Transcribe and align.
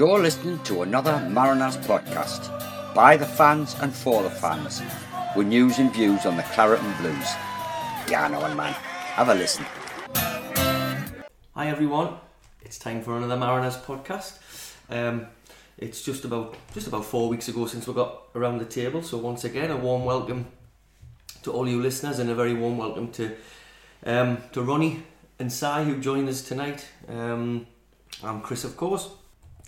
You're 0.00 0.20
listening 0.20 0.58
to 0.60 0.80
another 0.80 1.28
Mariners 1.28 1.76
podcast 1.76 2.48
by 2.94 3.18
the 3.18 3.26
fans 3.26 3.76
and 3.82 3.92
for 3.92 4.22
the 4.22 4.30
fans 4.30 4.80
with 5.36 5.46
news 5.46 5.78
and 5.78 5.92
views 5.92 6.24
on 6.24 6.38
the 6.38 6.42
Claret 6.42 6.80
and 6.80 6.96
Blues. 6.96 7.28
Yeah, 8.08 8.34
one, 8.34 8.56
man. 8.56 8.72
Have 8.72 9.28
a 9.28 9.34
listen. 9.34 9.66
Hi 11.54 11.68
everyone, 11.68 12.14
it's 12.62 12.78
time 12.78 13.02
for 13.02 13.18
another 13.18 13.36
Mariners 13.36 13.76
podcast. 13.76 14.38
Um, 14.88 15.26
it's 15.76 16.02
just 16.02 16.24
about 16.24 16.56
just 16.72 16.86
about 16.86 17.04
four 17.04 17.28
weeks 17.28 17.48
ago 17.48 17.66
since 17.66 17.86
we 17.86 17.92
got 17.92 18.22
around 18.34 18.56
the 18.56 18.64
table. 18.64 19.02
So 19.02 19.18
once 19.18 19.44
again, 19.44 19.70
a 19.70 19.76
warm 19.76 20.06
welcome 20.06 20.46
to 21.42 21.52
all 21.52 21.68
you 21.68 21.78
listeners, 21.78 22.20
and 22.20 22.30
a 22.30 22.34
very 22.34 22.54
warm 22.54 22.78
welcome 22.78 23.12
to 23.12 23.36
um, 24.06 24.38
to 24.52 24.62
Ronnie 24.62 25.02
and 25.38 25.52
Sai 25.52 25.84
who 25.84 26.00
joined 26.00 26.30
us 26.30 26.40
tonight. 26.40 26.88
Um, 27.06 27.66
I'm 28.24 28.40
Chris, 28.40 28.64
of 28.64 28.78
course. 28.78 29.10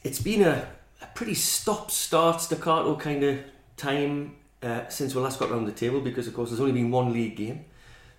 It's 0.04 0.20
been 0.20 0.42
a, 0.42 0.68
a 1.00 1.06
pretty 1.14 1.34
stop-start 1.34 2.40
staccato 2.40 2.96
kind 2.96 3.22
of 3.22 3.38
time 3.76 4.36
uh, 4.62 4.88
since 4.88 5.14
we 5.14 5.20
last 5.20 5.38
got 5.38 5.50
round 5.50 5.66
the 5.66 5.72
table 5.72 6.00
because, 6.00 6.26
of 6.26 6.34
course, 6.34 6.50
there's 6.50 6.60
only 6.60 6.72
been 6.72 6.90
one 6.90 7.12
league 7.12 7.36
game. 7.36 7.64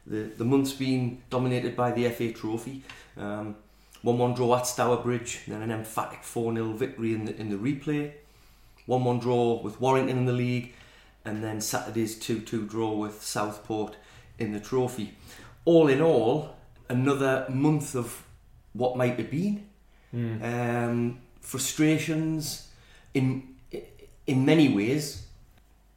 The 0.06 0.24
the 0.38 0.44
month's 0.44 0.74
been 0.74 1.22
dominated 1.30 1.76
by 1.76 1.92
the 1.92 2.10
FA 2.10 2.32
Trophy. 2.32 2.84
Um, 3.18 3.56
1 4.02 4.18
1 4.18 4.34
draw 4.34 4.58
at 4.58 4.68
Stourbridge, 4.68 5.46
then 5.48 5.62
an 5.62 5.72
emphatic 5.72 6.24
4 6.24 6.54
0 6.54 6.74
victory 6.74 7.14
in 7.14 7.26
the, 7.26 7.36
in 7.40 7.50
the 7.50 7.56
replay. 7.56 8.12
1 8.86 9.04
1 9.04 9.20
draw 9.20 9.62
with 9.62 9.80
Warrington 9.80 10.18
in 10.18 10.26
the 10.26 10.34
league, 10.34 10.74
and 11.24 11.42
then 11.42 11.62
Saturday's 11.62 12.20
2 12.20 12.42
2 12.42 12.66
draw 12.66 12.92
with 12.92 13.24
Southport 13.24 13.96
in 14.38 14.52
the 14.52 14.60
trophy. 14.60 15.14
All 15.64 15.88
in 15.88 16.02
all, 16.02 16.58
another 16.90 17.46
month 17.50 17.96
of 17.96 18.24
what 18.74 18.98
might 18.98 19.18
have 19.18 19.32
been. 19.32 19.68
Um, 20.44 21.22
frustrations 21.44 22.70
in 23.14 23.56
in 24.26 24.46
many 24.46 24.74
ways, 24.74 25.28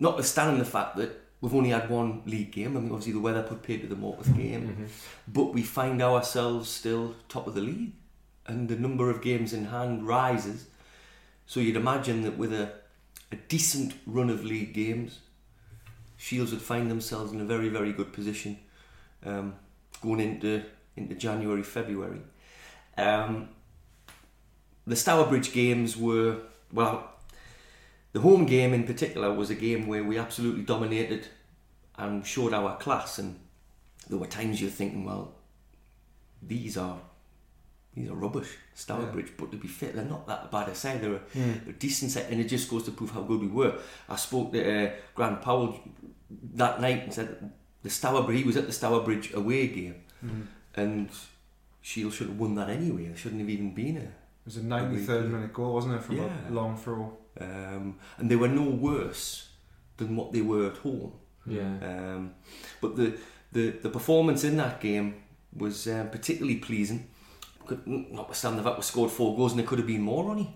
notwithstanding 0.01 0.59
the 0.59 0.65
fact 0.65 0.97
that 0.97 1.11
we've 1.41 1.55
only 1.55 1.71
had 1.71 1.89
one 1.89 2.23
league 2.27 2.51
game. 2.51 2.77
I 2.77 2.81
mean, 2.81 2.91
obviously 2.91 3.13
the 3.13 3.21
weather 3.21 3.43
put 3.43 3.63
paid 3.63 3.81
to 3.83 3.87
the 3.87 3.95
Morpeth 3.95 4.37
game, 4.37 4.89
but 5.29 5.55
we 5.55 5.63
find 5.63 6.03
ourselves 6.03 6.69
still 6.69 7.15
top 7.29 7.47
of 7.47 7.55
the 7.55 7.61
league, 7.61 7.93
and 8.47 8.69
the 8.69 8.77
number 8.77 9.09
of 9.09 9.23
games 9.23 9.53
in 9.53 9.67
hand 9.67 10.07
rises. 10.07 10.67
So 11.47 11.61
you'd 11.61 11.77
imagine 11.77 12.23
that 12.23 12.37
with 12.37 12.53
a, 12.53 12.73
a 13.31 13.37
decent 13.37 13.95
run 14.05 14.29
of 14.29 14.45
league 14.45 14.75
games, 14.75 15.21
Shields 16.17 16.51
would 16.51 16.63
find 16.63 16.91
themselves 16.91 17.33
in 17.33 17.41
a 17.41 17.45
very 17.45 17.69
very 17.69 17.93
good 17.93 18.13
position 18.13 18.59
um, 19.25 19.55
going 20.03 20.21
into 20.21 20.65
into 20.97 21.15
January 21.15 21.63
February. 21.63 22.23
Um, 22.99 23.51
the 24.87 24.97
Stourbridge 24.97 25.53
games 25.53 25.97
were 25.97 26.39
well. 26.73 27.11
The 28.13 28.21
home 28.21 28.47
game 28.47 28.73
in 28.73 28.85
particular 28.85 29.33
was 29.33 29.51
a 29.51 29.55
game 29.55 29.87
where 29.87 30.03
we 30.05 30.19
absolutely 30.19 30.63
dominated 30.63 31.29
and 31.99 32.25
showed 32.27 32.55
our 32.55 32.77
class. 32.79 33.19
And 33.19 33.39
there 34.09 34.19
were 34.19 34.27
times 34.27 34.61
you're 34.61 34.71
thinking, 34.71 35.05
well, 35.05 35.35
these 36.43 36.77
are 36.77 36.99
these 37.95 38.11
are 38.11 38.15
rubbish, 38.15 38.57
Stourbridge. 38.75 39.33
But 39.37 39.51
to 39.53 39.57
be 39.57 39.69
fair, 39.69 39.93
they're 39.93 40.05
not 40.05 40.27
that 40.27 40.51
bad 40.51 40.69
a 40.69 40.75
side. 40.75 41.01
They're 41.01 41.15
a, 41.15 41.71
a 41.71 41.73
decent 41.73 42.11
side, 42.11 42.27
and 42.31 42.41
it 42.41 42.45
just 42.45 42.69
goes 42.71 42.85
to 42.85 42.91
prove 42.91 43.11
how 43.11 43.23
good 43.23 43.41
we 43.41 43.47
were. 43.49 43.79
I 44.09 44.17
spoke 44.17 44.53
to 44.53 44.87
uh, 44.87 44.91
Grant 45.15 45.41
Powell 45.43 45.81
that 46.55 46.81
night 46.81 47.05
and 47.05 47.15
said 47.15 47.51
the 47.83 47.91
Stourbridge. 47.91 48.39
He 48.39 48.45
was 48.45 48.57
at 48.57 48.67
the 48.67 48.73
Stourbridge 48.73 49.33
away 49.33 49.69
game, 49.69 49.97
and 50.75 51.09
Shield 51.81 52.13
should 52.13 52.29
have 52.29 52.39
won 52.39 52.55
that 52.57 52.69
anyway. 52.69 53.07
There 53.07 53.17
shouldn't 53.17 53.41
have 53.41 53.51
even 53.51 53.75
been 53.75 53.97
a 53.97 54.01
It 54.01 54.11
was 54.47 54.57
a 54.57 54.61
93rd 54.61 55.31
minute 55.31 55.53
goal, 55.53 55.75
wasn't 55.75 55.95
it, 55.97 56.03
from 56.03 56.17
Yeah. 56.17 56.31
a 56.49 56.53
long 56.53 56.77
throw? 56.77 57.17
um, 57.41 57.99
and 58.19 58.31
they 58.31 58.37
were 58.37 58.49
no 58.49 58.63
worse 58.63 59.51
than 59.99 60.17
what 60.17 60.33
they 60.33 60.41
were 60.41 60.69
at 60.71 60.79
home. 60.79 61.13
Yeah. 61.47 61.63
Um, 61.83 62.35
but 62.81 62.97
the, 62.97 63.19
the 63.53 63.71
the 63.83 63.91
performance 63.91 64.43
in 64.45 64.57
that 64.57 64.81
game 64.81 65.15
was 65.55 65.87
um, 65.87 66.09
particularly 66.11 66.57
pleasing. 66.59 67.09
Could, 67.67 67.87
notwithstanding 67.87 68.59
the 68.63 68.65
fact 68.69 68.79
we 68.79 68.83
scored 68.85 69.11
four 69.11 69.37
goals 69.37 69.53
and 69.53 69.59
there 69.61 69.67
could 69.67 69.79
have 69.79 69.87
been 69.87 70.03
more, 70.03 70.25
Ronnie. 70.25 70.55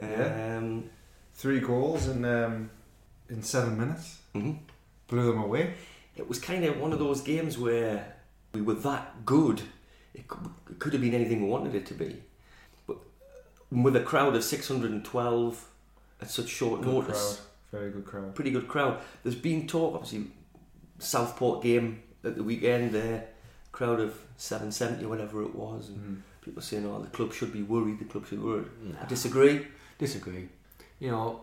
Yeah. 0.00 0.56
Um, 0.58 0.90
Three 1.34 1.60
goals 1.60 2.08
in 2.08 2.24
um, 2.24 2.70
in 3.28 3.42
seven 3.42 3.76
minutes. 3.78 4.18
mhm. 4.34 4.58
Blew 5.08 5.26
them 5.32 5.42
away. 5.42 5.74
It 6.16 6.26
was 6.28 6.38
kind 6.38 6.64
of 6.64 6.80
one 6.80 6.92
of 6.94 6.98
those 6.98 7.20
games 7.20 7.58
where 7.58 8.14
we 8.54 8.62
were 8.62 8.74
that 8.74 9.24
good. 9.26 9.60
It 10.14 10.26
could, 10.28 10.48
it 10.70 10.78
could 10.78 10.92
have 10.94 11.02
been 11.02 11.14
anything 11.14 11.42
we 11.42 11.48
wanted 11.50 11.74
it 11.74 11.84
to 11.86 11.94
be. 11.94 12.22
With 13.70 13.96
a 13.96 14.00
crowd 14.00 14.36
of 14.36 14.44
612 14.44 15.68
at 16.20 16.30
such 16.30 16.48
short 16.48 16.82
Good 16.82 16.92
notice, 16.94 17.36
crowd. 17.72 17.80
Very 17.80 17.90
good 17.90 18.04
crowd. 18.06 18.34
pretty 18.34 18.50
good 18.50 18.68
crowd. 18.68 19.00
There's 19.22 19.34
been 19.34 19.66
talk, 19.66 19.94
obviously, 19.94 20.28
Southport 20.98 21.62
game 21.62 22.02
at 22.24 22.36
the 22.36 22.42
weekend 22.42 22.92
there, 22.92 23.26
crowd 23.72 24.00
of 24.00 24.14
770 24.36 25.04
or 25.04 25.08
whatever 25.08 25.42
it 25.42 25.54
was, 25.54 25.88
and 25.88 25.98
Mhm. 25.98 26.20
people 26.42 26.62
saying, 26.62 26.86
oh, 26.86 27.02
the 27.02 27.08
club 27.10 27.32
should 27.32 27.52
be 27.52 27.62
worried, 27.62 27.98
the 27.98 28.04
club 28.04 28.26
should 28.26 28.38
be 28.40 28.44
worried. 28.46 28.68
I 29.00 29.04
disagree. 29.06 29.66
disagree. 29.98 30.48
You 31.00 31.10
know, 31.10 31.40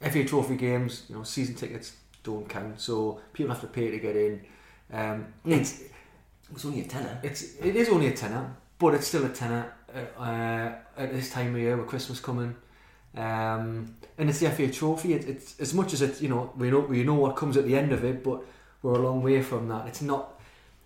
FA 0.00 0.24
Trophy 0.24 0.56
games, 0.56 1.04
you 1.08 1.14
know, 1.16 1.22
season 1.22 1.54
tickets 1.54 1.92
don't 2.22 2.48
count, 2.48 2.80
so 2.80 3.20
people 3.32 3.52
have 3.52 3.60
to 3.62 3.66
pay 3.68 3.90
to 3.90 3.98
get 3.98 4.16
in. 4.16 4.40
Um, 4.92 5.26
Mm. 5.46 5.60
It's 5.60 5.80
It 5.80 6.64
only 6.66 6.80
a 6.82 6.84
tenner. 6.86 7.18
it's 7.22 7.42
it 7.60 7.76
is 7.76 7.88
only 7.88 8.06
a 8.08 8.12
tenner, 8.16 8.54
but 8.78 8.94
it's 8.94 9.06
still 9.06 9.24
a 9.24 9.28
tenner 9.30 9.72
uh, 9.94 10.20
uh, 10.20 10.72
at 10.96 11.12
this 11.12 11.30
time 11.30 11.54
of 11.54 11.60
year 11.60 11.76
with 11.76 11.86
Christmas 11.86 12.20
coming. 12.20 12.54
Um, 13.16 13.94
and 14.18 14.28
it's 14.28 14.40
the 14.40 14.50
FA 14.50 14.70
Trophy. 14.70 15.14
It, 15.14 15.28
it's 15.28 15.60
as 15.60 15.72
much 15.74 15.92
as 15.92 16.02
it, 16.02 16.20
you 16.20 16.28
know, 16.28 16.52
we 16.56 16.70
know 16.70 16.80
we 16.80 17.04
know 17.04 17.14
what 17.14 17.36
comes 17.36 17.56
at 17.56 17.64
the 17.64 17.76
end 17.76 17.92
of 17.92 18.04
it, 18.04 18.24
but 18.24 18.42
we're 18.82 18.94
a 18.94 18.98
long 18.98 19.22
way 19.22 19.40
from 19.42 19.68
that. 19.68 19.86
It's 19.86 20.02
not. 20.02 20.30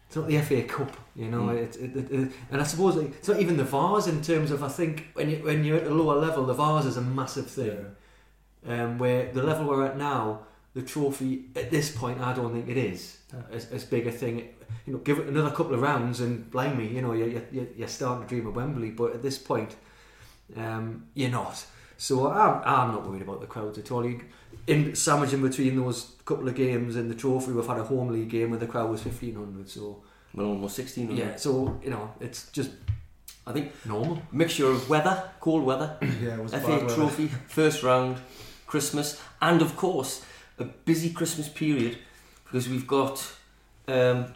It's 0.06 0.16
not 0.16 0.26
the 0.26 0.38
FA 0.40 0.62
Cup, 0.62 0.96
you 1.14 1.28
know. 1.28 1.48
Mm. 1.48 1.56
It, 1.58 1.76
it, 1.76 1.96
it, 1.96 2.10
it- 2.12 2.32
and 2.50 2.60
I 2.62 2.64
suppose 2.64 2.96
like, 2.96 3.08
it's 3.08 3.28
not 3.28 3.40
even 3.40 3.58
the 3.58 3.64
Vase 3.64 4.06
in 4.06 4.22
terms 4.22 4.50
of 4.50 4.62
I 4.62 4.68
think 4.68 5.08
when 5.14 5.28
you 5.30 5.36
when 5.44 5.64
you're 5.64 5.76
at 5.78 5.86
a 5.86 5.94
lower 5.94 6.18
level, 6.18 6.46
the 6.46 6.54
Vase 6.54 6.86
is 6.86 6.96
a 6.96 7.02
massive 7.02 7.46
thing 7.50 7.94
Yeah. 8.66 8.84
um, 8.84 8.98
where 8.98 9.30
the 9.32 9.42
level 9.42 9.66
we're 9.66 9.84
at 9.84 9.98
now, 9.98 10.40
the 10.74 10.82
trophy 10.82 11.44
at 11.56 11.70
this 11.70 11.90
point, 11.90 12.20
I 12.20 12.32
don't 12.32 12.52
think 12.52 12.68
it 12.68 12.76
is 12.76 13.18
as, 13.52 13.70
as 13.72 13.84
big 13.84 14.06
a 14.06 14.12
thing. 14.12 14.48
You 14.86 14.92
know, 14.94 14.98
give 15.00 15.18
it 15.18 15.26
another 15.26 15.50
couple 15.50 15.74
of 15.74 15.80
rounds 15.82 16.20
and 16.20 16.50
blame 16.50 16.76
me. 16.78 16.86
You 16.88 17.02
know, 17.02 17.12
you're, 17.12 17.42
you're, 17.52 17.66
you're 17.76 17.88
starting 17.88 18.22
to 18.22 18.28
dream 18.28 18.46
of 18.46 18.54
Wembley, 18.56 18.90
but 18.90 19.12
at 19.14 19.22
this 19.22 19.38
point, 19.38 19.76
um, 20.56 21.06
you're 21.14 21.30
not. 21.30 21.64
So 21.96 22.30
I'm, 22.30 22.62
I'm 22.64 22.92
not 22.92 23.06
worried 23.08 23.22
about 23.22 23.40
the 23.40 23.46
crowds 23.46 23.78
at 23.78 23.90
all. 23.90 24.04
You, 24.06 24.20
in 24.66 24.94
sandwich 24.94 25.32
in 25.32 25.42
between 25.42 25.76
those 25.76 26.12
couple 26.24 26.48
of 26.48 26.54
games 26.54 26.96
and 26.96 27.10
the 27.10 27.14
trophy, 27.14 27.52
we've 27.52 27.66
had 27.66 27.78
a 27.78 27.84
home 27.84 28.08
league 28.12 28.28
game 28.30 28.50
where 28.50 28.58
the 28.58 28.66
crowd 28.66 28.90
was 28.90 29.02
fifteen 29.02 29.34
hundred. 29.34 29.68
So 29.68 30.02
Well, 30.34 30.46
almost 30.46 30.76
16. 30.76 31.16
yeah, 31.16 31.36
so 31.36 31.80
you 31.82 31.90
know, 31.90 32.12
it's 32.20 32.50
just 32.52 32.70
I 33.46 33.52
think 33.52 33.72
normal. 33.86 34.22
mixture 34.30 34.66
of 34.66 34.88
weather, 34.88 35.22
cold 35.40 35.64
weather, 35.64 35.96
Yeah, 36.22 36.34
it 36.34 36.42
was 36.42 36.52
bad 36.52 36.62
FA 36.62 36.70
weather. 36.70 36.94
Trophy, 36.94 37.28
first 37.48 37.82
round, 37.82 38.18
Christmas, 38.66 39.20
and 39.40 39.60
of 39.62 39.74
course 39.76 40.22
a 40.58 40.64
busy 40.64 41.10
Christmas 41.10 41.48
period 41.48 41.98
because 42.44 42.68
we've 42.68 42.86
got 42.86 43.24
um, 43.86 44.26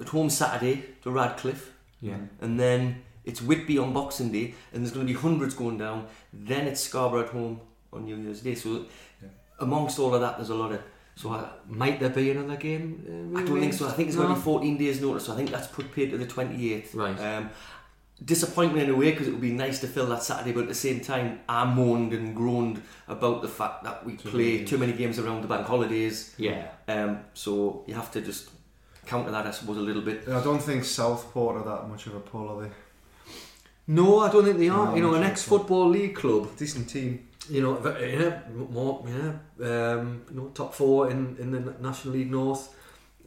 at 0.00 0.08
home 0.08 0.30
Saturday 0.30 0.84
to 1.02 1.10
Radcliffe, 1.10 1.72
Yeah. 2.00 2.16
and 2.40 2.58
then 2.58 3.02
it's 3.24 3.40
Whitby 3.40 3.78
on 3.78 3.92
Boxing 3.92 4.30
Day, 4.32 4.54
and 4.72 4.82
there's 4.82 4.92
going 4.92 5.06
to 5.06 5.12
be 5.12 5.18
hundreds 5.18 5.54
going 5.54 5.78
down. 5.78 6.06
Then 6.32 6.66
it's 6.66 6.80
Scarborough 6.80 7.24
at 7.24 7.30
home 7.30 7.60
on 7.92 8.04
New 8.04 8.16
Year's 8.16 8.40
Day. 8.40 8.54
So 8.54 8.86
Yeah. 9.22 9.28
amongst 9.60 9.98
all 9.98 10.14
of 10.14 10.20
that, 10.20 10.36
there's 10.36 10.50
a 10.50 10.54
lot 10.54 10.72
of. 10.72 10.80
So 11.16 11.30
I, 11.30 11.48
Might 11.68 12.00
there 12.00 12.10
be 12.10 12.30
another 12.32 12.56
game? 12.56 13.32
Uh, 13.34 13.38
I 13.38 13.44
don't 13.44 13.60
think 13.60 13.72
so. 13.72 13.86
I 13.88 13.92
think 13.92 14.08
it's 14.08 14.16
No? 14.16 14.24
going 14.24 14.34
to 14.34 14.40
be 14.40 14.44
14 14.44 14.76
days' 14.76 15.00
notice. 15.00 15.26
So 15.26 15.32
I 15.32 15.36
think 15.36 15.50
that's 15.50 15.68
put 15.68 15.92
paid 15.92 16.10
to 16.10 16.18
the 16.18 16.26
28th. 16.26 16.92
Right. 16.94 17.18
Um, 17.20 17.50
disappointment 18.22 18.88
in 18.88 18.94
a 18.94 18.96
way 18.96 19.10
because 19.10 19.28
it 19.28 19.32
would 19.32 19.40
be 19.40 19.52
nice 19.52 19.80
to 19.80 19.86
fill 19.86 20.06
that 20.06 20.22
Saturday, 20.22 20.52
but 20.52 20.62
at 20.62 20.68
the 20.68 20.74
same 20.74 21.00
time, 21.00 21.40
I 21.48 21.64
moaned 21.64 22.12
and 22.12 22.34
groaned 22.34 22.82
about 23.08 23.42
the 23.42 23.48
fact 23.48 23.84
that 23.84 24.04
we 24.04 24.16
Too 24.16 24.28
play 24.30 24.52
many 24.56 24.64
too 24.64 24.78
many 24.78 24.92
games 24.92 25.18
around 25.18 25.42
the 25.42 25.48
bank 25.48 25.66
holidays. 25.66 26.34
Yeah. 26.38 26.68
Um, 26.86 27.20
so 27.34 27.84
you 27.86 27.94
have 27.94 28.10
to 28.12 28.20
just 28.20 28.50
counter 29.06 29.30
that, 29.30 29.46
I 29.46 29.50
suppose, 29.50 29.76
a 29.76 29.80
little 29.80 30.02
bit. 30.02 30.28
I 30.28 30.42
don't 30.42 30.62
think 30.62 30.84
Southport 30.84 31.56
are 31.56 31.64
that 31.64 31.88
much 31.88 32.06
of 32.06 32.14
a 32.14 32.20
pull, 32.20 32.48
are 32.48 32.62
they? 32.62 32.70
No, 33.86 34.20
I 34.20 34.30
don't 34.30 34.44
think 34.44 34.58
they 34.58 34.70
are. 34.70 34.86
No, 34.86 34.94
you 34.94 35.02
know, 35.02 35.14
an 35.14 35.24
ex-football 35.24 35.88
league 35.90 36.14
club. 36.14 36.56
Decent 36.56 36.88
team. 36.88 37.28
You 37.50 37.60
know, 37.60 37.98
yeah, 38.00 38.40
more, 38.70 39.04
yeah, 39.06 39.66
um, 39.68 40.24
you 40.30 40.36
know, 40.36 40.48
top 40.54 40.72
four 40.72 41.10
in, 41.10 41.36
in 41.38 41.50
the 41.50 41.74
National 41.78 42.14
League 42.14 42.30
North. 42.30 42.74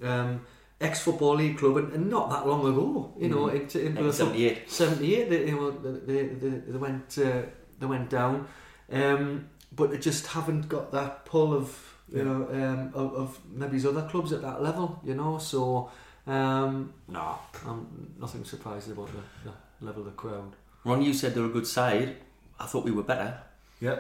Um, 0.02 0.42
ex-football 0.80 1.36
league 1.36 1.58
club, 1.58 1.78
and, 1.78 1.94
and 1.94 2.10
not 2.10 2.30
that 2.30 2.48
long 2.48 2.62
ago. 2.62 3.14
You 3.20 3.30
know, 3.30 3.46
Mm. 3.48 3.62
into, 3.62 3.86
into 3.86 4.04
the 4.04 4.10
foot- 4.14 4.16
78. 4.16 4.70
78 4.70 5.30
they, 5.30 5.46
you 5.48 5.56
know, 5.56 5.72
they, 5.72 6.24
they, 6.28 6.50
they 6.50 6.78
went 6.78 7.18
uh, 7.18 7.42
they 7.80 7.86
went 7.86 8.10
down 8.10 8.48
um, 8.92 9.50
but 9.76 9.92
they 9.92 9.98
just 9.98 10.28
haven't 10.28 10.68
got 10.70 10.92
that 10.92 11.26
pull 11.26 11.54
of 11.54 11.68
you 12.10 12.18
Yeah. 12.20 12.24
know 12.24 12.48
um, 12.52 12.92
of, 12.94 13.14
of 13.14 13.40
maybe 13.52 13.74
his 13.74 13.86
other 13.86 14.08
clubs 14.08 14.32
at 14.32 14.42
that 14.42 14.62
level 14.64 15.00
you 15.04 15.14
know 15.16 15.38
so 15.40 15.90
um, 16.26 16.94
no 17.08 17.38
I'm 17.68 18.14
nothing 18.20 18.44
surprised 18.46 18.90
about 18.92 19.08
the, 19.16 19.50
the 19.50 19.86
level 19.86 20.02
of 20.04 20.06
the 20.08 20.12
crowd 20.24 20.56
Ron, 20.86 21.02
you 21.02 21.14
said 21.14 21.34
they're 21.34 21.44
a 21.46 21.50
good 21.50 21.68
side. 21.68 22.16
I 22.60 22.66
thought 22.66 22.86
we 22.86 22.92
were 22.92 23.04
better. 23.04 23.38
Yeah, 23.82 24.00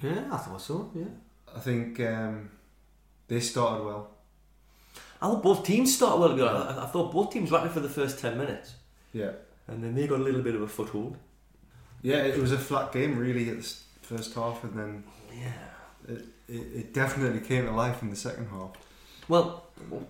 Yeah, 0.00 0.28
I 0.30 0.36
thought 0.36 0.60
so. 0.60 0.90
Yeah. 0.94 1.04
I 1.56 1.58
think 1.60 1.98
um, 2.00 2.50
they 3.26 3.40
started 3.40 3.84
well. 3.84 4.10
I 5.20 5.26
thought 5.26 5.42
both 5.42 5.64
teams 5.64 5.94
started 5.96 6.20
well. 6.20 6.36
to. 6.36 6.44
I, 6.80 6.84
I 6.84 6.86
thought 6.86 7.12
both 7.12 7.30
teams 7.32 7.50
were 7.50 7.58
active 7.58 7.72
for 7.72 7.80
the 7.80 7.88
first 7.88 8.18
ten 8.18 8.38
minutes, 8.38 8.74
Yeah, 9.12 9.32
and 9.66 9.82
then 9.82 9.94
they 9.94 10.06
got 10.06 10.20
a 10.20 10.22
little 10.22 10.42
bit 10.42 10.54
of 10.54 10.62
a 10.62 10.68
foothold. 10.68 11.16
yeah, 12.02 12.18
it 12.22 12.38
was 12.40 12.52
a 12.52 12.58
flat 12.58 12.92
game 12.92 13.18
really 13.18 13.50
at 13.50 13.58
the 13.58 13.74
first 14.02 14.34
half, 14.34 14.62
and 14.64 14.74
then 14.78 15.04
Yeah. 15.32 16.14
it, 16.14 16.24
it, 16.48 16.66
it 16.80 16.94
definitely 16.94 17.40
came 17.40 17.66
to 17.66 17.72
life 17.72 18.02
in 18.02 18.10
the 18.10 18.16
second 18.16 18.48
half. 18.48 18.70
Well, 19.28 19.64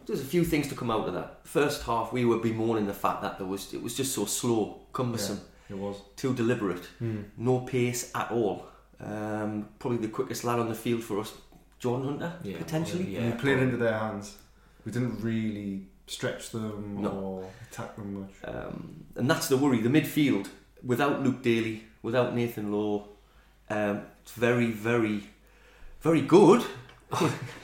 there's 0.07 0.21
a 0.21 0.25
few 0.25 0.45
things 0.45 0.69
to 0.69 0.75
come 0.77 0.91
out 0.93 1.09
of 1.09 1.15
that. 1.15 1.41
First 1.45 1.83
half, 1.83 2.13
we 2.13 2.25
were 2.25 2.39
bemoaning 2.39 2.87
the 2.87 2.95
fact 2.95 3.23
that 3.23 3.39
there 3.39 3.47
was 3.49 3.73
it 3.75 3.83
was 3.83 3.97
just 3.97 4.15
so 4.15 4.27
slow, 4.27 4.81
cumbersome, 4.93 5.41
It 5.71 5.77
was. 5.77 5.97
too 6.17 6.35
deliberate, 6.35 6.85
Hmm. 6.99 7.23
no 7.37 7.61
pace 7.61 8.13
at 8.15 8.31
all. 8.31 8.67
Um, 9.01 9.69
probably 9.79 9.99
the 9.99 10.09
quickest 10.09 10.45
lad 10.45 10.59
on 10.59 10.69
the 10.69 10.75
field 10.75 11.03
for 11.03 11.19
us, 11.21 11.33
Jordan 11.79 12.07
Hunter, 12.09 12.33
Yeah, 12.45 12.59
potentially. 12.59 13.15
yeah. 13.15 13.21
And 13.21 13.33
we 13.35 13.39
played 13.41 13.59
into 13.59 13.77
their 13.77 13.99
hands. 13.99 14.37
We 14.89 14.93
didn't 14.95 15.21
really 15.21 15.83
stretch 16.07 16.49
them 16.49 17.03
No. 17.03 17.11
or 17.11 17.51
attack 17.71 17.95
them 17.97 18.21
much. 18.23 18.33
Um, 18.43 19.05
and 19.17 19.31
that's 19.31 19.47
the 19.49 19.59
worry. 19.59 19.83
The 19.83 19.91
midfield, 19.91 20.49
without 20.83 21.23
Luke 21.23 21.43
Daly, 21.43 21.85
without 22.03 22.35
Nathan 22.35 22.73
Law, 22.73 23.05
um, 23.69 24.01
it's 24.23 24.33
very, 24.33 24.71
very, 24.71 25.25
very 26.01 26.23
good. 26.23 26.63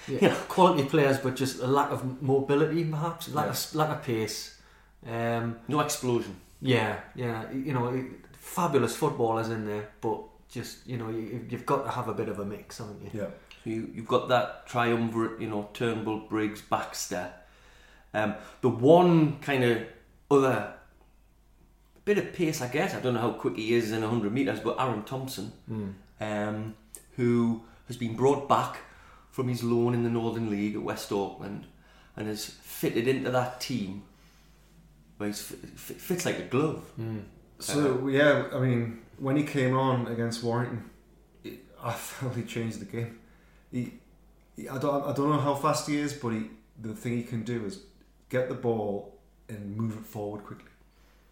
Yeah. 0.07 0.19
Yeah. 0.21 0.35
Quality 0.49 0.85
players, 0.85 1.17
but 1.19 1.35
just 1.35 1.61
a 1.63 1.67
lack 1.67 1.91
of 1.91 2.21
mobility, 2.21 2.85
perhaps 2.85 3.29
lack 3.31 3.49
of 3.49 3.75
lack 3.75 3.89
of 3.97 4.03
pace. 4.03 4.61
Um, 5.07 5.57
No 5.67 5.81
explosion. 5.81 6.37
yeah, 6.61 7.01
yeah. 7.15 7.51
You 7.53 7.73
know, 7.73 8.05
fabulous 8.39 8.95
footballers 8.97 9.49
in 9.49 9.65
there, 9.67 9.89
but 10.03 10.19
just 10.51 10.87
you 10.87 10.99
know, 10.99 11.09
you, 11.09 11.47
you've 11.49 11.65
got 11.65 11.85
to 11.85 11.91
have 11.91 12.09
a 12.09 12.13
bit 12.15 12.29
of 12.29 12.39
a 12.39 12.45
mix, 12.45 12.79
haven't 12.79 13.01
you? 13.03 13.11
Yeah. 13.21 13.31
So 13.65 13.71
you, 13.71 13.91
you've 13.95 14.07
got 14.07 14.29
that 14.29 14.67
triumvirate, 14.67 15.41
you 15.41 15.49
know, 15.49 15.71
Turnbull, 15.73 16.21
Briggs, 16.29 16.61
Baxter. 16.61 17.33
Um, 18.13 18.35
the 18.61 18.69
one 18.69 19.39
kind 19.41 19.65
of 19.65 19.83
other 20.31 20.75
bit 22.05 22.19
of 22.19 22.35
pace, 22.35 22.61
I 22.61 22.69
guess, 22.69 22.95
I 22.95 23.01
don't 23.01 23.15
know 23.15 23.21
how 23.21 23.33
quick 23.33 23.57
he 23.57 23.73
is 23.75 23.91
in 23.91 24.03
100 24.03 24.31
metres, 24.33 24.61
but 24.61 24.79
Aaron 24.79 25.03
Thompson, 25.05 25.53
Mm. 25.71 25.95
um, 26.21 26.75
who 27.17 27.63
has 27.89 27.97
been 27.97 28.15
brought 28.15 28.49
back 28.49 28.79
from 29.31 29.49
his 29.49 29.63
loan 29.65 29.95
in 29.95 30.03
the 30.05 30.11
Northern 30.11 30.51
League 30.51 30.75
at 30.77 30.83
West 30.83 31.11
Auckland 31.11 31.67
and 32.17 32.29
has 32.29 32.45
fitted 32.47 33.09
into 33.09 33.31
that 33.31 33.61
team 33.61 34.03
where 35.17 35.29
he 35.31 35.35
fits 35.35 36.27
like 36.27 36.39
a 36.39 36.43
glove. 36.43 36.85
Mm. 37.01 37.23
So 37.59 38.09
yeah, 38.09 38.49
I 38.53 38.59
mean, 38.59 39.01
when 39.19 39.37
he 39.37 39.43
came 39.45 39.75
on 39.77 40.07
against 40.09 40.43
Warrington, 40.45 40.91
it, 41.43 41.65
I 41.83 41.93
felt 41.95 42.37
he 42.37 42.43
changed 42.43 42.81
the 42.81 42.85
game. 42.85 43.19
He, 43.75 43.93
he, 44.57 44.69
I 44.69 44.79
don't, 44.79 45.05
I 45.05 45.13
don't 45.13 45.31
know 45.31 45.41
how 45.41 45.55
fast 45.57 45.89
he 45.89 45.97
is, 45.99 46.13
but 46.13 46.29
he, 46.31 46.43
the 46.81 46.95
thing 46.95 47.17
he 47.17 47.25
can 47.25 47.43
do 47.43 47.65
is 47.65 47.81
get 48.31 48.49
the 48.49 48.55
ball 48.55 48.95
and 49.49 49.77
move 49.77 49.97
it 49.99 50.07
forward 50.07 50.45
quickly. 50.45 50.71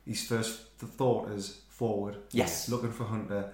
His 0.06 0.26
first 0.26 0.78
th- 0.80 0.90
thought 0.92 1.30
is 1.30 1.60
forward, 1.68 2.16
Yes. 2.32 2.68
looking 2.68 2.90
for 2.92 3.04
Hunter, 3.04 3.52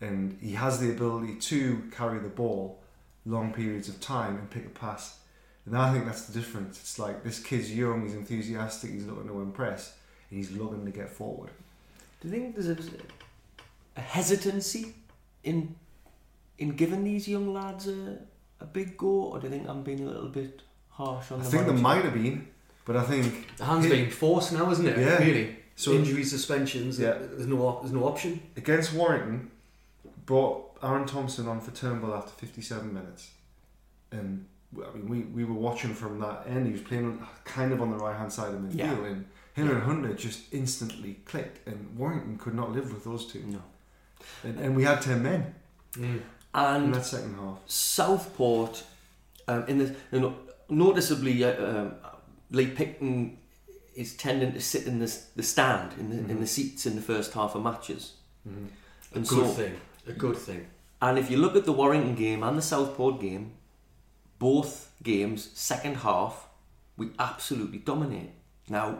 and 0.00 0.38
he 0.40 0.52
has 0.52 0.78
the 0.78 0.90
ability 0.90 1.34
to 1.50 1.82
carry 1.90 2.20
the 2.20 2.28
ball 2.28 2.78
long 3.26 3.52
periods 3.52 3.88
of 3.88 4.00
time 4.00 4.36
and 4.36 4.48
pick 4.48 4.64
a 4.66 4.70
pass. 4.70 5.18
And 5.66 5.76
I 5.76 5.92
think 5.92 6.06
that's 6.06 6.26
the 6.26 6.32
difference. 6.38 6.78
It's 6.80 6.98
like 6.98 7.24
this 7.24 7.40
kid's 7.40 7.74
young, 7.74 8.02
he's 8.04 8.14
enthusiastic, 8.14 8.90
he's 8.92 9.04
looking 9.06 9.26
to 9.28 9.40
impress, 9.40 9.94
and 10.30 10.38
he's 10.38 10.52
looking 10.52 10.84
to 10.84 10.92
get 10.92 11.10
forward. 11.10 11.50
Do 12.20 12.28
you 12.28 12.34
think 12.34 12.54
there's 12.54 12.68
a, 12.68 12.76
a 13.96 14.00
hesitancy 14.00 14.94
in 15.42 15.74
in 16.58 16.70
giving 16.70 17.04
these 17.04 17.28
young 17.28 17.52
lads 17.54 17.86
a, 17.86 18.18
a 18.60 18.64
big 18.66 18.96
go, 18.96 19.06
or 19.32 19.38
do 19.38 19.46
you 19.46 19.52
think 19.52 19.68
I'm 19.68 19.82
being 19.82 20.00
a 20.02 20.06
little 20.06 20.28
bit 20.28 20.62
harsh 20.90 21.30
on 21.32 21.40
I 21.40 21.44
the 21.44 21.50
think 21.50 21.64
there 21.64 21.72
manager? 21.74 21.82
might 21.82 22.04
have 22.04 22.14
been, 22.14 22.48
but 22.84 22.96
I 22.96 23.04
think 23.04 23.56
The 23.56 23.64
hand's 23.64 23.86
Yeah. 23.86 23.92
being 23.94 24.10
forced 24.10 24.52
now, 24.52 24.70
isn't 24.70 24.86
it? 24.86 24.98
Yeah. 24.98 25.18
Really. 25.18 25.56
so 25.76 25.92
Injuries, 25.92 26.30
suspensions. 26.30 26.98
Yeah. 26.98 27.12
There's 27.12 27.46
no. 27.46 27.78
There's 27.80 27.92
no 27.92 28.04
option. 28.04 28.40
against 28.56 28.92
Warrington, 28.94 29.50
brought 30.26 30.76
Aaron 30.82 31.06
Thompson 31.06 31.46
on 31.48 31.60
for 31.60 31.70
Turnbull 31.70 32.14
after 32.14 32.30
57 32.32 32.92
minutes, 32.92 33.30
and 34.12 34.46
I 34.76 34.94
mean 34.96 35.08
we, 35.08 35.20
we 35.22 35.44
were 35.44 35.54
watching 35.68 35.94
from 35.94 36.18
that 36.20 36.44
end. 36.48 36.66
He 36.66 36.72
was 36.72 36.82
playing 36.82 37.04
on, 37.06 37.26
kind 37.44 37.72
of 37.72 37.80
on 37.80 37.90
the 37.90 37.96
right 37.96 38.16
hand 38.16 38.32
side 38.32 38.52
of 38.54 38.60
the 38.62 38.68
midfield, 38.68 38.76
Yeah. 39.02 39.06
and 39.06 39.24
him 39.54 39.70
and 39.70 39.82
Hunter 39.82 40.14
just 40.14 40.52
instantly 40.52 41.18
clicked, 41.24 41.66
and 41.66 41.96
Warrington 41.96 42.38
could 42.38 42.54
not 42.54 42.72
live 42.72 42.92
with 42.92 43.04
those 43.04 43.26
two, 43.26 43.42
No. 43.46 43.62
and, 44.44 44.58
and 44.60 44.76
we 44.76 44.82
had 44.84 45.00
10 45.00 45.22
men 45.22 45.54
Mm. 45.92 46.20
In 46.54 46.60
And 46.60 46.94
that 46.94 47.04
second 47.04 47.34
half. 47.36 47.58
Southport, 47.66 48.84
um, 49.46 49.64
in 49.68 49.78
the 49.78 49.94
you 50.12 50.20
know, 50.20 50.34
noticeably, 50.68 51.44
uh, 51.44 51.64
um, 51.66 51.94
Lee 52.50 52.66
Picton 52.68 53.36
is 53.94 54.16
tending 54.16 54.52
to 54.52 54.60
sit 54.60 54.86
in 54.86 54.98
the 54.98 55.18
the 55.36 55.42
stand 55.42 55.92
in 55.98 56.10
the 56.10 56.16
in 56.18 56.36
Mhm. 56.36 56.40
the 56.40 56.46
seats 56.46 56.86
in 56.86 56.94
the 56.96 57.02
first 57.02 57.32
half 57.34 57.54
of 57.54 57.62
matches, 57.62 58.12
Mm-hmm. 58.48 58.66
and 59.14 59.26
Good 59.28 59.46
so 59.46 59.52
thing. 59.62 59.80
A 60.06 60.12
good 60.12 60.36
thing. 60.36 60.66
And 61.00 61.18
if 61.18 61.30
you 61.30 61.36
look 61.36 61.54
at 61.56 61.64
the 61.64 61.72
Warrington 61.72 62.14
game 62.14 62.42
and 62.42 62.56
the 62.58 62.62
Southport 62.62 63.20
game, 63.20 63.52
both 64.38 64.90
games, 65.02 65.50
second 65.54 65.96
half, 65.98 66.48
we 66.96 67.10
absolutely 67.18 67.78
dominate. 67.78 68.30
Now, 68.68 68.98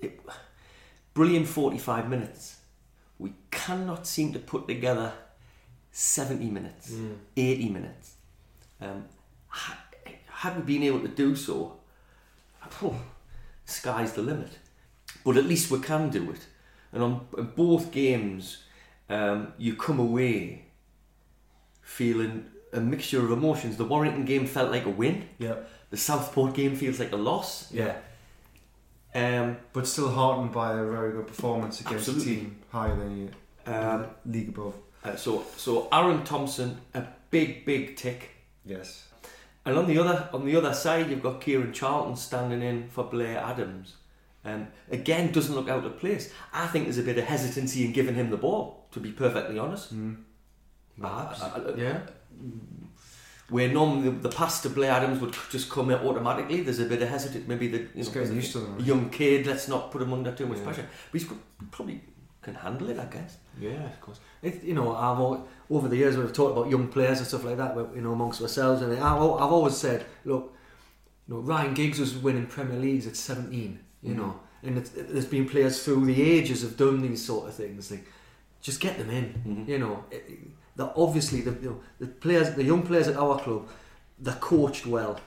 it, 0.00 0.20
brilliant 1.14 1.48
45 1.48 2.08
minutes. 2.08 2.56
We 3.18 3.32
cannot 3.50 4.06
seem 4.06 4.32
to 4.32 4.38
put 4.38 4.66
together 4.68 5.12
70 5.92 6.50
minutes, 6.50 6.90
Mm. 6.92 7.16
80 7.36 7.68
minutes. 7.68 8.14
Um, 8.80 9.04
ha- 9.48 9.78
had 10.26 10.56
we 10.56 10.62
been 10.62 10.82
able 10.82 11.00
to 11.00 11.08
do 11.08 11.36
so, 11.36 11.76
phew, 12.70 12.96
sky's 13.66 14.12
the 14.14 14.22
limit. 14.22 14.58
But 15.24 15.36
at 15.36 15.44
least 15.44 15.70
we 15.70 15.78
can 15.80 16.10
do 16.10 16.30
it. 16.32 16.40
And 16.92 17.02
on, 17.02 17.26
on 17.38 17.52
both 17.54 17.92
games, 17.92 18.64
um, 19.08 19.52
you 19.58 19.76
come 19.76 19.98
away 20.00 20.64
feeling 21.82 22.46
a 22.72 22.80
mixture 22.80 23.22
of 23.24 23.30
emotions. 23.30 23.76
The 23.76 23.84
Warrington 23.84 24.24
game 24.24 24.46
felt 24.46 24.70
like 24.70 24.86
a 24.86 24.90
win. 24.90 25.28
Yeah, 25.38 25.56
The 25.90 25.96
Southport 25.96 26.54
game 26.54 26.74
feels 26.74 26.98
like 26.98 27.12
a 27.12 27.16
loss. 27.16 27.70
yeah, 27.72 27.96
Um, 29.14 29.58
but 29.74 29.86
still 29.86 30.10
heartened 30.10 30.52
by 30.52 30.72
a 30.72 30.84
very 30.84 31.12
good 31.12 31.26
performance 31.26 31.80
against 31.82 32.08
Absolutely. 32.08 32.32
a 32.32 32.36
team 32.36 32.56
higher 32.70 32.96
than 32.96 33.16
you, 33.18 33.28
um, 33.72 34.06
league 34.24 34.48
above. 34.48 34.74
Uh, 35.04 35.16
so, 35.16 35.44
so 35.56 35.88
Aaron 35.92 36.24
Thompson, 36.24 36.78
a 36.94 37.04
big, 37.30 37.64
big 37.64 37.96
tick. 37.96 38.30
Yes, 38.64 39.08
And 39.66 39.76
on 39.76 39.86
the 39.88 39.98
other 39.98 40.28
on 40.32 40.44
the 40.46 40.54
other 40.56 40.72
side, 40.74 41.10
you've 41.10 41.22
got 41.22 41.40
Kieran 41.40 41.72
Charlton 41.72 42.14
standing 42.16 42.62
in 42.62 42.88
for 42.88 43.04
Blair 43.04 43.38
Adams. 43.38 43.96
Um, 44.44 44.68
again, 44.90 45.32
doesn't 45.32 45.54
look 45.54 45.68
out 45.68 45.84
of 45.84 45.98
place. 45.98 46.32
I 46.52 46.66
think 46.66 46.84
there's 46.86 46.98
a 46.98 47.02
bit 47.02 47.18
of 47.18 47.24
hesitancy 47.24 47.84
in 47.84 47.92
giving 47.92 48.14
him 48.16 48.30
the 48.30 48.36
ball. 48.36 48.86
To 48.92 49.00
be 49.00 49.10
perfectly 49.12 49.58
honest, 49.58 49.94
mm. 49.94 50.16
Perhaps. 51.00 51.42
I- 51.42 51.48
I- 51.58 51.74
yeah. 51.76 52.00
where 53.48 53.68
normally 53.68 54.10
the, 54.10 54.28
the 54.28 54.34
pass 54.36 54.62
to 54.62 54.68
Blair 54.70 54.92
Adams 54.92 55.20
would 55.20 55.34
just 55.50 55.68
come 55.70 55.90
out 55.90 56.02
automatically, 56.04 56.60
there's 56.62 56.78
a 56.78 56.84
bit 56.86 57.02
of 57.02 57.08
hesitancy. 57.08 57.44
Maybe 57.48 57.68
the 57.68 57.78
you 57.94 58.04
know, 58.04 58.10
getting 58.10 58.30
a 58.32 58.34
used 58.34 58.52
to 58.52 58.60
them. 58.60 58.80
young 58.80 59.10
kid. 59.10 59.46
Let's 59.46 59.68
not 59.68 59.90
put 59.90 60.02
him 60.02 60.12
under 60.12 60.32
too 60.32 60.46
much 60.46 60.58
Yeah. 60.58 60.64
pressure. 60.64 60.86
But 61.10 61.20
he's 61.20 61.28
got- 61.28 61.38
probably 61.70 62.00
can 62.42 62.54
handle 62.54 62.90
it, 62.90 62.98
I 62.98 63.04
guess. 63.06 63.36
Yeah, 63.60 63.84
of 63.86 64.00
course. 64.00 64.20
It, 64.42 64.62
you 64.64 64.74
know, 64.74 64.94
I've 64.96 65.18
al- 65.18 65.46
over 65.70 65.88
the 65.88 65.96
years 65.96 66.16
we've 66.16 66.32
talked 66.32 66.56
about 66.58 66.68
young 66.70 66.88
players 66.88 67.18
and 67.18 67.26
stuff 67.26 67.44
like 67.44 67.56
that, 67.56 67.76
you 67.94 68.00
know, 68.02 68.12
amongst 68.12 68.42
ourselves, 68.42 68.82
and 68.82 68.92
I've, 68.94 69.00
I've 69.22 69.52
always 69.52 69.76
said, 69.76 70.04
look, 70.24 70.52
you 71.28 71.34
know, 71.34 71.40
Ryan 71.40 71.72
Giggs 71.74 71.98
was 72.00 72.16
winning 72.16 72.46
Premier 72.46 72.78
Leagues 72.78 73.06
at 73.06 73.16
17, 73.16 73.78
you 74.02 74.14
Mhm. 74.14 74.16
know, 74.16 74.40
and 74.64 74.78
it's, 74.78 74.90
there's 74.90 75.26
been 75.26 75.48
players 75.48 75.82
through 75.84 76.04
the 76.06 76.20
ages 76.22 76.62
have 76.62 76.76
done 76.76 77.00
these 77.00 77.24
sort 77.24 77.48
of 77.48 77.54
things. 77.54 77.90
Like, 77.90 78.06
just 78.60 78.80
get 78.80 78.98
them 78.98 79.10
in, 79.10 79.26
Mhm. 79.46 79.68
you 79.68 79.78
know. 79.78 80.04
It, 80.10 80.24
it- 80.28 80.38
obviously 80.96 81.42
the 81.42 81.52
you 81.62 81.70
know, 81.70 81.80
the 82.00 82.06
players, 82.06 82.54
the 82.54 82.64
young 82.64 82.82
players 82.82 83.06
at 83.06 83.16
our 83.16 83.38
club, 83.38 83.68
they're 84.18 84.34
coached 84.40 84.86
well. 84.86 85.20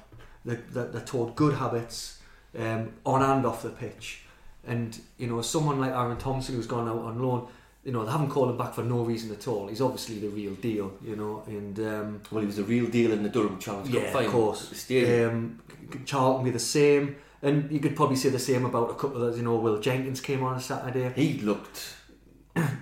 They're, 0.44 0.62
they're, 0.72 0.86
they're 0.88 1.02
taught 1.02 1.36
good 1.36 1.54
habits 1.56 2.20
um, 2.58 2.94
on 3.06 3.22
and 3.22 3.46
off 3.46 3.62
the 3.64 3.70
pitch. 3.70 4.25
And 4.68 5.00
you 5.18 5.28
know, 5.28 5.42
someone 5.42 5.80
like 5.80 5.92
Aaron 5.92 6.18
Thompson 6.18 6.56
who's 6.56 6.68
gone 6.68 6.88
out 6.88 7.00
on 7.00 7.22
loan, 7.22 7.48
you 7.84 7.92
know, 7.92 8.04
they 8.04 8.12
haven't 8.12 8.30
called 8.30 8.50
him 8.50 8.58
back 8.58 8.74
for 8.74 8.84
no 8.84 9.04
reason 9.04 9.32
at 9.32 9.48
all. 9.48 9.68
He's 9.68 9.82
obviously 9.82 10.20
the 10.20 10.30
real 10.30 10.56
deal, 10.56 10.94
you 11.04 11.16
know. 11.16 11.44
And 11.46 11.80
um, 11.80 12.22
Well, 12.32 12.42
he 12.42 12.48
was 12.48 12.56
the 12.56 12.64
real 12.64 12.88
deal 12.88 13.12
in 13.12 13.22
the 13.22 13.30
Durham 13.30 13.60
Challenge 13.60 13.92
Cup 13.92 14.02
yeah, 14.02 14.12
final. 14.12 14.28
of 14.28 14.34
course. 14.34 14.92
Um, 14.92 15.62
Charlton 16.06 16.46
be 16.46 16.52
the 16.52 16.60
same, 16.60 17.16
and 17.44 17.72
you 17.72 17.80
could 17.80 17.96
probably 17.96 18.16
say 18.16 18.30
the 18.30 18.40
same 18.40 18.66
about 18.66 18.90
a 18.90 18.96
couple 18.96 19.24
of 19.24 19.38
you 19.38 19.44
know. 19.44 19.56
Will 19.56 19.80
Jenkins 19.80 20.20
came 20.20 20.44
on 20.44 20.58
a 20.58 20.60
Saturday. 20.62 21.12
he 21.16 21.40
looked 21.40 21.96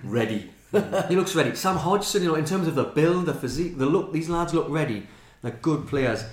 ready. 0.02 0.50
he 1.08 1.14
looks 1.16 1.34
ready. 1.34 1.54
Sam 1.54 1.76
Hodgson, 1.76 2.22
you 2.22 2.28
know, 2.28 2.34
in 2.34 2.44
terms 2.44 2.66
of 2.66 2.74
the 2.74 2.84
build, 2.84 3.26
the 3.26 3.34
physique, 3.34 3.78
the 3.78 3.86
look, 3.86 4.12
these 4.12 4.28
lads 4.28 4.54
look 4.54 4.68
ready. 4.68 5.06
They're 5.42 5.52
good 5.52 5.86
players. 5.86 6.24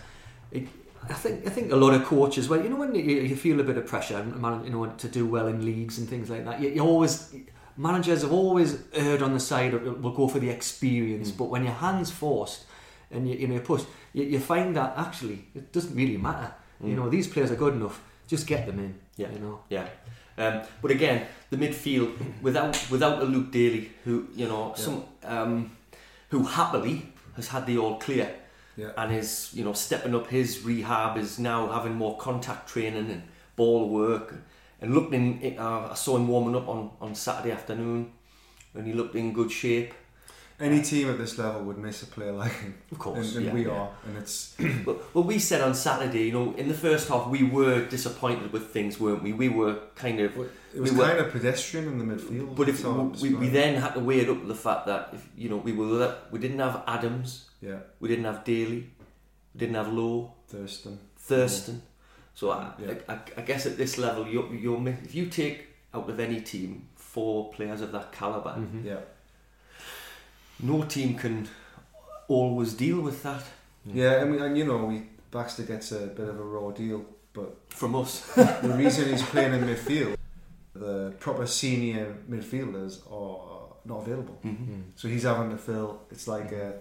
It, 0.52 0.68
I 1.10 1.14
think 1.14 1.46
I 1.48 1.50
think 1.50 1.72
a 1.72 1.76
lot 1.76 1.94
of 1.94 2.04
coaches, 2.06 2.48
well, 2.48 2.62
you 2.62 2.70
know, 2.70 2.76
when 2.78 2.94
you, 2.96 3.02
you 3.02 3.36
feel 3.36 3.60
a 3.60 3.64
bit 3.64 3.78
of 3.78 3.86
pressure, 3.88 4.24
you 4.64 4.70
know, 4.70 4.86
to 4.86 5.08
do 5.08 5.26
well 5.26 5.48
in 5.48 5.66
leagues 5.66 5.98
and 5.98 6.08
things 6.08 6.30
like 6.30 6.46
that, 6.46 6.62
you, 6.62 6.70
you 6.70 6.82
always 6.82 7.34
managers 7.78 8.22
have 8.22 8.32
always 8.32 8.84
erred 8.94 9.22
on 9.22 9.34
the 9.34 9.40
side 9.40 9.74
of 9.74 9.84
we'll 10.04 10.14
go 10.14 10.28
for 10.28 10.40
the 10.40 10.50
experience, 10.50 11.32
Mm. 11.32 11.38
but 11.38 11.46
when 11.46 11.64
your 11.64 11.74
hands 11.74 12.12
forced 12.12 12.66
and 13.10 13.28
you, 13.28 13.36
you 13.36 13.48
know 13.48 13.56
you 13.56 13.62
push, 13.62 13.84
you, 14.14 14.24
you 14.24 14.40
find 14.40 14.76
that 14.76 14.94
actually 14.98 15.46
it 15.56 15.72
doesn't 15.72 15.96
really 15.96 16.18
matter. 16.18 16.54
You 16.84 16.94
Mm. 16.94 16.98
know 16.98 17.10
these 17.10 17.28
players 17.28 17.52
are 17.52 17.56
good 17.56 17.74
enough. 17.74 18.02
Just 18.28 18.46
get 18.48 18.66
them 18.66 18.80
in. 18.80 18.94
Yeah. 19.18 19.32
You 19.34 19.40
know. 19.40 19.60
Yeah. 19.70 19.88
Um, 20.38 20.62
but 20.82 20.92
again, 20.92 21.26
the 21.50 21.58
midfield 21.58 22.12
without 22.42 22.78
without 22.92 23.22
a 23.22 23.26
Luke 23.26 23.52
Daly, 23.52 23.92
who 24.06 24.28
you 24.36 24.48
know 24.48 24.70
Yeah. 24.76 24.84
some 24.86 25.04
um, 25.24 25.72
who 26.30 26.44
happily 26.44 27.12
has 27.36 27.48
had 27.50 27.66
the 27.66 27.78
all 27.78 27.98
clear 27.98 28.30
Yeah. 28.78 28.92
and 28.98 29.14
is 29.14 29.52
you 29.54 29.64
know 29.64 29.74
stepping 29.74 30.16
up 30.16 30.28
his 30.28 30.64
rehab, 30.64 31.18
is 31.18 31.38
now 31.40 31.68
having 31.72 31.96
more 31.96 32.18
contact 32.18 32.70
training 32.70 33.10
and 33.12 33.24
ball 33.56 33.90
work, 33.90 34.36
and 34.80 34.94
looked 34.96 35.14
in. 35.14 35.56
Uh, 35.58 35.90
I 35.92 35.96
saw 35.96 36.16
him 36.18 36.28
warming 36.28 36.56
up 36.56 36.68
on 36.68 36.92
on 37.02 37.14
Saturday 37.16 37.52
afternoon, 37.52 38.12
and 38.74 38.88
he 38.88 38.94
looked 38.94 39.16
in 39.16 39.34
good 39.34 39.52
shape. 39.52 39.94
Any 40.60 40.84
team 40.84 41.10
at 41.10 41.18
this 41.18 41.40
level 41.40 41.64
would 41.64 41.80
miss 41.80 42.04
a 42.04 42.06
player 42.06 42.32
like 42.34 42.52
him, 42.54 42.76
Of 42.92 43.00
course, 43.00 43.36
and, 43.36 43.38
and 43.38 43.46
yeah, 43.48 43.54
we 43.54 43.66
yeah. 43.66 43.72
are, 43.72 43.90
and 44.06 44.16
it's 44.18 44.56
Well, 44.86 45.00
well, 45.12 45.24
we 45.24 45.40
said 45.40 45.60
on 45.62 45.74
Saturday, 45.74 46.26
you 46.26 46.32
know, 46.34 46.54
in 46.56 46.68
the 46.68 46.76
first 46.76 47.10
half, 47.10 47.28
we 47.30 47.42
were 47.42 47.84
disappointed 47.86 48.54
with 48.54 48.68
things, 48.68 49.00
weren't 49.00 49.24
we? 49.24 49.34
We 49.34 49.50
were 49.50 49.80
kind 49.96 50.20
of 50.20 50.38
it 50.38 50.80
was 50.80 50.92
We 50.92 50.98
were- 51.00 51.06
kind 51.08 51.18
of 51.18 51.32
pedestrian 51.32 51.88
in 51.88 51.98
the 51.98 52.06
midfield. 52.06 52.56
But 52.56 52.70
if 52.70 52.84
That's 52.84 53.22
we, 53.24 53.34
we 53.34 53.50
then 53.50 53.82
had 53.82 53.96
to 53.96 54.02
weigh 54.02 54.20
it 54.20 54.30
up 54.30 54.38
with 54.38 54.50
the 54.50 54.62
fact 54.70 54.86
that 54.86 55.10
if 55.14 55.28
you 55.36 55.50
know 55.50 55.58
we 55.58 55.72
were 55.74 56.16
we 56.30 56.38
didn't 56.38 56.60
have 56.60 56.84
Adams, 56.86 57.50
yeah, 57.62 57.80
we 58.00 58.10
didn't 58.10 58.26
have 58.26 58.44
Daly, 58.44 58.90
we 59.54 59.60
didn't 59.60 59.76
have 59.76 59.92
Lowe, 59.94 60.34
Thurston, 60.48 61.00
Thurston. 61.18 61.82
So 62.34 62.52
I, 62.52 62.72
Yeah. 62.80 62.94
I, 63.10 63.20
I 63.38 63.42
guess 63.42 63.66
at 63.66 63.78
this 63.78 63.98
level, 63.98 64.28
you're, 64.28 64.54
you're 64.54 64.88
if 64.88 65.14
you 65.14 65.26
take 65.28 65.68
out 65.94 66.10
of 66.10 66.20
any 66.20 66.42
team 66.42 66.88
four 66.96 67.52
players 67.52 67.82
of 67.82 67.92
that 67.92 68.12
caliber, 68.12 68.56
Mhm. 68.58 68.86
yeah, 68.86 69.00
no 70.62 70.84
team 70.84 71.16
can 71.18 71.48
always 72.28 72.74
deal 72.74 73.02
with 73.02 73.24
that 73.24 73.44
yeah. 73.86 74.18
I 74.22 74.26
mean, 74.26 74.40
and 74.42 74.56
you 74.58 74.64
know, 74.66 74.86
we 74.86 75.04
Baxter 75.32 75.64
gets 75.64 75.92
a 75.92 76.06
bit 76.08 76.28
of 76.30 76.40
a 76.40 76.44
raw 76.44 76.70
deal, 76.72 77.04
but 77.34 77.58
from 77.70 77.96
us. 77.96 78.22
the 78.36 78.74
reason 78.78 79.10
he's 79.10 79.24
playing 79.24 79.54
in 79.54 79.62
midfield, 79.62 80.16
the 80.76 81.14
proper 81.20 81.48
senior 81.48 82.16
midfielders 82.30 83.00
are 83.12 83.74
not 83.86 84.02
available. 84.06 84.38
Mhm. 84.46 84.84
So 84.96 85.08
he's 85.08 85.24
having 85.24 85.50
to 85.50 85.58
fill. 85.58 86.02
It's 86.12 86.28
like 86.28 86.52
a 86.52 86.74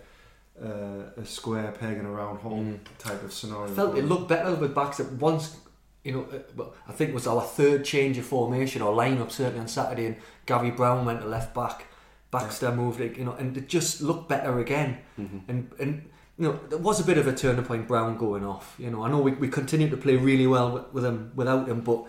a, 0.62 1.20
a 1.20 1.24
square 1.24 1.72
peg 1.72 1.96
in 1.98 2.04
a 2.06 2.10
round 2.10 2.40
hole 2.40 2.58
Mm. 2.62 2.78
type 2.98 3.22
of 3.24 3.32
scenario. 3.32 3.70
I 3.72 3.74
felt 3.74 3.96
it 3.98 4.04
looked 4.04 4.28
better 4.28 4.54
with 4.54 4.74
Baxter 4.74 5.04
once. 5.04 5.56
You 6.04 6.12
know, 6.12 6.26
uh, 6.62 6.64
I 6.88 6.92
think 6.92 7.10
it 7.10 7.14
was 7.14 7.26
our 7.26 7.42
third 7.42 7.84
change 7.84 8.16
of 8.18 8.24
formation 8.24 8.80
or 8.82 8.94
lineup 8.94 9.30
certainly 9.30 9.60
on 9.60 9.68
Saturday, 9.68 10.06
and 10.06 10.16
Gary 10.46 10.70
Brown 10.70 11.04
went 11.04 11.20
to 11.20 11.26
left 11.26 11.54
back. 11.54 11.86
Baxter 12.30 12.72
moved 12.72 13.00
it, 13.00 13.16
you 13.18 13.24
know, 13.24 13.32
and 13.32 13.56
it 13.56 13.68
just 13.68 14.00
looked 14.00 14.28
better 14.28 14.58
again. 14.60 14.98
Mhm. 15.18 15.40
And 15.48 15.70
and 15.78 16.02
you 16.38 16.44
know, 16.48 16.58
there 16.70 16.78
was 16.78 17.00
a 17.00 17.04
bit 17.04 17.18
of 17.18 17.26
a 17.26 17.34
turning 17.34 17.64
point. 17.64 17.86
Brown 17.86 18.16
going 18.16 18.44
off. 18.46 18.74
You 18.78 18.90
know, 18.90 19.02
I 19.04 19.10
know 19.10 19.20
we, 19.20 19.32
we 19.32 19.48
continued 19.48 19.90
to 19.90 19.96
play 19.98 20.16
really 20.16 20.46
well 20.46 20.70
with, 20.72 20.84
with 20.94 21.04
him 21.04 21.32
without 21.34 21.68
him, 21.68 21.80
but 21.82 22.04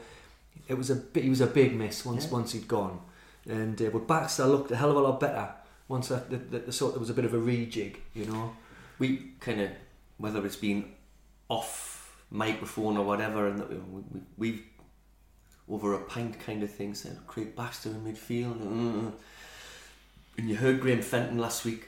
it 0.70 0.77
was 0.77 0.89
a 0.89 0.96
bit, 0.96 1.24
he 1.24 1.29
was 1.29 1.41
a 1.41 1.48
big 1.48 1.75
miss 1.75 2.05
once 2.05 2.25
Yeah. 2.25 2.31
once 2.31 2.53
he'd 2.53 2.67
gone. 2.67 3.00
And 3.50 3.81
uh, 3.81 3.89
but 3.89 4.08
Baxter 4.08 4.46
looked 4.46 4.72
a 4.72 4.75
hell 4.77 4.91
of 4.91 4.96
a 4.98 5.01
lot 5.01 5.20
better 5.20 5.50
once 5.91 6.07
that 6.07 6.29
the, 6.29 6.38
the, 6.38 6.60
the 6.60 6.71
sort 6.71 6.93
there 6.93 7.00
was 7.00 7.10
a 7.10 7.13
bit 7.13 7.25
of 7.25 7.33
a 7.33 7.38
rejig. 7.38 7.98
You 8.13 8.25
know. 8.25 8.55
We 9.00 9.07
kind 9.39 9.62
of 9.62 9.69
whether 10.17 10.45
it's 10.45 10.55
been 10.55 10.86
off 11.50 12.15
microphone 12.29 12.98
or 12.98 13.05
whatever, 13.05 13.48
and 13.48 13.60
that 13.60 13.69
we, 13.69 14.01
we, 14.13 14.21
we've 14.38 14.63
over 15.69 15.93
a 15.93 16.00
pint 16.00 16.39
kind 16.39 16.63
of 16.63 16.71
thing 16.71 16.93
said 16.93 17.17
Craig 17.27 17.55
Baxter 17.55 17.89
in 17.89 18.03
midfield. 18.03 18.57
mm. 18.60 19.12
And 20.38 20.50
you 20.50 20.55
heard 20.55 20.79
Graham 20.81 21.01
Fenton 21.01 21.38
last 21.38 21.65
week 21.65 21.88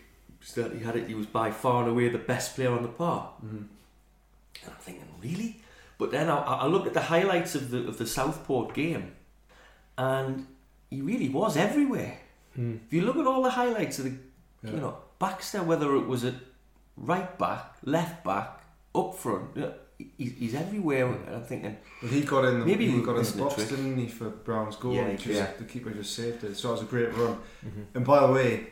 that 0.55 0.73
he 0.73 0.79
had 0.79 0.95
it. 0.95 1.07
He 1.07 1.15
was 1.15 1.25
by 1.25 1.51
far 1.51 1.83
and 1.83 1.91
away 1.91 2.09
the 2.09 2.17
best 2.17 2.55
player 2.55 2.71
on 2.71 2.83
the 2.83 2.89
par. 2.89 3.31
Mm-hmm. 3.43 3.57
And 4.63 4.67
I'm 4.67 4.81
thinking, 4.81 5.07
really? 5.21 5.61
But 5.97 6.11
then 6.11 6.29
I, 6.29 6.37
I 6.37 6.67
looked 6.67 6.87
at 6.87 6.93
the 6.93 7.01
highlights 7.01 7.55
of 7.55 7.71
the 7.71 7.87
of 7.87 7.97
the 7.97 8.07
Southport 8.07 8.73
game, 8.73 9.13
and 9.97 10.47
he 10.89 11.01
really 11.01 11.29
was 11.29 11.55
everywhere. 11.55 12.17
Mm. 12.57 12.79
If 12.87 12.93
you 12.93 13.01
look 13.01 13.17
at 13.17 13.25
all 13.27 13.41
the 13.43 13.49
highlights 13.49 13.99
of 13.99 14.05
the, 14.05 14.13
Yeah. 14.63 14.71
you 14.71 14.77
know, 14.81 14.97
Baxter, 15.19 15.63
whether 15.63 15.95
it 15.95 16.07
was 16.07 16.23
at 16.23 16.35
right 16.97 17.37
back, 17.37 17.75
left 17.83 18.23
back, 18.23 18.61
up 18.95 19.15
front, 19.15 19.55
you 19.55 19.61
know, 19.61 19.73
he, 19.97 20.25
he's 20.25 20.53
everywhere. 20.55 21.07
And 21.07 21.35
I'm 21.35 21.43
thinking, 21.43 21.77
But 22.01 22.11
he 22.11 22.21
got 22.21 22.45
in 22.45 22.59
the 22.59 22.65
Maybe 22.65 22.89
he 22.89 23.01
got 23.01 23.15
in 23.17 23.23
the 23.23 23.31
the 23.31 23.43
box, 23.43 23.55
trick. 23.55 23.69
didn't 23.69 23.97
he, 23.97 24.07
for 24.07 24.29
Brown's 24.29 24.75
goal? 24.75 24.93
Yeah, 24.93 25.11
just, 25.13 25.25
yeah. 25.27 25.47
The 25.57 25.63
keeper 25.65 25.91
just 25.91 26.13
saved 26.15 26.43
it. 26.43 26.55
So 26.57 26.69
it 26.69 26.71
was 26.73 26.81
a 26.81 26.85
great 26.85 27.13
run. 27.15 27.37
Mm-hmm. 27.65 27.81
And 27.95 28.05
by 28.05 28.25
the 28.27 28.31
way, 28.33 28.67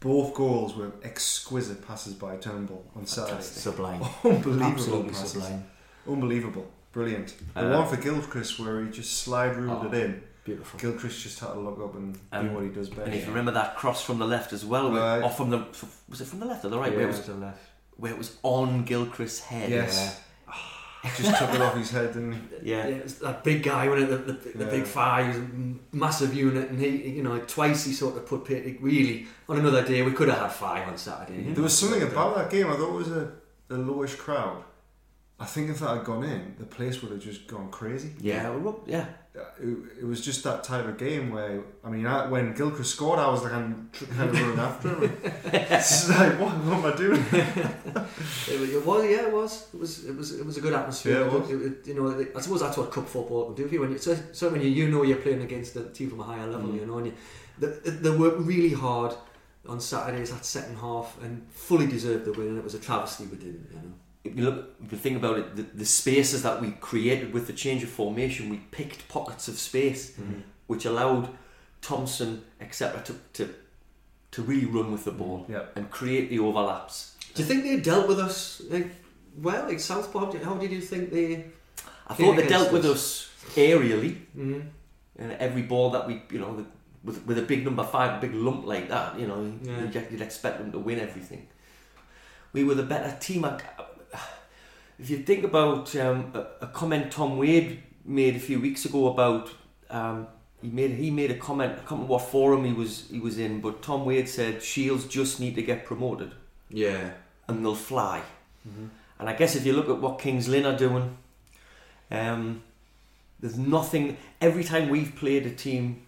both 0.00 0.34
goals 0.34 0.74
were 0.76 0.90
exquisite 1.04 1.86
passes 1.86 2.14
by 2.14 2.36
Turnbull 2.36 2.84
on 2.96 3.06
Saturday. 3.06 3.40
Sublime. 3.42 4.02
Unbelievable 4.24 4.62
Absolutely 4.64 5.08
passes. 5.10 5.30
sublime. 5.32 5.64
Unbelievable. 6.08 6.66
Brilliant. 6.92 7.34
The 7.54 7.72
Uh, 7.74 7.78
one 7.80 7.88
for 7.88 7.96
Gilchrist 8.02 8.58
where 8.58 8.84
he 8.84 8.90
just 8.90 9.18
slide 9.22 9.56
ruled 9.56 9.84
Oh. 9.84 9.88
it 9.88 9.94
in. 9.94 10.22
Beautiful. 10.44 10.80
Gilchrist 10.80 11.22
just 11.22 11.38
had 11.40 11.52
to 11.52 11.58
look 11.60 11.78
up 11.80 11.94
and 11.94 12.18
And- 12.32 12.48
do 12.48 12.54
what 12.54 12.64
he 12.64 12.70
does 12.70 12.88
best. 12.88 13.02
and 13.02 13.14
if 13.14 13.22
you 13.22 13.28
remember 13.28 13.52
that 13.52 13.76
cross 13.76 14.02
from 14.04 14.18
the 14.18 14.26
left 14.26 14.52
as 14.52 14.64
well, 14.64 14.90
where, 14.90 15.00
Right. 15.00 15.22
off 15.22 15.36
from 15.36 15.50
the 15.50 15.64
was 16.08 16.20
it 16.20 16.26
from 16.26 16.40
the 16.40 16.46
left 16.46 16.64
or 16.64 16.68
the 16.70 16.78
right? 16.78 16.90
yeah, 16.90 16.96
Where, 16.98 17.04
it 17.06 17.08
was, 17.08 17.20
to 17.20 17.32
the 17.32 17.38
left. 17.38 17.60
where 17.96 18.10
it 18.12 18.18
was 18.18 18.36
on 18.42 18.84
Gilchrist's 18.84 19.40
head. 19.40 19.70
Yes. 19.70 20.20
just 21.16 21.36
took 21.38 21.54
it 21.54 21.60
off 21.60 21.76
his 21.76 21.90
head, 21.90 22.12
didn't 22.12 22.32
he? 22.32 22.70
Yeah. 22.70 22.86
Yeah, 22.88 22.94
it's 22.96 23.14
that 23.14 23.44
big 23.44 23.62
guy, 23.62 23.88
wasn't 23.88 24.10
it? 24.12 24.26
The, 24.26 24.32
the, 24.32 24.58
the 24.58 24.64
Yeah. 24.64 24.70
big 24.70 24.84
five, 24.84 25.26
he's 25.26 25.36
a 25.36 25.38
m- 25.40 25.80
massive 25.92 26.34
unit, 26.34 26.70
and 26.70 26.78
he, 26.80 26.88
you 27.08 27.22
know, 27.22 27.38
twice 27.40 27.84
he 27.84 27.92
sort 27.92 28.16
of 28.16 28.26
put 28.26 28.44
Pitt. 28.44 28.78
Really, 28.80 29.26
on 29.48 29.58
another 29.58 29.84
day, 29.84 30.02
we 30.02 30.12
could 30.12 30.28
have 30.28 30.38
had 30.38 30.52
five 30.52 30.88
on 30.88 30.96
Saturday. 30.98 31.42
you 31.42 31.54
There 31.54 31.62
was 31.62 31.76
something 31.78 32.02
uh, 32.02 32.06
about 32.06 32.34
that 32.36 32.50
game. 32.50 32.66
I 32.68 32.74
thought 32.76 32.90
it 32.90 32.98
was 32.98 33.10
a, 33.12 33.32
a 33.70 33.74
lowish 33.74 34.16
crowd. 34.18 34.64
I 35.42 35.46
think 35.46 35.70
if 35.70 35.78
that 35.80 35.96
had 35.96 36.04
gone 36.04 36.24
in, 36.24 36.54
the 36.58 36.64
place 36.76 37.02
would 37.02 37.10
have 37.12 37.20
just 37.30 37.46
gone 37.46 37.68
crazy. 37.70 38.10
Yeah, 38.20 38.54
yeah. 38.86 39.06
It, 39.60 39.76
it 40.02 40.06
was 40.12 40.20
just 40.28 40.44
that 40.44 40.62
type 40.62 40.84
of 40.86 40.98
game 40.98 41.30
where, 41.36 41.62
I 41.82 41.88
mean, 41.94 42.06
I, 42.06 42.28
when 42.28 42.52
Gilchrist 42.54 42.90
scored, 42.96 43.18
I 43.18 43.28
was 43.34 43.42
like, 43.42 43.54
I'm 43.60 43.88
kind 44.16 44.28
of 44.30 44.34
running 44.40 44.58
after 44.58 44.88
him. 44.94 45.12
It's 45.76 46.08
like, 46.10 46.34
what, 46.40 46.52
what 46.66 46.76
am 46.78 46.84
I 46.92 46.96
doing? 47.04 47.24
It, 48.52 48.60
was- 48.60 48.70
it 48.78 48.84
was, 48.86 49.04
yeah, 49.04 49.26
it 49.28 49.32
was. 49.32 49.52
It 49.74 49.80
was, 49.80 50.04
it 50.10 50.16
was, 50.16 50.28
it 50.40 50.44
was 50.46 50.56
a 50.58 50.60
good 50.60 50.74
atmosphere. 50.74 51.20
Yeah, 51.26 51.36
it 51.54 51.62
it- 51.68 51.86
you 51.88 51.94
know, 51.94 52.06
I 52.36 52.40
suppose 52.40 52.60
that's 52.60 52.76
what 52.76 52.90
cup 52.92 53.08
football 53.08 53.46
can 53.46 53.54
do 53.54 53.68
for 53.68 53.74
you. 53.74 53.80
When 53.80 53.92
you, 53.92 53.98
so, 53.98 54.16
so 54.32 54.50
when 54.50 54.60
you, 54.60 54.68
you 54.68 54.88
know 54.90 55.02
you're 55.02 55.22
playing 55.26 55.42
against 55.42 55.76
a 55.76 55.84
team 55.96 56.10
from 56.10 56.20
a 56.20 56.24
higher 56.24 56.46
level, 56.46 56.68
Mm. 56.68 56.80
you 56.80 56.86
know, 56.86 56.98
and 56.98 57.06
you, 57.08 57.14
they, 57.58 57.68
they 57.90 58.10
worked 58.10 58.40
really 58.40 58.74
hard 58.86 59.12
on 59.68 59.80
Saturdays 59.80 60.30
that 60.32 60.44
second 60.44 60.76
half 60.76 61.16
and 61.22 61.46
fully 61.50 61.86
deserved 61.86 62.24
the 62.26 62.32
win. 62.32 62.48
And 62.48 62.58
it 62.58 62.64
was 62.64 62.74
a 62.74 62.78
travesty 62.80 63.24
we 63.24 63.36
didn't. 63.38 63.68
You 63.70 63.76
know. 63.82 63.92
If 64.24 64.36
you 64.36 64.44
look, 64.44 64.70
if 64.84 64.92
you 64.92 64.98
think 64.98 65.16
about 65.16 65.38
it, 65.38 65.56
the, 65.56 65.62
the 65.62 65.84
spaces 65.84 66.42
that 66.44 66.60
we 66.60 66.70
created 66.80 67.32
with 67.32 67.46
the 67.48 67.52
change 67.52 67.82
of 67.82 67.88
formation, 67.90 68.48
we 68.50 68.58
picked 68.70 69.08
pockets 69.08 69.48
of 69.48 69.58
space 69.58 70.14
which 70.68 70.84
allowed 70.84 71.28
Thompson, 71.80 72.42
etc., 72.60 73.02
to, 73.02 73.14
to 73.34 73.54
to 74.30 74.42
really 74.42 74.64
run 74.64 74.90
with 74.92 75.04
the 75.04 75.10
ball 75.10 75.44
Yeah. 75.48 75.64
and 75.76 75.90
create 75.90 76.30
the 76.30 76.38
overlaps. 76.38 77.16
Do 77.34 77.42
you 77.42 77.48
think 77.48 77.64
they 77.64 77.76
dealt 77.80 78.08
with 78.08 78.18
us 78.18 78.62
like, 78.70 78.88
well, 79.42 79.66
like 79.66 79.78
Southpaw? 79.80 80.30
do- 80.32 80.38
How 80.38 80.54
did 80.54 80.70
you 80.70 80.80
think 80.80 81.10
they? 81.12 81.44
I 82.06 82.14
thought 82.14 82.36
they 82.36 82.46
dealt 82.46 82.72
with 82.72 82.84
us 82.86 83.28
aerially, 83.56 84.16
Mm-hmm. 84.38 84.60
and 85.18 85.32
every 85.32 85.62
ball 85.62 85.90
that 85.90 86.06
we, 86.06 86.22
you 86.30 86.38
know, 86.38 86.56
the, 86.56 86.64
with 87.04 87.26
with 87.26 87.38
a 87.38 87.42
big 87.42 87.64
number 87.64 87.84
five, 87.84 88.18
a 88.18 88.20
big 88.26 88.34
lump 88.34 88.64
like 88.66 88.88
that, 88.88 89.18
you 89.18 89.26
know, 89.26 89.52
Yeah. 89.62 89.80
you'd, 89.82 90.06
you'd 90.12 90.22
expect 90.22 90.58
them 90.60 90.70
to 90.72 90.78
win 90.78 90.98
everything. 91.00 91.48
We 92.54 92.64
were 92.64 92.74
the 92.76 92.84
better 92.84 93.14
team. 93.18 93.44
I- 93.44 93.58
If 94.98 95.10
you 95.10 95.18
think 95.18 95.44
about 95.44 95.94
um, 95.96 96.30
a, 96.34 96.64
a 96.64 96.66
comment 96.68 97.10
Tom 97.10 97.38
Wade 97.38 97.82
made 98.04 98.36
a 98.36 98.38
few 98.40 98.60
weeks 98.60 98.84
ago 98.84 99.08
about 99.08 99.50
um, 99.90 100.26
he 100.60 100.68
made 100.68 100.92
he 100.92 101.10
made 101.10 101.30
a 101.30 101.36
comment. 101.36 101.72
I 101.72 101.76
can't 101.76 101.90
remember 101.92 102.12
what 102.12 102.22
forum 102.22 102.64
he 102.64 102.72
was 102.72 103.08
he 103.10 103.18
was 103.18 103.38
in, 103.38 103.60
but 103.60 103.82
Tom 103.82 104.04
Wade 104.04 104.28
said 104.28 104.62
Shields 104.62 105.06
just 105.06 105.40
need 105.40 105.54
to 105.56 105.62
get 105.62 105.84
promoted 105.84 106.32
Yeah. 106.70 107.10
and 107.48 107.64
they'll 107.64 107.74
fly. 107.74 108.22
And 109.18 109.28
I 109.28 109.32
guess 109.34 109.56
if 109.56 109.66
you 109.66 109.72
look 109.72 109.88
at 109.88 109.98
what 110.00 110.20
Kings 110.20 110.46
Lynn 110.48 110.64
are 110.66 110.76
doing, 110.76 111.16
um, 112.10 112.62
there's 113.40 113.58
nothing. 113.58 114.16
Every 114.40 114.62
time 114.64 114.88
we've 114.88 115.14
played 115.16 115.46
a 115.46 115.50
team, 115.50 116.02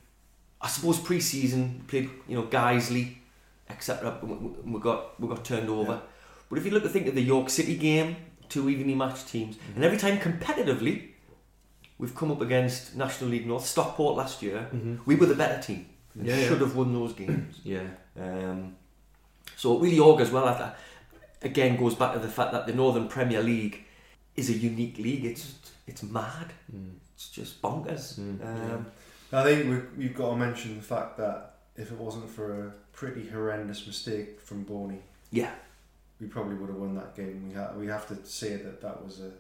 I 0.61 0.69
suppose 0.69 0.99
pre-season 1.01 1.85
played, 1.89 2.11
you 2.29 2.37
know, 2.37 2.45
Guiseley, 2.47 3.17
etc. 3.69 4.19
We 4.65 4.79
got 4.81 5.21
we 5.21 5.29
got 5.29 5.45
turned 5.45 5.69
over. 5.69 5.93
Yeah. 5.93 6.01
But 6.49 6.59
if 6.59 6.65
you 6.65 6.71
look 6.71 6.85
at 6.85 6.93
think 6.93 7.09
of 7.09 7.15
the 7.17 7.23
York 7.23 7.51
City 7.51 7.77
game, 7.77 8.17
two 8.49 8.69
evenly 8.69 8.95
matched 8.95 9.29
teams, 9.29 9.57
and 9.75 9.85
every 9.85 9.99
time 9.99 10.19
competitively, 10.19 11.09
we've 11.99 12.15
come 12.15 12.31
up 12.31 12.41
against 12.41 12.97
National 12.97 13.31
League 13.31 13.47
North, 13.47 13.67
Stockport 13.67 14.17
last 14.17 14.43
year. 14.43 14.69
Mm-hmm. 14.75 14.97
We 15.07 15.15
were 15.17 15.27
the 15.27 15.35
better 15.35 15.61
team. 15.63 15.87
and 16.15 16.27
Yeah, 16.27 16.37
yeah. 16.37 16.49
should 16.49 16.61
have 16.61 16.75
won 16.77 16.93
those 16.93 17.13
games. 17.13 17.61
Yeah. 17.65 17.87
Um, 18.21 18.77
so 19.57 19.77
it 19.77 19.83
really 19.83 19.99
augurs 20.01 20.31
well. 20.31 20.47
I 20.49 20.57
th- 20.59 20.71
Again, 21.43 21.77
goes 21.77 21.95
back 21.95 22.15
to 22.15 22.19
the 22.19 22.29
fact 22.29 22.53
that 22.53 22.67
the 22.67 22.73
Northern 22.73 23.07
Premier 23.07 23.43
League 23.43 23.85
is 24.35 24.49
a 24.49 24.55
unique 24.55 24.97
league. 24.99 25.25
It's 25.27 25.55
it's 25.87 26.03
mad. 26.03 26.53
Mm. 26.75 26.95
It's 27.15 27.29
just 27.29 27.61
bonkers. 27.61 28.19
Mm, 28.19 28.43
Um, 28.75 28.87
I 29.33 29.43
think 29.43 29.69
we, 29.69 30.05
we've 30.07 30.15
got 30.17 30.31
to 30.31 30.37
mention 30.37 30.77
the 30.77 30.83
fact 30.83 31.19
that 31.19 31.57
if 31.77 31.91
it 31.93 31.99
wasn't 31.99 32.31
for 32.31 32.67
a 32.67 32.73
pretty 32.93 33.29
horrendous 33.29 33.87
mistake 33.87 34.41
from 34.41 34.63
Boney, 34.65 35.01
Yeah, 35.31 35.51
we 36.21 36.27
probably 36.27 36.55
would 36.57 36.69
have 36.69 36.79
won 36.79 36.95
that 36.95 37.15
game. 37.17 37.49
We 37.49 37.55
ha- 37.55 37.73
we 37.77 37.87
have 37.89 38.07
to 38.09 38.17
say 38.25 38.57
that 38.57 38.81
that 38.81 39.05
was 39.05 39.21
a 39.21 39.31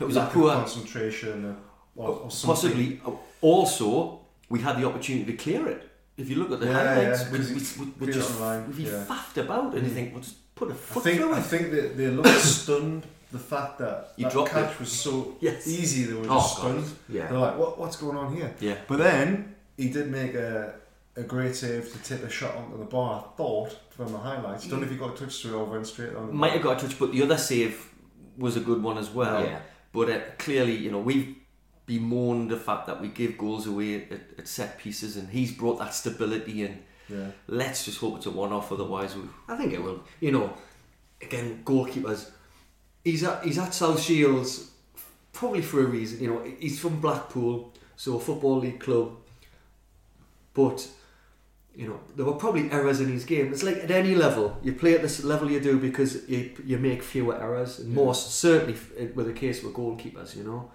it 0.00 0.04
was 0.06 0.16
a 0.16 0.26
poor, 0.32 0.50
concentration 0.52 1.44
uh, 1.44 1.54
or, 1.96 2.08
or 2.08 2.20
possibly. 2.30 3.00
Also, 3.40 4.20
we 4.48 4.60
had 4.60 4.78
the 4.80 4.86
opportunity 4.86 5.24
to 5.32 5.36
clear 5.36 5.68
it. 5.68 5.88
If 6.16 6.28
you 6.28 6.36
look 6.36 6.52
at 6.52 6.60
the 6.60 6.66
Yeah, 6.66 6.72
highlights, 6.94 7.22
yeah, 7.24 7.32
we, 7.32 7.38
we, 7.38 8.06
we, 8.06 8.12
just 8.12 8.38
we 8.38 8.84
yeah. 8.84 9.04
faffed 9.08 9.38
about, 9.38 9.74
and 9.74 9.82
you 9.86 9.90
Mm. 9.90 9.94
think, 9.94 10.12
well, 10.12 10.22
just 10.22 10.54
put 10.54 10.68
a 10.70 10.72
I 10.72 10.76
foot 10.76 11.02
think 11.04 11.20
through 11.20 11.32
I 11.34 11.38
it. 11.38 11.42
think 11.52 11.70
that 11.72 11.96
they 11.96 12.08
looked 12.08 12.28
stunned. 12.62 13.02
The 13.32 13.38
fact 13.38 13.78
that 13.78 14.12
You 14.18 14.28
that 14.28 14.46
catch 14.46 14.72
it. 14.74 14.80
was 14.80 14.92
so 14.92 15.36
Yes. 15.40 15.66
easy, 15.66 16.04
they 16.04 16.12
were 16.14 16.26
Oh, 16.28 16.38
just 16.38 16.56
God. 16.56 16.62
stunned. 16.84 16.96
Yeah. 17.08 17.28
They're 17.28 17.38
like, 17.38 17.56
"What? 17.58 17.78
What's 17.78 17.96
going 17.96 18.16
on 18.18 18.36
here?" 18.36 18.54
Yeah, 18.60 18.76
But 18.86 18.98
then 18.98 19.54
he 19.78 19.88
did 19.88 20.10
make 20.10 20.34
a, 20.34 20.74
a 21.16 21.22
great 21.22 21.54
save 21.54 21.92
to 21.92 21.98
tip 21.98 22.22
a 22.24 22.30
shot 22.30 22.54
onto 22.56 22.78
the 22.78 22.84
bar. 22.84 23.24
I 23.32 23.36
thought 23.36 23.76
from 23.90 24.12
the 24.12 24.18
highlights. 24.18 24.66
Don't 24.66 24.80
know 24.80 24.86
if 24.86 24.90
he 24.92 24.96
got 24.96 25.14
a 25.14 25.24
touch 25.24 25.42
to 25.42 25.48
it 25.48 25.52
or 25.54 25.64
went 25.64 25.86
straight 25.86 26.14
on. 26.14 26.28
The 26.28 26.32
might 26.32 26.48
bar. 26.48 26.54
have 26.56 26.62
got 26.62 26.82
a 26.82 26.86
touch, 26.88 26.98
but 26.98 27.12
the 27.12 27.22
other 27.22 27.36
save 27.38 27.88
was 28.38 28.56
a 28.56 28.60
good 28.60 28.82
one 28.82 28.96
as 28.98 29.10
well. 29.10 29.44
yeah. 29.44 29.60
But 29.92 30.10
uh, 30.10 30.20
clearly, 30.38 30.74
you 30.76 30.90
know, 30.90 31.00
we've 31.00 31.36
bemoaned 31.84 32.50
the 32.50 32.56
fact 32.56 32.86
that 32.86 33.00
we 33.00 33.08
give 33.08 33.36
goals 33.36 33.66
away 33.66 34.04
at, 34.10 34.20
at 34.38 34.48
set 34.48 34.78
pieces, 34.78 35.16
and 35.18 35.28
he's 35.28 35.52
brought 35.52 35.78
that 35.80 35.92
stability. 35.92 36.62
And 36.62 36.82
Yeah. 37.08 37.26
let's 37.46 37.84
just 37.84 37.98
hope 37.98 38.16
it's 38.16 38.26
a 38.26 38.30
one-off. 38.30 38.72
Otherwise, 38.72 39.14
we 39.14 39.22
I 39.48 39.56
think 39.58 39.74
it 39.74 39.82
will. 39.82 40.02
You 40.20 40.32
know, 40.32 40.54
again, 41.20 41.62
goalkeepers. 41.64 42.30
He's 43.04 43.22
at 43.24 43.44
he's 43.44 43.58
at 43.58 43.74
South 43.74 44.00
Shields 44.00 44.70
probably 45.34 45.60
for 45.60 45.80
a 45.80 45.86
reason. 45.86 46.22
You 46.22 46.30
know, 46.30 46.42
he's 46.58 46.80
from 46.80 47.00
Blackpool, 47.00 47.74
so 47.96 48.16
a 48.16 48.20
football 48.20 48.60
league 48.60 48.80
club. 48.80 49.16
But 50.54 50.88
you 51.74 51.88
know, 51.88 51.98
there 52.16 52.26
were 52.26 52.34
probably 52.34 52.70
errors 52.70 53.00
in 53.00 53.08
his 53.08 53.24
game. 53.24 53.50
It's 53.52 53.62
like 53.62 53.76
at 53.78 53.90
any 53.90 54.14
level, 54.14 54.58
you 54.62 54.72
play 54.74 54.94
at 54.94 55.02
this 55.02 55.24
level 55.24 55.50
you 55.50 55.58
do 55.60 55.78
because 55.78 56.28
you, 56.28 56.50
you 56.64 56.78
make 56.78 57.02
fewer 57.02 57.34
errors, 57.40 57.78
and 57.78 57.88
Yeah. 57.90 58.04
most 58.04 58.34
certainly 58.36 58.76
with 59.14 59.26
the 59.26 59.32
case 59.32 59.62
with 59.62 59.72
goalkeepers. 59.74 60.36
You 60.36 60.44
know, 60.44 60.70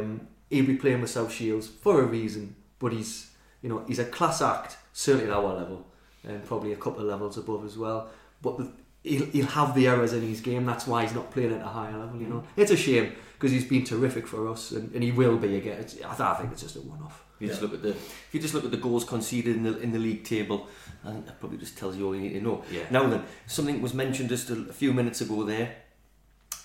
um, 0.00 0.20
he'll 0.50 0.66
be 0.66 0.76
playing 0.76 1.00
with 1.02 1.10
South 1.10 1.32
Shields 1.32 1.66
for 1.68 2.00
a 2.02 2.06
reason, 2.06 2.56
but 2.78 2.92
he's 2.92 3.30
you 3.62 3.68
know 3.68 3.84
he's 3.86 3.98
a 3.98 4.04
class 4.06 4.40
act 4.42 4.76
certainly 4.92 5.26
at 5.30 5.32
our 5.36 5.54
level, 5.54 5.86
and 6.24 6.44
probably 6.46 6.72
a 6.72 6.76
couple 6.76 7.00
of 7.00 7.06
levels 7.06 7.36
above 7.36 7.64
as 7.64 7.76
well. 7.76 8.08
But 8.40 8.56
the, 8.58 8.72
he'll, 9.06 9.26
he'll 9.26 9.46
have 9.46 9.74
the 9.74 9.86
errors 9.88 10.12
in 10.12 10.22
his 10.22 10.40
game. 10.40 10.66
That's 10.66 10.86
why 10.86 11.02
he's 11.02 11.14
not 11.14 11.30
playing 11.30 11.52
at 11.54 11.60
a 11.60 11.66
higher 11.66 11.96
level. 11.96 12.20
You 12.20 12.26
know, 12.26 12.44
it's 12.56 12.70
a 12.70 12.76
shame 12.76 13.12
because 13.34 13.52
he's 13.52 13.64
been 13.64 13.84
terrific 13.84 14.26
for 14.26 14.48
us, 14.48 14.72
and, 14.72 14.92
and 14.94 15.02
he 15.02 15.12
will 15.12 15.36
be 15.36 15.56
again. 15.56 15.78
It's, 15.80 15.96
I, 16.02 16.32
I 16.32 16.34
think 16.34 16.52
it's 16.52 16.62
just 16.62 16.76
a 16.76 16.80
one-off. 16.80 17.22
If 17.36 17.42
you 17.42 17.48
just 17.48 17.62
look 17.62 17.74
at 17.74 17.82
the 17.82 17.90
if 17.90 18.30
you 18.32 18.40
just 18.40 18.54
look 18.54 18.64
at 18.64 18.70
the 18.70 18.78
goals 18.78 19.04
conceded 19.04 19.56
in 19.56 19.62
the 19.62 19.78
in 19.78 19.92
the 19.92 19.98
league 19.98 20.24
table, 20.24 20.68
I 21.04 21.12
think 21.12 21.26
that 21.26 21.38
probably 21.38 21.58
just 21.58 21.76
tells 21.76 21.96
you 21.96 22.06
all 22.06 22.14
you 22.14 22.22
need 22.22 22.32
to 22.32 22.40
know. 22.40 22.64
Yeah. 22.70 22.84
Now 22.90 23.06
then, 23.08 23.24
something 23.46 23.82
was 23.82 23.92
mentioned 23.92 24.30
just 24.30 24.50
a, 24.50 24.54
a 24.70 24.72
few 24.72 24.92
minutes 24.94 25.20
ago 25.20 25.44
there 25.44 25.76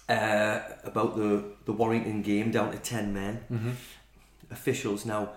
uh, 0.07 0.59
about 0.83 1.17
the 1.17 1.43
the 1.65 1.73
Warrington 1.73 2.21
game 2.21 2.51
down 2.51 2.71
to 2.71 2.77
ten 2.77 3.13
men. 3.13 3.43
Mm-hmm. 3.51 3.71
Officials 4.49 5.05
now. 5.05 5.31